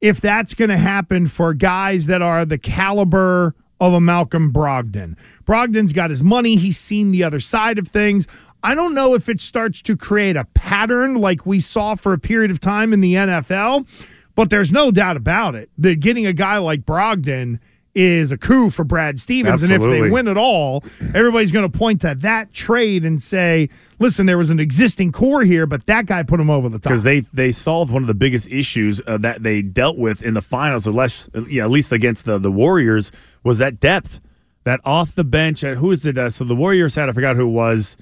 if 0.00 0.20
that's 0.20 0.54
going 0.54 0.70
to 0.70 0.78
happen 0.78 1.26
for 1.26 1.52
guys 1.52 2.06
that 2.06 2.22
are 2.22 2.44
the 2.44 2.58
caliber 2.58 3.54
of 3.80 3.92
a 3.92 4.00
Malcolm 4.00 4.52
Brogdon. 4.52 5.16
Brogdon's 5.44 5.92
got 5.92 6.10
his 6.10 6.22
money, 6.22 6.56
he's 6.56 6.78
seen 6.78 7.10
the 7.10 7.22
other 7.22 7.40
side 7.40 7.78
of 7.78 7.86
things. 7.86 8.26
I 8.62 8.74
don't 8.74 8.94
know 8.94 9.14
if 9.14 9.28
it 9.28 9.40
starts 9.40 9.80
to 9.82 9.96
create 9.96 10.36
a 10.36 10.44
pattern 10.54 11.14
like 11.14 11.46
we 11.46 11.60
saw 11.60 11.94
for 11.94 12.12
a 12.12 12.18
period 12.18 12.50
of 12.50 12.60
time 12.60 12.92
in 12.92 13.00
the 13.00 13.14
NFL, 13.14 13.86
but 14.34 14.50
there's 14.50 14.72
no 14.72 14.90
doubt 14.90 15.16
about 15.16 15.54
it 15.54 15.70
that 15.78 16.00
getting 16.00 16.26
a 16.26 16.32
guy 16.32 16.58
like 16.58 16.82
Brogdon 16.84 17.60
is 17.94 18.30
a 18.30 18.38
coup 18.38 18.70
for 18.70 18.84
Brad 18.84 19.18
Stevens. 19.18 19.62
And 19.62 19.72
if 19.72 19.80
they 19.80 20.08
win 20.08 20.28
it 20.28 20.36
all, 20.36 20.84
everybody's 21.14 21.50
going 21.50 21.68
to 21.68 21.78
point 21.78 22.02
to 22.02 22.14
that 22.20 22.52
trade 22.52 23.04
and 23.04 23.20
say, 23.20 23.68
listen, 23.98 24.26
there 24.26 24.38
was 24.38 24.50
an 24.50 24.60
existing 24.60 25.10
core 25.10 25.42
here, 25.42 25.66
but 25.66 25.86
that 25.86 26.06
guy 26.06 26.22
put 26.22 26.38
him 26.38 26.48
over 26.50 26.68
the 26.68 26.78
top. 26.78 26.90
because 26.90 27.02
they 27.02 27.20
they 27.32 27.50
solved 27.50 27.92
one 27.92 28.02
of 28.02 28.06
the 28.06 28.14
biggest 28.14 28.46
issues 28.48 29.00
uh, 29.06 29.18
that 29.18 29.42
they 29.42 29.62
dealt 29.62 29.98
with 29.98 30.22
in 30.22 30.34
the 30.34 30.42
finals, 30.42 30.86
unless 30.86 31.28
yeah, 31.48 31.64
at 31.64 31.70
least 31.70 31.90
against 31.90 32.24
the 32.24 32.38
the 32.38 32.52
Warriors, 32.52 33.10
was 33.42 33.58
that 33.58 33.80
depth, 33.80 34.20
that 34.62 34.80
off 34.84 35.14
the 35.16 35.24
bench. 35.24 35.64
Uh, 35.64 35.74
who 35.74 35.90
is 35.90 36.06
it? 36.06 36.16
Uh, 36.16 36.30
so 36.30 36.44
the 36.44 36.54
Warriors 36.56 36.94
had 36.94 37.08
I 37.08 37.12
forgot 37.12 37.34
who 37.34 37.48
it 37.48 37.52
was. 37.52 37.96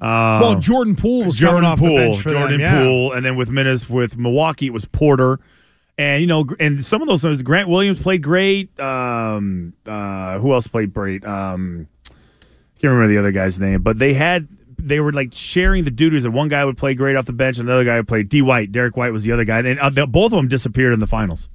Uh, 0.00 0.38
well, 0.42 0.58
Jordan 0.60 0.96
Poole 0.96 1.24
was 1.24 1.38
Jordan 1.38 1.62
coming 1.62 1.70
off 1.70 1.78
Poole, 1.78 1.88
the 1.88 1.96
bench 1.96 2.20
for 2.22 2.28
Jordan 2.30 2.50
them, 2.52 2.60
yeah. 2.60 2.82
Poole, 2.82 3.12
and 3.12 3.24
then 3.24 3.36
with 3.36 3.50
minutes 3.50 3.88
with 3.88 4.16
Milwaukee, 4.18 4.66
it 4.66 4.72
was 4.72 4.84
Porter. 4.84 5.40
And 5.96 6.20
you 6.20 6.26
know, 6.26 6.44
and 6.58 6.84
some 6.84 7.00
of 7.02 7.08
those 7.08 7.22
things, 7.22 7.40
Grant 7.42 7.68
Williams 7.68 8.02
played 8.02 8.22
great. 8.22 8.78
Um, 8.80 9.72
uh, 9.86 10.38
who 10.40 10.52
else 10.52 10.66
played 10.66 10.92
great? 10.92 11.24
Um, 11.24 11.86
can't 12.80 12.90
remember 12.92 13.06
the 13.08 13.18
other 13.18 13.30
guy's 13.32 13.58
name, 13.60 13.82
but 13.82 13.98
they 13.98 14.12
had 14.12 14.48
they 14.76 14.98
were 15.00 15.12
like 15.12 15.32
sharing 15.32 15.84
the 15.84 15.90
duties. 15.92 16.24
And 16.24 16.34
one 16.34 16.48
guy 16.48 16.64
would 16.64 16.76
play 16.76 16.94
great 16.94 17.14
off 17.16 17.26
the 17.26 17.32
bench, 17.32 17.58
and 17.58 17.68
another 17.68 17.84
guy 17.84 17.96
would 17.96 18.08
play 18.08 18.24
D. 18.24 18.42
White. 18.42 18.72
Derrick 18.72 18.96
White 18.96 19.12
was 19.12 19.22
the 19.22 19.30
other 19.32 19.44
guy, 19.44 19.60
and 19.60 19.78
uh, 19.78 19.88
they- 19.90 20.04
both 20.04 20.32
of 20.32 20.36
them 20.38 20.48
disappeared 20.48 20.92
in 20.92 20.98
the 21.00 21.06
finals. 21.06 21.48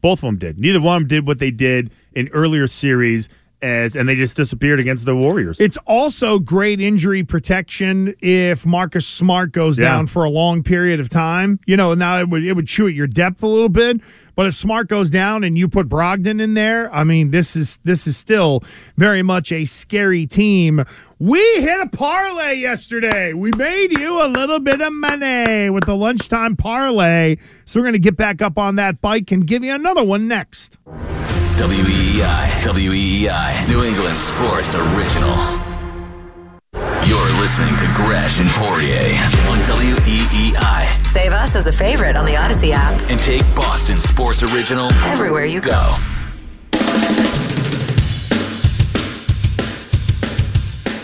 Both 0.00 0.20
of 0.20 0.26
them 0.28 0.38
did. 0.38 0.58
Neither 0.58 0.80
one 0.80 0.96
of 0.96 1.00
them 1.02 1.08
did 1.08 1.26
what 1.26 1.38
they 1.40 1.50
did 1.50 1.90
in 2.12 2.28
earlier 2.28 2.66
series, 2.66 3.28
as 3.64 3.96
and 3.96 4.08
they 4.08 4.14
just 4.14 4.36
disappeared 4.36 4.78
against 4.78 5.04
the 5.06 5.16
Warriors. 5.16 5.58
It's 5.60 5.78
also 5.86 6.38
great 6.38 6.80
injury 6.80 7.24
protection 7.24 8.14
if 8.20 8.64
Marcus 8.66 9.06
Smart 9.06 9.52
goes 9.52 9.78
Yeah. 9.78 9.86
down 9.86 10.06
for 10.06 10.24
a 10.24 10.30
long 10.30 10.62
period 10.62 11.00
of 11.00 11.08
time. 11.08 11.58
You 11.66 11.76
know, 11.76 11.94
now 11.94 12.20
it 12.20 12.28
would 12.28 12.44
it 12.44 12.52
would 12.54 12.66
chew 12.68 12.86
at 12.86 12.94
your 12.94 13.06
depth 13.06 13.42
a 13.42 13.46
little 13.48 13.68
bit. 13.68 14.00
But 14.36 14.46
if 14.46 14.54
Smart 14.54 14.88
goes 14.88 15.10
down 15.10 15.44
and 15.44 15.56
you 15.56 15.68
put 15.68 15.88
Brogdon 15.88 16.40
in 16.42 16.54
there, 16.54 16.92
I 16.92 17.04
mean, 17.04 17.30
this 17.30 17.54
is 17.54 17.78
this 17.84 18.06
is 18.08 18.16
still 18.16 18.62
very 18.96 19.22
much 19.22 19.52
a 19.52 19.64
scary 19.64 20.26
team. 20.26 20.82
We 21.20 21.38
hit 21.60 21.80
a 21.80 21.88
parlay 21.88 22.56
yesterday. 22.56 23.32
We 23.32 23.52
made 23.56 23.92
you 23.98 24.24
a 24.24 24.28
little 24.28 24.58
bit 24.58 24.80
of 24.80 24.92
money 24.92 25.70
with 25.70 25.84
the 25.84 25.94
lunchtime 25.96 26.56
parlay. 26.56 27.36
So 27.64 27.78
we're 27.78 27.84
going 27.84 27.92
to 27.94 27.98
get 28.00 28.16
back 28.16 28.42
up 28.42 28.58
on 28.58 28.74
that 28.76 29.00
bike 29.00 29.30
and 29.30 29.46
give 29.46 29.62
you 29.64 29.72
another 29.72 30.02
one 30.02 30.26
next. 30.26 30.78
WEEI, 31.56 32.64
WEEI, 32.64 33.68
New 33.68 33.84
England 33.84 34.18
Sports 34.18 34.74
Original. 34.74 35.36
You're 37.06 37.32
listening 37.40 37.76
to 37.76 37.86
Gresh 37.94 38.40
and 38.40 38.50
Fauria 38.50 39.14
on 39.48 39.58
WEEI. 39.60 41.06
Save 41.06 41.32
us 41.32 41.54
as 41.54 41.68
a 41.68 41.72
favorite 41.72 42.16
on 42.16 42.24
the 42.24 42.32
Audacy 42.32 42.72
app. 42.72 43.00
And 43.08 43.20
take 43.20 43.42
Boston 43.54 44.00
Sports 44.00 44.42
Original 44.42 44.90
Everywhere 45.04 45.44
you 45.44 45.60
go. 45.60 45.96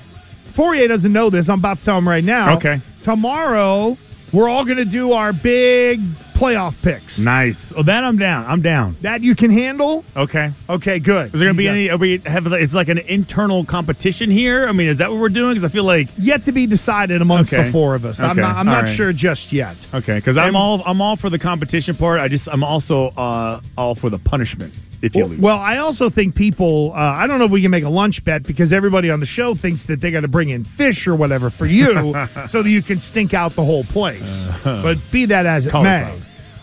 Fauria 0.53 0.89
doesn't 0.89 1.13
know 1.13 1.31
this. 1.31 1.49
I'm 1.49 1.59
about 1.59 1.79
to 1.79 1.85
tell 1.85 1.99
him 1.99 2.09
right 2.09 2.25
now. 2.25 2.57
Okay. 2.57 2.81
Tomorrow, 3.01 3.99
we're 4.33 4.49
all 4.49 4.65
going 4.65 4.79
to 4.79 4.85
do 4.85 5.13
our 5.13 5.33
big 5.33 6.01
playoff 6.45 6.81
picks. 6.83 7.19
Nice. 7.19 7.73
Oh, 7.75 7.83
that 7.83 8.05
I'm 8.05 8.19
down. 8.19 8.45
I'm 8.47 8.61
down. 8.61 8.97
That 9.01 9.23
you 9.23 9.35
can 9.35 9.51
handle? 9.51 10.05
Okay. 10.17 10.53
Okay, 10.69 10.99
good. 10.99 11.27
Is 11.35 11.41
there 11.41 11.47
going 11.49 11.55
to 11.55 11.59
be 11.59 11.69
any? 11.69 11.91
Are 11.91 11.97
we 11.97 12.19
have? 12.27 12.47
Is 12.53 12.75
like 12.75 12.89
an 12.89 12.99
internal 12.99 13.65
competition 13.65 14.31
here? 14.31 14.69
I 14.69 14.73
mean, 14.73 14.89
is 14.89 14.99
that 14.99 15.11
what 15.11 15.21
we're 15.21 15.29
doing? 15.29 15.55
Because 15.55 15.65
I 15.65 15.69
feel 15.73 15.85
like 15.85 16.09
Yet 16.19 16.45
to 16.45 16.53
be 16.53 16.67
decided 16.67 17.23
amongst 17.23 17.53
Okay. 17.53 17.65
the 17.65 17.73
four 17.73 17.95
of 17.95 18.05
us. 18.05 18.21
I'm 18.23 18.37
not, 18.37 18.57
I'm 18.57 18.69
All 18.69 18.75
not 18.75 18.85
right. 18.85 18.89
sure 18.89 19.13
just 19.13 19.53
yet. 19.53 19.77
okay, 19.95 20.17
because 20.17 20.37
I'm 20.37 20.57
all 20.57 20.83
I'm 20.87 21.01
all 21.01 21.17
for 21.17 21.31
the 21.31 21.39
competition 21.39 21.95
part. 21.97 22.21
I 22.21 22.29
just 22.29 22.49
I'm 22.49 22.63
also 22.65 23.09
uh, 23.17 23.61
all 23.79 23.95
for 23.95 24.11
the 24.11 24.19
punishment 24.19 24.73
if 25.03 25.15
you 25.15 25.23
Well, 25.23 25.31
lose. 25.31 25.41
well, 25.41 25.59
I 25.59 25.79
also 25.79 26.09
think 26.11 26.35
people. 26.35 26.93
Uh, 26.95 26.99
I 26.99 27.27
don't 27.27 27.39
know 27.39 27.45
if 27.47 27.51
we 27.51 27.61
can 27.63 27.71
make 27.71 27.85
a 27.85 27.89
lunch 27.89 28.25
bet 28.25 28.43
because 28.43 28.73
everybody 28.73 29.11
on 29.11 29.21
the 29.21 29.27
show 29.27 29.55
thinks 29.55 29.85
that 29.85 30.01
they 30.01 30.11
got 30.11 30.21
to 30.21 30.29
bring 30.29 30.49
in 30.51 30.65
fish 30.65 31.07
or 31.07 31.15
whatever 31.15 31.51
for 31.51 31.67
you, 31.67 31.93
so 32.47 32.63
that 32.63 32.71
you 32.71 32.83
can 32.83 33.01
stink 33.01 33.35
out 33.35 33.55
the 33.55 33.65
whole 33.65 33.85
place. 33.85 34.49
but 34.63 34.99
be 35.11 35.25
that 35.27 35.47
as 35.47 35.67
it 35.67 35.73
may. 35.75 36.11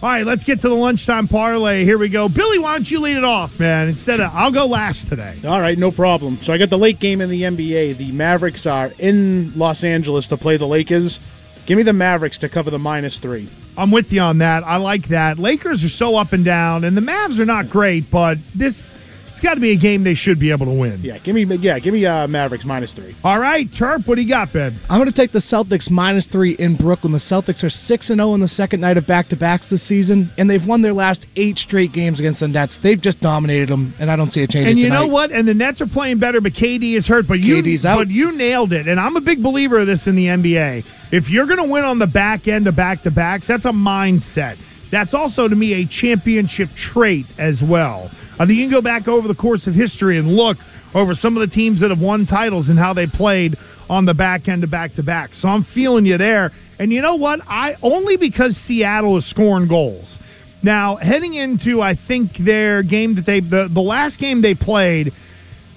All 0.04 0.10
right, 0.10 0.26
let's 0.26 0.44
get 0.44 0.60
to 0.62 0.70
the 0.70 0.74
lunchtime 0.74 1.28
parlay. 1.28 1.86
Here 1.86 2.00
we 2.00 2.10
go, 2.10 2.28
Billy. 2.28 2.58
Why 2.58 2.74
don't 2.74 2.90
you 2.90 3.00
lead 3.00 3.18
it 3.18 3.24
off, 3.24 3.60
man? 3.60 3.88
Instead 3.88 4.20
of 4.20 4.34
I'll 4.34 4.50
go 4.50 4.66
last 4.66 5.08
today. 5.08 5.38
All 5.46 5.62
right, 5.62 5.78
no 5.78 5.92
problem. 5.92 6.38
So 6.38 6.52
I 6.52 6.58
got 6.58 6.72
the 6.72 6.78
late 6.80 7.00
game 7.00 7.22
in 7.22 7.30
the 7.30 7.44
NBA. 7.44 7.98
The 7.98 8.12
Mavericks 8.12 8.66
are 8.66 8.92
in 8.98 9.56
Los 9.56 9.84
Angeles 9.84 10.28
to 10.30 10.38
play 10.38 10.58
the 10.58 10.66
Lakers. 10.66 11.20
Give 11.68 11.78
me 11.78 11.84
the 11.84 11.94
Mavericks 11.94 12.40
to 12.40 12.50
cover 12.50 12.72
the 12.72 12.80
minus 12.80 13.20
three. 13.20 13.48
I'm 13.78 13.92
with 13.92 14.12
you 14.12 14.22
on 14.22 14.40
that. 14.40 14.64
I 14.64 14.78
like 14.78 15.10
that. 15.10 15.38
Lakers 15.38 15.86
are 15.86 15.90
so 15.90 16.16
up 16.16 16.34
and 16.34 16.44
down, 16.44 16.84
and 16.84 16.98
the 16.98 17.02
Mavs 17.02 17.40
are 17.40 17.46
not 17.46 17.70
great, 17.70 18.10
but 18.10 18.40
this 18.56 18.88
got 19.42 19.56
to 19.56 19.60
be 19.60 19.72
a 19.72 19.76
game 19.76 20.04
they 20.04 20.14
should 20.14 20.40
be 20.40 20.52
able 20.52 20.66
to 20.66 20.72
win. 20.72 21.00
Yeah, 21.02 21.18
give 21.18 21.36
me 21.36 21.44
yeah, 21.44 21.80
give 21.80 21.94
me 21.94 22.06
uh, 22.06 22.28
Mavericks 22.28 22.66
minus 22.66 22.94
three. 22.94 23.16
All 23.24 23.40
right, 23.40 23.70
Terp, 23.70 24.08
what 24.08 24.16
do 24.16 24.22
you 24.22 24.30
got, 24.30 24.54
babe? 24.54 24.74
I'm 24.90 24.98
going 24.98 25.10
to 25.10 25.16
take 25.16 25.32
the 25.32 25.40
Celtics 25.40 25.90
minus 25.90 26.28
three 26.28 26.52
in 26.52 26.76
Brooklyn. 26.76 27.12
The 27.12 27.20
Celtics 27.20 27.64
are 27.64 27.70
6 27.70 28.10
and 28.10 28.20
0 28.20 28.34
in 28.34 28.40
the 28.40 28.48
second 28.48 28.82
night 28.82 28.98
of 28.98 29.08
back 29.08 29.28
to 29.30 29.36
backs 29.36 29.70
this 29.70 29.84
season, 29.84 30.30
and 30.38 30.50
they've 30.50 30.66
won 30.66 30.82
their 30.82 30.94
last 30.94 31.28
eight 31.36 31.58
straight 31.58 31.92
games 31.92 32.20
against 32.20 32.40
the 32.40 32.48
Nets. 32.48 32.78
They've 32.78 33.02
just 33.02 33.20
dominated 33.20 33.70
them, 33.70 33.94
and 34.00 34.10
I 34.12 34.16
don't 34.16 34.32
see 34.32 34.44
a 34.44 34.48
change. 34.48 34.68
And 34.68 34.78
you 34.78 34.86
tonight. 34.86 35.00
know 35.00 35.08
what? 35.08 35.32
And 35.32 35.48
the 35.48 35.54
Nets 35.54 35.82
are 35.82 35.88
playing 35.88 36.20
better, 36.20 36.42
but 36.42 36.54
KD 36.54 36.94
is 36.94 37.08
hurt. 37.08 37.28
But 37.28 37.40
you, 37.40 37.62
KD's 37.62 37.86
out. 37.86 37.98
but 37.98 38.10
you 38.10 38.36
nailed 38.36 38.74
it. 38.74 38.88
And 38.88 39.00
I'm 39.00 39.16
a 39.16 39.22
big 39.22 39.42
believer 39.42 39.80
of 39.80 39.88
this 39.88 40.08
in 40.08 40.16
the 40.16 40.28
NBA. 40.28 40.86
If 41.12 41.30
you're 41.30 41.46
going 41.46 41.58
to 41.58 41.70
win 41.72 41.84
on 41.84 42.00
the 42.00 42.08
back 42.08 42.48
end 42.48 42.68
of 42.68 42.76
back 42.76 43.02
to 43.04 43.12
backs, 43.12 43.48
that's 43.48 43.66
a 43.66 43.72
mindset. 43.72 44.58
That's 44.92 45.14
also 45.14 45.48
to 45.48 45.56
me 45.56 45.74
a 45.74 45.86
championship 45.86 46.74
trait 46.76 47.26
as 47.38 47.64
well. 47.64 48.12
I 48.40 48.46
think 48.46 48.60
you 48.60 48.66
can 48.66 48.72
go 48.72 48.82
back 48.82 49.08
over 49.08 49.28
the 49.28 49.36
course 49.36 49.68
of 49.68 49.76
history 49.76 50.18
and 50.18 50.36
look 50.36 50.58
over 50.94 51.14
some 51.16 51.36
of 51.36 51.42
the 51.42 51.54
teams 51.54 51.80
that 51.82 51.90
have 51.90 52.02
won 52.02 52.26
titles 52.26 52.70
and 52.70 52.78
how 52.78 52.94
they 52.94 53.08
played 53.08 53.58
on 53.90 54.06
the 54.06 54.14
back 54.14 54.48
end 54.48 54.64
of 54.64 54.72
back 54.72 54.94
to 54.96 55.04
back. 55.04 55.36
So 55.36 55.50
I'm 55.50 55.64
feeling 55.64 56.06
you 56.06 56.18
there. 56.18 56.52
And 56.80 56.92
you 56.92 57.02
know 57.02 57.16
what? 57.16 57.42
I 57.48 57.76
only 57.84 58.18
because 58.18 58.58
Seattle 58.58 59.18
is 59.18 59.26
scoring 59.26 59.68
goals. 59.68 60.18
Now, 60.64 60.96
heading 60.96 61.34
into 61.34 61.82
I 61.82 61.96
think 61.96 62.34
their 62.38 62.84
game 62.84 63.16
that 63.16 63.26
they 63.26 63.40
the, 63.40 63.68
the 63.68 63.82
last 63.82 64.20
game 64.20 64.42
they 64.42 64.54
played, 64.54 65.12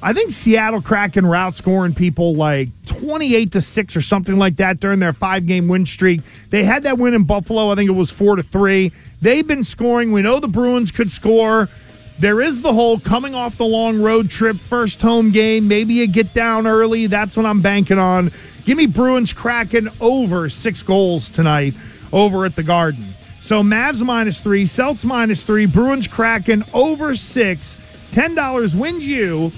I 0.03 0.13
think 0.13 0.33
Seattle 0.33 0.83
cracking 0.83 1.25
route 1.25 1.57
scoring 1.57 1.95
people 1.95 2.35
like 2.35 2.69
28 2.85 3.53
to 3.53 3.61
6 3.63 3.97
or 3.97 4.01
something 4.03 4.37
like 4.37 4.57
that 4.57 4.79
during 4.79 4.99
their 4.99 5.15
five 5.15 5.47
game 5.47 5.67
win 5.67 5.87
streak. 5.87 6.21
They 6.51 6.65
had 6.65 6.83
that 6.83 6.99
win 6.99 7.15
in 7.15 7.25
Buffalo. 7.25 7.71
I 7.71 7.75
think 7.75 7.89
it 7.89 7.95
was 7.95 8.11
4 8.11 8.37
to 8.37 8.43
3. 8.43 8.93
They've 9.23 9.47
been 9.47 9.65
scoring. 9.65 10.13
We 10.13 10.21
know 10.21 10.41
the 10.41 10.49
Bruins 10.49 10.91
could 10.91 11.11
score. 11.11 11.71
There 12.19 12.41
is 12.41 12.63
the 12.63 12.73
whole 12.73 13.01
coming 13.01 13.35
off 13.35 13.57
the 13.57 13.65
long 13.65 14.01
road 14.01 14.31
trip, 14.31 14.57
first 14.57 15.03
home 15.03 15.33
game. 15.33 15.67
Maybe 15.67 15.95
you 15.95 16.07
get 16.07 16.33
down 16.33 16.67
early. 16.67 17.07
That's 17.07 17.37
what 17.37 17.45
I'm 17.45 17.61
banking 17.61 17.99
on. 17.99 18.31
Give 18.65 18.77
me 18.77 18.87
Bruins 18.87 19.33
Kraken 19.33 19.91
over 20.01 20.49
six 20.49 20.83
goals 20.83 21.31
tonight 21.31 21.75
over 22.13 22.45
at 22.45 22.55
the 22.55 22.63
Garden. 22.63 23.09
So 23.41 23.63
Mavs 23.63 24.05
minus 24.05 24.41
three, 24.41 24.65
Celts 24.65 25.05
minus 25.05 25.43
three, 25.43 25.67
Bruins 25.67 26.07
Kraken 26.07 26.65
over 26.73 27.15
six. 27.15 27.77
$10 28.13 28.75
wins 28.77 29.07
you 29.07 29.51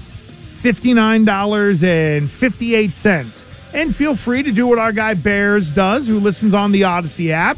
$59.58. 0.63 3.45
And 3.73 3.95
feel 3.95 4.15
free 4.15 4.41
to 4.41 4.51
do 4.51 4.65
what 4.65 4.79
our 4.79 4.91
guy 4.91 5.13
Bears 5.13 5.69
does, 5.69 6.07
who 6.07 6.19
listens 6.19 6.55
on 6.55 6.71
the 6.71 6.81
Audacy 6.81 7.29
app. 7.29 7.57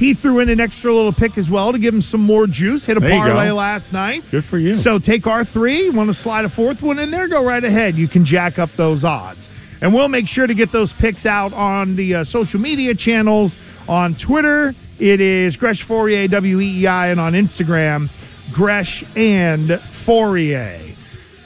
He 0.00 0.14
threw 0.14 0.38
in 0.38 0.48
an 0.48 0.60
extra 0.60 0.94
little 0.94 1.12
pick 1.12 1.36
as 1.36 1.50
well 1.50 1.72
to 1.72 1.78
give 1.78 1.92
him 1.92 2.00
some 2.00 2.22
more 2.22 2.46
juice. 2.46 2.86
Hit 2.86 2.96
a 2.96 3.00
There 3.00 3.10
parlay 3.10 3.50
last 3.50 3.92
night. 3.92 4.24
Good 4.30 4.46
for 4.46 4.56
you. 4.56 4.74
So 4.74 4.98
take 4.98 5.26
our 5.26 5.44
three. 5.44 5.90
Want 5.90 6.08
to 6.08 6.14
slide 6.14 6.46
a 6.46 6.48
fourth 6.48 6.82
one 6.82 6.98
in 6.98 7.10
there? 7.10 7.28
Go 7.28 7.44
right 7.44 7.62
ahead. 7.62 7.96
You 7.96 8.08
can 8.08 8.24
jack 8.24 8.58
up 8.58 8.74
those 8.76 9.04
odds. 9.04 9.50
And 9.82 9.92
we'll 9.92 10.08
make 10.08 10.26
sure 10.26 10.46
to 10.46 10.54
get 10.54 10.72
those 10.72 10.94
picks 10.94 11.26
out 11.26 11.52
on 11.52 11.96
the 11.96 12.14
uh, 12.14 12.24
social 12.24 12.58
media 12.58 12.94
channels. 12.94 13.58
On 13.90 14.14
Twitter, 14.14 14.74
it 14.98 15.20
is 15.20 15.58
Gresh 15.58 15.86
Fauria, 15.86 16.30
W 16.30 16.60
E 16.60 16.80
E 16.80 16.86
I, 16.86 17.08
and 17.08 17.20
on 17.20 17.34
Instagram, 17.34 18.08
Gresh, 18.54 19.04
and 19.16 19.68
Fauria. 19.68 20.80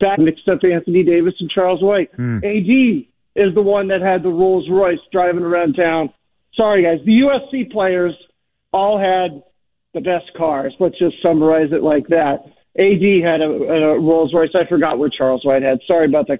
back 0.00 0.18
mixed 0.18 0.48
up 0.48 0.60
Anthony 0.64 1.02
Davis 1.04 1.34
and 1.40 1.50
Charles 1.50 1.82
White. 1.82 2.10
Hmm. 2.16 2.38
AD 2.38 3.04
is 3.36 3.54
the 3.54 3.62
one 3.62 3.88
that 3.88 4.00
had 4.00 4.22
the 4.22 4.30
Rolls 4.30 4.66
Royce 4.70 4.98
driving 5.12 5.42
around 5.42 5.74
town. 5.74 6.10
Sorry, 6.54 6.82
guys. 6.82 7.04
The 7.04 7.20
USC 7.20 7.70
players 7.70 8.14
all 8.72 8.98
had 8.98 9.42
the 9.92 10.00
best 10.00 10.32
cars. 10.36 10.74
Let's 10.80 10.98
just 10.98 11.16
summarize 11.22 11.68
it 11.72 11.82
like 11.82 12.06
that. 12.08 12.44
AD 12.78 13.24
had 13.24 13.40
a, 13.42 13.50
a 13.50 14.00
Rolls 14.00 14.32
Royce. 14.32 14.50
I 14.54 14.66
forgot 14.68 14.98
what 14.98 15.12
Charles 15.12 15.44
White 15.44 15.62
had. 15.62 15.80
Sorry 15.86 16.06
about 16.06 16.28
the 16.28 16.38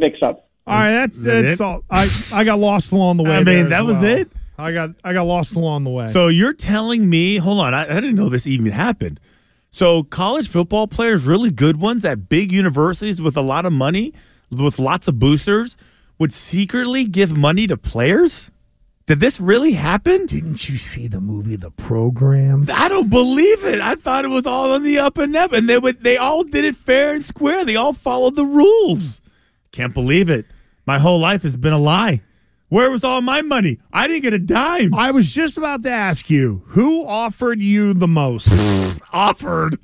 mix 0.00 0.22
up. 0.22 0.48
All 0.66 0.74
right, 0.74 0.92
that's 0.92 1.18
that 1.20 1.42
that's 1.42 1.60
it? 1.60 1.64
all. 1.64 1.84
I 1.90 2.10
I 2.32 2.44
got 2.44 2.58
lost 2.58 2.92
along 2.92 3.18
the 3.18 3.22
way. 3.24 3.36
I 3.36 3.44
mean, 3.44 3.70
that 3.70 3.84
was 3.84 3.96
well. 3.96 4.04
it? 4.04 4.32
I 4.58 4.72
got 4.72 4.90
I 5.02 5.12
got 5.12 5.24
lost 5.24 5.54
along 5.54 5.84
the 5.84 5.90
way. 5.90 6.06
So 6.08 6.28
you're 6.28 6.52
telling 6.52 7.08
me, 7.08 7.36
hold 7.36 7.60
on, 7.60 7.72
I, 7.72 7.84
I 7.84 8.00
didn't 8.00 8.16
know 8.16 8.28
this 8.28 8.46
even 8.46 8.72
happened. 8.72 9.20
So 9.70 10.02
college 10.02 10.48
football 10.48 10.86
players, 10.86 11.24
really 11.24 11.50
good 11.50 11.78
ones 11.80 12.04
at 12.04 12.28
big 12.28 12.52
universities 12.52 13.22
with 13.22 13.36
a 13.36 13.40
lot 13.40 13.64
of 13.64 13.72
money, 13.72 14.12
with 14.50 14.78
lots 14.78 15.06
of 15.08 15.18
boosters, 15.18 15.76
would 16.18 16.34
secretly 16.34 17.04
give 17.04 17.36
money 17.36 17.66
to 17.66 17.76
players? 17.76 18.50
Did 19.06 19.20
this 19.20 19.40
really 19.40 19.72
happen? 19.72 20.26
Didn't 20.26 20.68
you 20.68 20.76
see 20.76 21.08
the 21.08 21.20
movie 21.20 21.56
The 21.56 21.70
Program? 21.70 22.66
I 22.72 22.88
don't 22.88 23.10
believe 23.10 23.64
it. 23.64 23.80
I 23.80 23.96
thought 23.96 24.24
it 24.24 24.28
was 24.28 24.46
all 24.46 24.72
on 24.72 24.84
the 24.84 24.98
up 24.98 25.18
and 25.18 25.34
up, 25.34 25.52
and 25.52 25.68
they 25.68 25.78
would 25.78 26.04
they 26.04 26.16
all 26.16 26.44
did 26.44 26.64
it 26.64 26.76
fair 26.76 27.14
and 27.14 27.24
square. 27.24 27.64
They 27.64 27.76
all 27.76 27.92
followed 27.92 28.36
the 28.36 28.44
rules. 28.44 29.19
Can't 29.72 29.94
believe 29.94 30.28
it. 30.30 30.46
My 30.86 30.98
whole 30.98 31.20
life 31.20 31.42
has 31.42 31.56
been 31.56 31.72
a 31.72 31.78
lie. 31.78 32.22
Where 32.68 32.90
was 32.90 33.02
all 33.02 33.20
my 33.20 33.42
money? 33.42 33.78
I 33.92 34.06
didn't 34.06 34.22
get 34.22 34.32
a 34.32 34.38
dime. 34.38 34.94
I 34.94 35.10
was 35.10 35.32
just 35.34 35.58
about 35.58 35.82
to 35.82 35.90
ask 35.90 36.30
you 36.30 36.62
who 36.66 37.04
offered 37.04 37.60
you 37.60 37.94
the 37.94 38.06
most. 38.08 38.48
offered. 39.12 39.78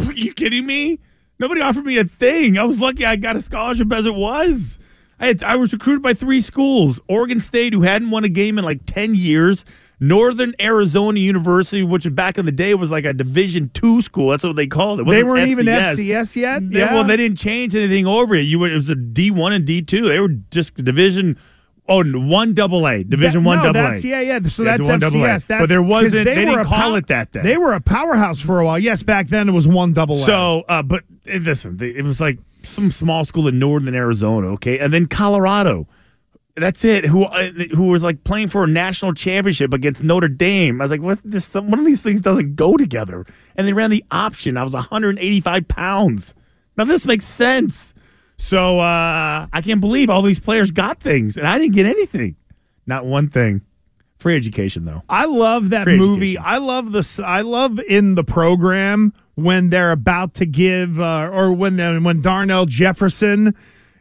Are 0.00 0.12
you 0.12 0.32
kidding 0.32 0.64
me? 0.64 0.98
Nobody 1.38 1.60
offered 1.60 1.84
me 1.84 1.98
a 1.98 2.04
thing. 2.04 2.56
I 2.56 2.64
was 2.64 2.80
lucky 2.80 3.04
I 3.04 3.16
got 3.16 3.36
a 3.36 3.42
scholarship 3.42 3.92
as 3.92 4.06
it 4.06 4.14
was. 4.14 4.78
I, 5.20 5.26
had, 5.26 5.42
I 5.42 5.56
was 5.56 5.72
recruited 5.72 6.02
by 6.02 6.14
three 6.14 6.40
schools 6.40 7.00
Oregon 7.08 7.38
State, 7.38 7.74
who 7.74 7.82
hadn't 7.82 8.10
won 8.10 8.24
a 8.24 8.28
game 8.28 8.58
in 8.58 8.64
like 8.64 8.80
10 8.86 9.14
years, 9.14 9.64
Northern 10.02 10.52
Arizona 10.60 11.20
University, 11.20 11.84
which 11.84 12.12
back 12.12 12.36
in 12.36 12.44
the 12.44 12.50
day 12.50 12.74
was 12.74 12.90
like 12.90 13.04
a 13.04 13.12
Division 13.12 13.70
two 13.72 14.02
school. 14.02 14.30
That's 14.30 14.42
what 14.42 14.56
they 14.56 14.66
called 14.66 14.98
it. 14.98 15.02
It 15.06 15.10
They 15.12 15.22
weren't 15.22 15.46
even 15.46 15.66
FCS 15.66 16.34
yet? 16.34 16.68
They- 16.68 16.80
Yeah. 16.80 16.92
Well, 16.92 17.04
they 17.04 17.16
didn't 17.16 17.38
change 17.38 17.76
anything 17.76 18.04
over 18.06 18.34
it. 18.34 18.40
You 18.42 18.58
were, 18.58 18.68
it 18.68 18.74
was 18.74 18.90
a 18.90 18.96
D1 18.96 19.52
and 19.52 19.64
D2. 19.64 20.08
They 20.08 20.18
were 20.18 20.34
just 20.50 20.74
Division. 20.74 21.38
Oh, 21.88 22.02
one 22.04 22.52
double 22.52 22.86
A, 22.88 23.04
Division 23.04 23.44
That- 23.44 23.46
one 23.46 23.58
no, 23.58 23.72
double 23.72 23.92
A. 23.92 23.98
yeah, 24.00 24.20
yeah. 24.20 24.40
So 24.40 24.64
Yeah, 24.64 24.76
that's 24.76 24.88
one 24.88 24.98
double 24.98 25.24
A. 25.24 25.28
FCS. 25.28 25.46
That's, 25.46 25.62
but 25.62 25.68
there 25.68 25.82
wasn't. 25.82 26.24
They, 26.24 26.34
were 26.46 26.50
didn't 26.56 26.64
call 26.64 26.78
pow- 26.78 26.94
it 26.96 27.06
that 27.06 27.30
then. 27.32 27.44
They 27.44 27.56
were 27.56 27.72
a 27.74 27.80
powerhouse 27.80 28.40
for 28.40 28.58
a 28.58 28.64
while. 28.64 28.80
Yes, 28.80 29.04
back 29.04 29.28
then 29.28 29.48
it 29.48 29.52
was 29.52 29.68
one 29.68 29.92
double 29.92 30.16
A. 30.16 30.20
So, 30.20 30.64
uh, 30.68 30.82
but 30.82 31.04
uh, 31.32 31.36
listen, 31.38 31.78
it 31.80 32.02
was 32.04 32.20
like 32.20 32.38
some 32.62 32.90
small 32.90 33.24
school 33.24 33.46
in 33.46 33.60
northern 33.60 33.94
Arizona, 33.94 34.48
okay, 34.54 34.80
and 34.80 34.92
then 34.92 35.06
Colorado. 35.06 35.86
That's 36.54 36.84
it. 36.84 37.06
Who 37.06 37.24
uh, 37.24 37.50
who 37.74 37.84
was 37.84 38.04
like 38.04 38.24
playing 38.24 38.48
for 38.48 38.64
a 38.64 38.66
national 38.66 39.14
championship 39.14 39.72
against 39.72 40.02
Notre 40.02 40.28
Dame? 40.28 40.80
I 40.80 40.84
was 40.84 40.90
like, 40.90 41.00
what? 41.00 41.18
This 41.24 41.46
some, 41.46 41.70
one 41.70 41.78
of 41.78 41.86
these 41.86 42.02
things 42.02 42.20
doesn't 42.20 42.56
go 42.56 42.76
together. 42.76 43.24
And 43.56 43.66
they 43.66 43.72
ran 43.72 43.90
the 43.90 44.04
option. 44.10 44.56
I 44.56 44.62
was 44.62 44.74
185 44.74 45.68
pounds. 45.68 46.34
Now 46.76 46.84
this 46.84 47.06
makes 47.06 47.24
sense. 47.24 47.94
So 48.36 48.80
uh, 48.80 49.46
I 49.52 49.62
can't 49.62 49.80
believe 49.80 50.10
all 50.10 50.20
these 50.20 50.40
players 50.40 50.70
got 50.70 51.00
things, 51.00 51.36
and 51.36 51.46
I 51.46 51.58
didn't 51.58 51.74
get 51.74 51.86
anything. 51.86 52.36
Not 52.86 53.06
one 53.06 53.28
thing. 53.28 53.62
Free 54.18 54.36
education 54.36 54.84
though. 54.84 55.02
I 55.08 55.24
love 55.24 55.70
that 55.70 55.84
Free 55.84 55.96
movie. 55.96 56.36
I 56.36 56.58
love 56.58 56.92
this. 56.92 57.18
I 57.18 57.40
love 57.40 57.78
in 57.80 58.14
the 58.14 58.24
program 58.24 59.12
when 59.34 59.70
they're 59.70 59.90
about 59.90 60.34
to 60.34 60.46
give, 60.46 61.00
uh, 61.00 61.30
or 61.32 61.52
when 61.52 61.76
the, 61.76 61.98
when 62.00 62.20
Darnell 62.20 62.66
Jefferson 62.66 63.54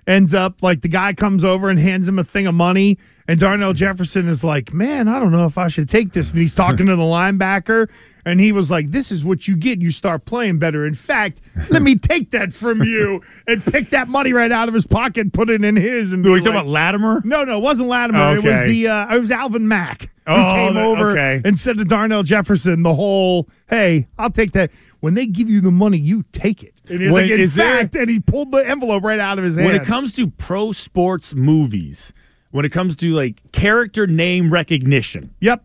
ends 0.08 0.34
up 0.34 0.62
like 0.64 0.82
the 0.82 0.88
guy 0.88 1.14
comes 1.14 1.43
over 1.43 1.70
and 1.70 1.80
hands 1.80 2.08
him 2.08 2.18
a 2.20 2.24
thing 2.24 2.47
of 2.47 2.56
money, 2.56 2.97
and 3.28 3.39
Darnell 3.39 3.74
Jefferson 3.74 4.28
is 4.28 4.43
like, 4.43 4.74
"Man, 4.74 5.08
I 5.08 5.20
don't 5.20 5.32
know 5.32 5.45
if 5.45 5.58
I 5.58 5.68
should 5.68 5.88
take 5.89 6.14
this." 6.14 6.32
And 6.32 6.39
he's 6.41 6.56
talking 6.56 6.86
to 6.88 6.95
the 6.95 7.02
linebacker, 7.36 7.89
and 8.26 8.39
he 8.39 8.52
was 8.52 8.70
like, 8.72 8.91
"This 8.91 9.12
is 9.12 9.24
what 9.24 9.47
you 9.47 9.56
get. 9.56 9.82
You 9.82 9.91
start 9.91 10.26
playing 10.26 10.60
better. 10.60 10.86
In 10.86 10.93
fact, 10.95 11.41
let 11.70 11.82
me 11.82 11.95
take 11.95 12.32
that 12.32 12.52
from 12.54 12.82
you 12.84 13.22
and 13.47 13.64
pick 13.64 13.89
that 13.91 14.08
money 14.08 14.34
right 14.34 14.52
out 14.52 14.68
of 14.68 14.74
his 14.74 14.88
pocket, 14.88 15.34
put 15.34 15.49
it 15.49 15.64
in 15.64 15.76
his." 15.76 16.14
And 16.14 16.24
Were 16.24 16.32
be 16.32 16.36
you 16.36 16.39
talking 16.39 16.54
about 16.60 16.68
Lattimer? 16.68 17.22
No, 17.24 17.43
no, 17.43 17.58
it 17.58 17.62
wasn't 17.62 17.89
Lattimer. 17.89 18.38
It 18.38 18.43
was 18.43 18.64
the 18.64 18.88
uh, 18.88 19.16
it 19.16 19.20
was 19.20 19.32
Alvin 19.32 19.68
Mack 19.68 20.10
who 20.28 20.34
Oh, 20.34 20.54
came 20.54 20.74
that- 20.76 20.86
over 20.86 21.12
okay. 21.12 21.41
and 21.43 21.58
said 21.58 21.78
to 21.80 21.86
Darnell 21.86 22.24
Jefferson 22.24 22.84
the 22.84 22.93
whole, 22.93 23.47
"Hey, 23.70 24.08
I'll 24.18 24.30
take 24.32 24.52
that. 24.54 24.72
When 24.99 25.14
they 25.14 25.26
give 25.26 25.49
you 25.49 25.62
the 25.62 25.72
money, 25.72 25.97
you 25.97 26.24
take 26.32 26.64
it." 26.64 26.74
And 26.92 27.02
he's 27.02 27.12
When- 27.12 27.24
like, 27.24 27.32
"In 27.32 27.39
is 27.39 27.56
there- 27.56 27.80
fact," 27.80 27.96
and 27.96 28.10
he 28.10 28.20
pulled 28.20 28.52
the 28.52 28.58
envelope 28.58 29.04
right 29.04 29.20
out 29.20 29.38
of 29.39 29.46
his 29.46 29.56
hand. 29.56 29.66
When 29.66 29.76
it 29.76 29.84
comes 29.84 30.12
to 30.14 30.28
pro 30.28 30.72
sports 30.72 31.34
movies, 31.34 32.12
when 32.52 32.66
it 32.66 32.72
comes 32.72 32.96
to 32.98 33.14
like 33.14 33.42
character 33.52 34.06
name 34.08 34.52
recognition, 34.52 35.32
yep, 35.39 35.64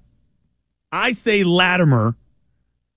I 0.93 1.13
say 1.13 1.43
Lattimer, 1.43 2.17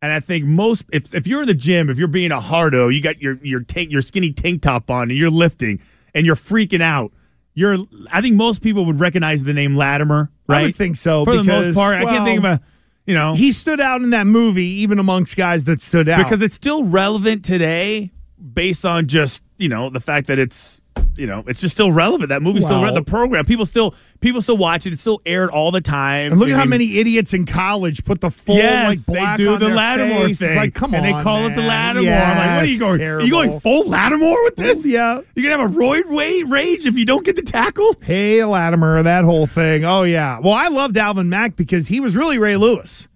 and 0.02 0.12
I 0.12 0.20
think 0.20 0.46
most 0.46 0.84
if 0.94 1.14
if 1.14 1.28
you're 1.28 1.42
in 1.42 1.48
the 1.48 1.54
gym, 1.54 1.90
if 1.90 1.98
you're 1.98 2.08
being 2.08 2.32
a 2.32 2.40
hardo, 2.40 2.88
you 2.88 3.02
got 3.02 3.22
your 3.22 3.40
your 3.42 3.62
tank 3.62 3.92
your 3.92 4.02
skinny 4.02 4.32
tank 4.32 4.62
top 4.62 4.90
on, 4.92 5.10
and 5.10 5.18
you're 5.20 5.30
lifting, 5.32 5.80
and 6.14 6.26
you're 6.26 6.36
freaking 6.36 6.82
out. 6.82 7.12
You're, 7.56 7.78
I 8.10 8.22
think 8.22 8.36
most 8.36 8.62
people 8.62 8.86
would 8.86 9.02
recognize 9.02 9.44
the 9.44 9.54
name 9.54 9.76
Lattimer, 9.76 10.30
right? 10.48 10.60
I 10.60 10.64
would 10.68 10.76
think 10.76 10.96
so 10.96 11.26
for 11.26 11.36
the 11.36 11.44
most 11.44 11.68
because, 11.70 11.76
part. 11.76 11.96
I 11.96 12.06
can't 12.06 12.24
think 12.24 12.40
of 12.40 12.46
a, 12.46 12.62
you 13.06 13.14
know, 13.16 13.34
he 13.34 13.52
stood 13.52 13.82
out 13.82 14.02
in 14.02 14.12
that 14.12 14.28
movie, 14.28 14.64
even 14.82 14.98
amongst 14.98 15.36
guys 15.36 15.66
that 15.66 15.82
stood 15.82 16.08
out. 16.08 16.24
because 16.24 16.42
it's 16.42 16.54
still 16.56 16.86
relevant 16.86 17.44
today, 17.44 18.12
based 18.54 18.86
on 18.86 19.08
just 19.08 19.44
you 19.58 19.70
know 19.70 19.90
the 19.90 20.00
fact 20.00 20.28
that 20.28 20.40
it's 20.40 20.80
you 21.16 21.28
know 21.28 21.44
it's 21.48 21.60
just 21.62 21.76
still 21.76 21.92
relevant. 21.92 22.30
That 22.30 22.42
movie's 22.42 22.66
still 22.66 22.84
re- 22.84 22.94
the 22.94 23.02
program. 23.04 23.46
People 23.46 23.66
still 23.66 23.94
people 24.22 24.42
still 24.42 24.58
watch 24.58 24.86
it. 24.86 24.94
It's 24.94 25.02
still 25.02 25.22
aired 25.26 25.50
all 25.50 25.72
the 25.72 25.82
time. 25.82 26.32
and 26.32 26.40
look 26.40 26.50
at 26.50 26.56
how 26.56 26.62
mean, 26.62 26.70
many 26.72 26.98
idiots 26.98 27.34
in 27.34 27.46
college 27.46 28.06
put 28.06 28.22
the 28.22 28.30
full 28.30 28.56
yes, 28.56 29.08
like 29.08 29.18
black 29.18 29.38
they 29.38 29.44
do 29.44 29.54
on 29.54 29.60
the 29.60 29.68
their 29.68 29.76
Lattimore 29.76 30.26
face. 30.28 30.40
thing. 30.40 30.50
It's 30.50 30.58
like, 30.58 30.74
come 30.74 30.94
and 30.94 31.06
on, 31.06 31.12
they 31.18 31.24
call 31.24 31.46
it 31.46 31.50
the 31.50 31.58
man. 31.58 31.96
Lattimore. 31.96 32.14
I'm 32.14 32.38
like, 32.38 32.56
what 32.56 32.64
are 32.64 32.66
you 32.66 32.72
Yes, 32.72 32.80
going? 32.80 33.02
Are 33.02 33.22
you 33.22 33.32
going 33.32 33.50
terrible. 33.50 33.60
full 33.60 33.90
Lattimore 33.90 34.44
with 34.46 34.56
this? 34.56 34.86
Mm, 34.86 34.92
yeah. 34.92 35.22
You 35.36 35.44
gonna 35.44 35.62
have 35.62 35.72
a 35.72 35.78
roid 35.78 36.50
rage 36.50 36.86
if 36.86 36.96
you 36.98 37.06
don't 37.06 37.26
get 37.26 37.36
the 37.36 37.42
tackle? 37.42 37.96
Hey, 38.02 38.44
Lattimer, 38.46 39.04
that 39.04 39.26
whole 39.26 39.48
thing. 39.48 39.84
Oh 39.84 40.04
yeah. 40.04 40.40
Well, 40.40 40.54
I 40.54 40.70
loved 40.70 40.96
Alvin 40.98 41.28
Mack 41.28 41.58
because 41.58 41.88
he 41.88 42.00
was 42.00 42.16
really 42.16 42.38
Ray 42.38 42.56
Lewis. 42.56 43.09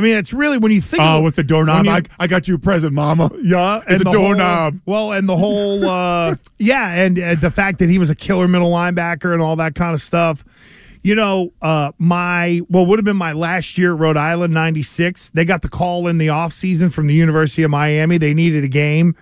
I 0.00 0.02
mean, 0.02 0.16
it's 0.16 0.32
really 0.32 0.56
when 0.56 0.72
you 0.72 0.80
think. 0.80 1.02
Oh, 1.02 1.18
of, 1.18 1.24
with 1.24 1.36
the 1.36 1.42
doorknob. 1.42 1.84
you- 1.84 1.90
I, 1.90 2.00
I 2.18 2.26
got 2.26 2.48
you 2.48 2.54
a 2.54 2.58
present, 2.58 2.94
Mama. 2.94 3.30
Yeah, 3.42 3.82
it's 3.86 4.00
a 4.00 4.04
the 4.04 4.10
doorknob. 4.10 4.80
well, 4.86 5.12
and 5.12 5.28
the 5.28 5.36
whole, 5.36 5.86
uh, 5.86 6.36
yeah, 6.58 6.94
and 6.94 7.18
uh, 7.18 7.34
the 7.34 7.50
fact 7.50 7.80
that 7.80 7.90
he 7.90 7.98
was 7.98 8.08
a 8.08 8.14
killer 8.14 8.48
middle 8.48 8.70
linebacker 8.70 9.34
and 9.34 9.42
all 9.42 9.56
that 9.56 9.74
kind 9.74 9.92
of 9.92 10.00
stuff. 10.00 10.42
You 11.02 11.14
know, 11.14 11.52
uh, 11.60 11.92
my, 11.98 12.62
well, 12.70 12.86
would 12.86 12.98
have 12.98 13.04
been 13.04 13.16
my 13.16 13.32
last 13.32 13.76
year 13.76 13.92
at 13.92 14.00
Rhode 14.00 14.16
Island, 14.16 14.54
96. 14.54 15.30
They 15.30 15.44
got 15.44 15.60
the 15.60 15.68
call 15.68 16.08
in 16.08 16.16
the 16.16 16.28
offseason 16.28 16.90
from 16.90 17.06
the 17.06 17.14
University 17.14 17.62
of 17.62 17.70
Miami. 17.70 18.16
They 18.16 18.32
needed 18.32 18.64
a 18.64 18.68
game, 18.68 19.14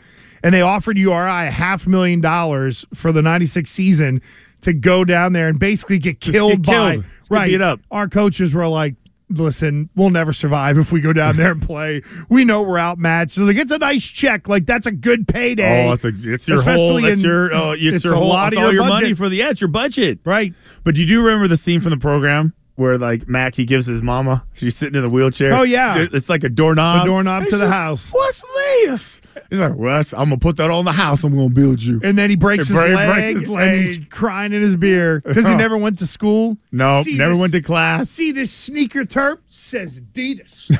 and 0.45 0.55
they 0.55 0.63
offered 0.63 0.97
URI 0.97 1.49
a 1.49 1.51
half 1.51 1.89
million 1.89 2.21
dollars 2.21 2.87
for 2.95 3.11
the 3.11 3.23
96 3.23 3.69
season 3.69 4.23
to 4.61 4.73
go 4.73 5.05
down 5.05 5.33
there 5.33 5.49
and 5.49 5.59
basically 5.59 5.99
get 5.99 6.21
killed, 6.21 6.63
get 6.63 6.67
by, 6.67 6.93
killed. 6.93 7.05
Just 7.05 7.31
right. 7.31 7.51
beat 7.51 7.63
up. 7.63 7.81
Our 7.91 8.09
coaches 8.09 8.55
were 8.55 8.69
like, 8.69 8.95
listen, 9.31 9.91
we'll 9.95 10.11
never 10.11 10.33
survive 10.33 10.79
if 10.79 10.93
we 10.93 11.01
go 11.01 11.13
down 11.13 11.37
there 11.37 11.53
and 11.53 11.63
play. 11.67 12.03
We 12.29 12.45
know 12.45 12.63
we're 12.63 12.79
outmatched. 12.79 13.33
So 13.33 13.43
like, 13.43 13.57
it's 13.57 13.73
a 13.73 13.79
nice 13.79 14.07
check. 14.07 14.49
Like 14.49 14.67
that's 14.67 14.87
a 14.87 14.93
good 14.93 15.29
payday. 15.29 15.89
Oh, 15.89 15.93
it's 15.93 16.05
a 16.05 16.13
it's 16.15 16.49
your 16.49 16.59
Especially 16.59 17.03
whole 17.03 17.05
in- 17.05 17.21
your 17.21 17.53
uh, 17.55 17.73
it's, 17.73 17.83
it's 17.97 18.05
your 18.05 18.15
a 18.15 18.17
whole 18.19 18.29
lot 18.29 18.53
it's 18.53 18.59
of 18.59 18.65
all 18.67 18.73
your 18.73 18.83
your 18.85 18.89
money 18.93 19.15
for 19.15 19.29
the 19.29 19.37
yeah, 19.37 19.51
it's 19.51 19.61
your 19.61 19.69
budget. 19.69 20.21
Right. 20.25 20.55
But 20.85 20.97
you 20.97 21.07
do 21.07 21.23
remember 21.25 21.49
the 21.49 21.57
scene 21.57 21.81
from 21.81 21.91
the 21.91 21.97
program 21.99 22.55
where 22.79 22.97
like 22.97 23.29
Mac 23.29 23.55
he 23.55 23.65
gives 23.65 23.87
his 23.87 24.01
mama 24.03 24.45
she's 24.55 24.77
sitting 24.77 24.95
in 24.97 25.05
the 25.05 25.11
wheelchair. 25.11 25.53
Oh, 25.55 25.63
yeah. 25.63 26.07
It's 26.13 26.29
like 26.29 26.45
a 26.45 26.49
doorknob. 26.49 27.01
The 27.03 27.07
doorknob 27.07 27.43
And 27.43 27.51
to 27.51 27.57
the 27.57 27.65
like, 27.65 27.73
house. 27.75 28.11
What's 28.13 28.43
this? 28.85 29.21
He's 29.51 29.61
like, 29.61 29.75
well, 29.77 30.03
I'm 30.17 30.29
gonna 30.29 30.39
put 30.39 30.57
that 30.59 30.71
on 30.71 30.85
the 30.85 30.93
house. 30.93 31.25
I'm 31.25 31.35
gonna 31.35 31.49
build 31.51 31.83
you. 31.83 32.01
And 32.03 32.17
then 32.19 32.31
he 32.31 32.37
breaks, 32.37 32.69
his, 32.69 32.77
break- 32.77 32.95
leg, 32.95 33.15
breaks 33.15 33.41
his 33.41 33.51
and 33.51 33.81
he's 33.81 33.99
crying 34.11 34.53
in 34.53 34.63
his 34.63 34.77
beer 34.77 35.21
because 35.21 35.47
he 35.47 35.55
never 35.57 35.77
went 35.77 35.99
to 35.99 36.07
school. 36.07 36.57
No, 36.73 37.03
See 37.03 37.17
never 37.17 37.33
this- 37.33 37.41
went 37.41 37.53
to 37.53 37.63
class. 37.63 38.11
See 38.11 38.31
this 38.33 38.53
sneaker 38.53 39.05
terp 39.05 39.39
says 39.49 40.01
Adidas. 40.01 40.71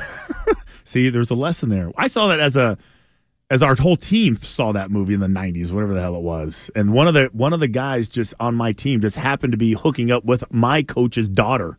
See, 0.83 1.09
there's 1.09 1.29
a 1.29 1.35
lesson 1.35 1.69
there. 1.69 1.91
I 1.97 2.07
saw 2.07 2.27
that 2.27 2.39
as 2.39 2.55
a 2.55 2.77
as 3.51 3.63
our 3.63 3.75
whole 3.75 3.95
team 3.97 4.37
saw 4.37 4.71
that 4.73 4.91
movie 4.91 5.15
in 5.15 5.19
the 5.21 5.27
90s, 5.27 5.71
whatever 5.71 5.93
the 5.95 6.01
hell 6.01 6.15
it 6.15 6.21
was. 6.21 6.69
And 6.75 6.93
one 6.93 7.07
of 7.07 7.13
the 7.15 7.29
one 7.33 7.53
of 7.53 7.59
the 7.59 7.67
guys 7.67 8.07
just 8.09 8.33
on 8.39 8.55
my 8.55 8.71
team 8.73 9.01
just 9.01 9.15
happened 9.15 9.53
to 9.53 9.57
be 9.57 9.73
hooking 9.73 10.11
up 10.11 10.23
with 10.25 10.43
my 10.51 10.83
coach's 10.83 11.27
daughter. 11.27 11.77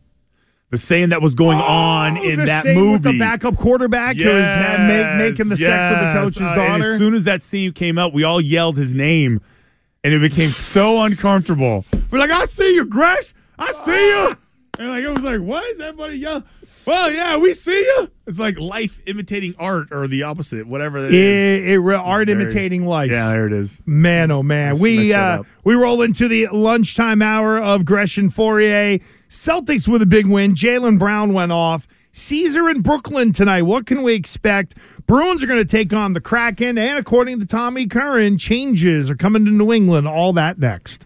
The 0.71 0.77
same 0.77 1.09
that 1.09 1.21
was 1.21 1.35
going 1.35 1.59
on 1.59 2.17
in 2.17 2.39
Oh, 2.41 2.45
that 2.45 2.65
movie. 2.65 2.91
with 2.93 3.03
the 3.03 3.19
backup 3.19 3.57
quarterback 3.57 4.15
who 4.15 4.27
was 4.27 4.45
had 4.45 4.87
make, 4.87 5.31
making 5.33 5.49
the 5.49 5.57
sex 5.57 5.89
with 5.89 5.99
the 5.99 6.13
coach's 6.13 6.41
yes. 6.41 6.51
Uh, 6.51 6.55
daughter. 6.55 6.93
as 6.93 6.97
soon 6.99 7.13
as 7.13 7.23
that 7.25 7.43
scene 7.43 7.71
came 7.73 7.97
out, 7.97 8.13
we 8.13 8.23
all 8.23 8.41
yelled 8.41 8.77
his 8.77 8.93
name, 8.93 9.41
and 10.03 10.13
it 10.13 10.19
became 10.19 10.47
so 10.47 11.01
uncomfortable. 11.05 11.85
We're 12.11 12.19
like, 12.19 12.31
"I 12.31 12.45
see 12.45 12.73
you, 12.75 12.85
Gresh. 12.85 13.33
I 13.59 13.71
see 13.71 14.07
you." 14.09 14.37
And 14.79 14.87
like 14.89 15.03
it 15.03 15.09
was 15.09 15.23
like, 15.23 15.41
"What 15.41 15.63
is 15.65 15.79
everybody 15.81 16.17
yelling?" 16.17 16.43
Well, 16.85 17.11
yeah, 17.11 17.37
we 17.37 17.53
see 17.53 17.77
you. 17.77 18.09
It's 18.27 18.39
like 18.39 18.59
life 18.59 19.01
imitating 19.05 19.55
art, 19.59 19.89
or 19.91 20.07
the 20.07 20.23
opposite, 20.23 20.67
whatever 20.67 21.01
that 21.01 21.13
is. 21.13 21.63
It, 21.63 21.73
it, 21.73 21.95
art 21.95 22.27
There- 22.27 22.39
imitating 22.39 22.85
life. 22.85 23.11
Yeah, 23.11 23.29
there 23.29 23.47
it 23.47 23.53
is. 23.53 23.81
Man, 23.85 24.31
oh 24.31 24.41
man, 24.43 24.79
we 24.79 25.13
uh, 25.13 25.43
we 25.63 25.75
roll 25.75 26.01
into 26.01 26.27
the 26.27 26.47
lunchtime 26.51 27.21
hour 27.21 27.59
of 27.59 27.85
Gresham 27.85 28.31
Fauria. 28.31 29.01
Celtics 29.29 29.87
with 29.87 30.01
a 30.01 30.05
big 30.05 30.27
win. 30.27 30.53
Jaylen 30.55 30.97
Brown 30.97 31.33
went 31.33 31.51
off. 31.51 31.87
Caesar 32.13 32.69
in 32.69 32.81
Brooklyn 32.81 33.31
tonight. 33.31 33.61
What 33.61 33.85
can 33.85 34.03
we 34.03 34.13
expect? 34.13 34.75
Bruins 35.07 35.43
are 35.43 35.47
going 35.47 35.59
to 35.59 35.65
take 35.65 35.93
on 35.93 36.13
the 36.13 36.19
Kraken, 36.21 36.77
and 36.77 36.97
according 36.97 37.39
to 37.39 37.45
Tommy 37.45 37.87
Curran, 37.87 38.37
changes 38.37 39.09
are 39.09 39.15
coming 39.15 39.45
to 39.45 39.51
New 39.51 39.71
England. 39.71 40.07
All 40.07 40.33
that 40.33 40.59
next. 40.59 41.05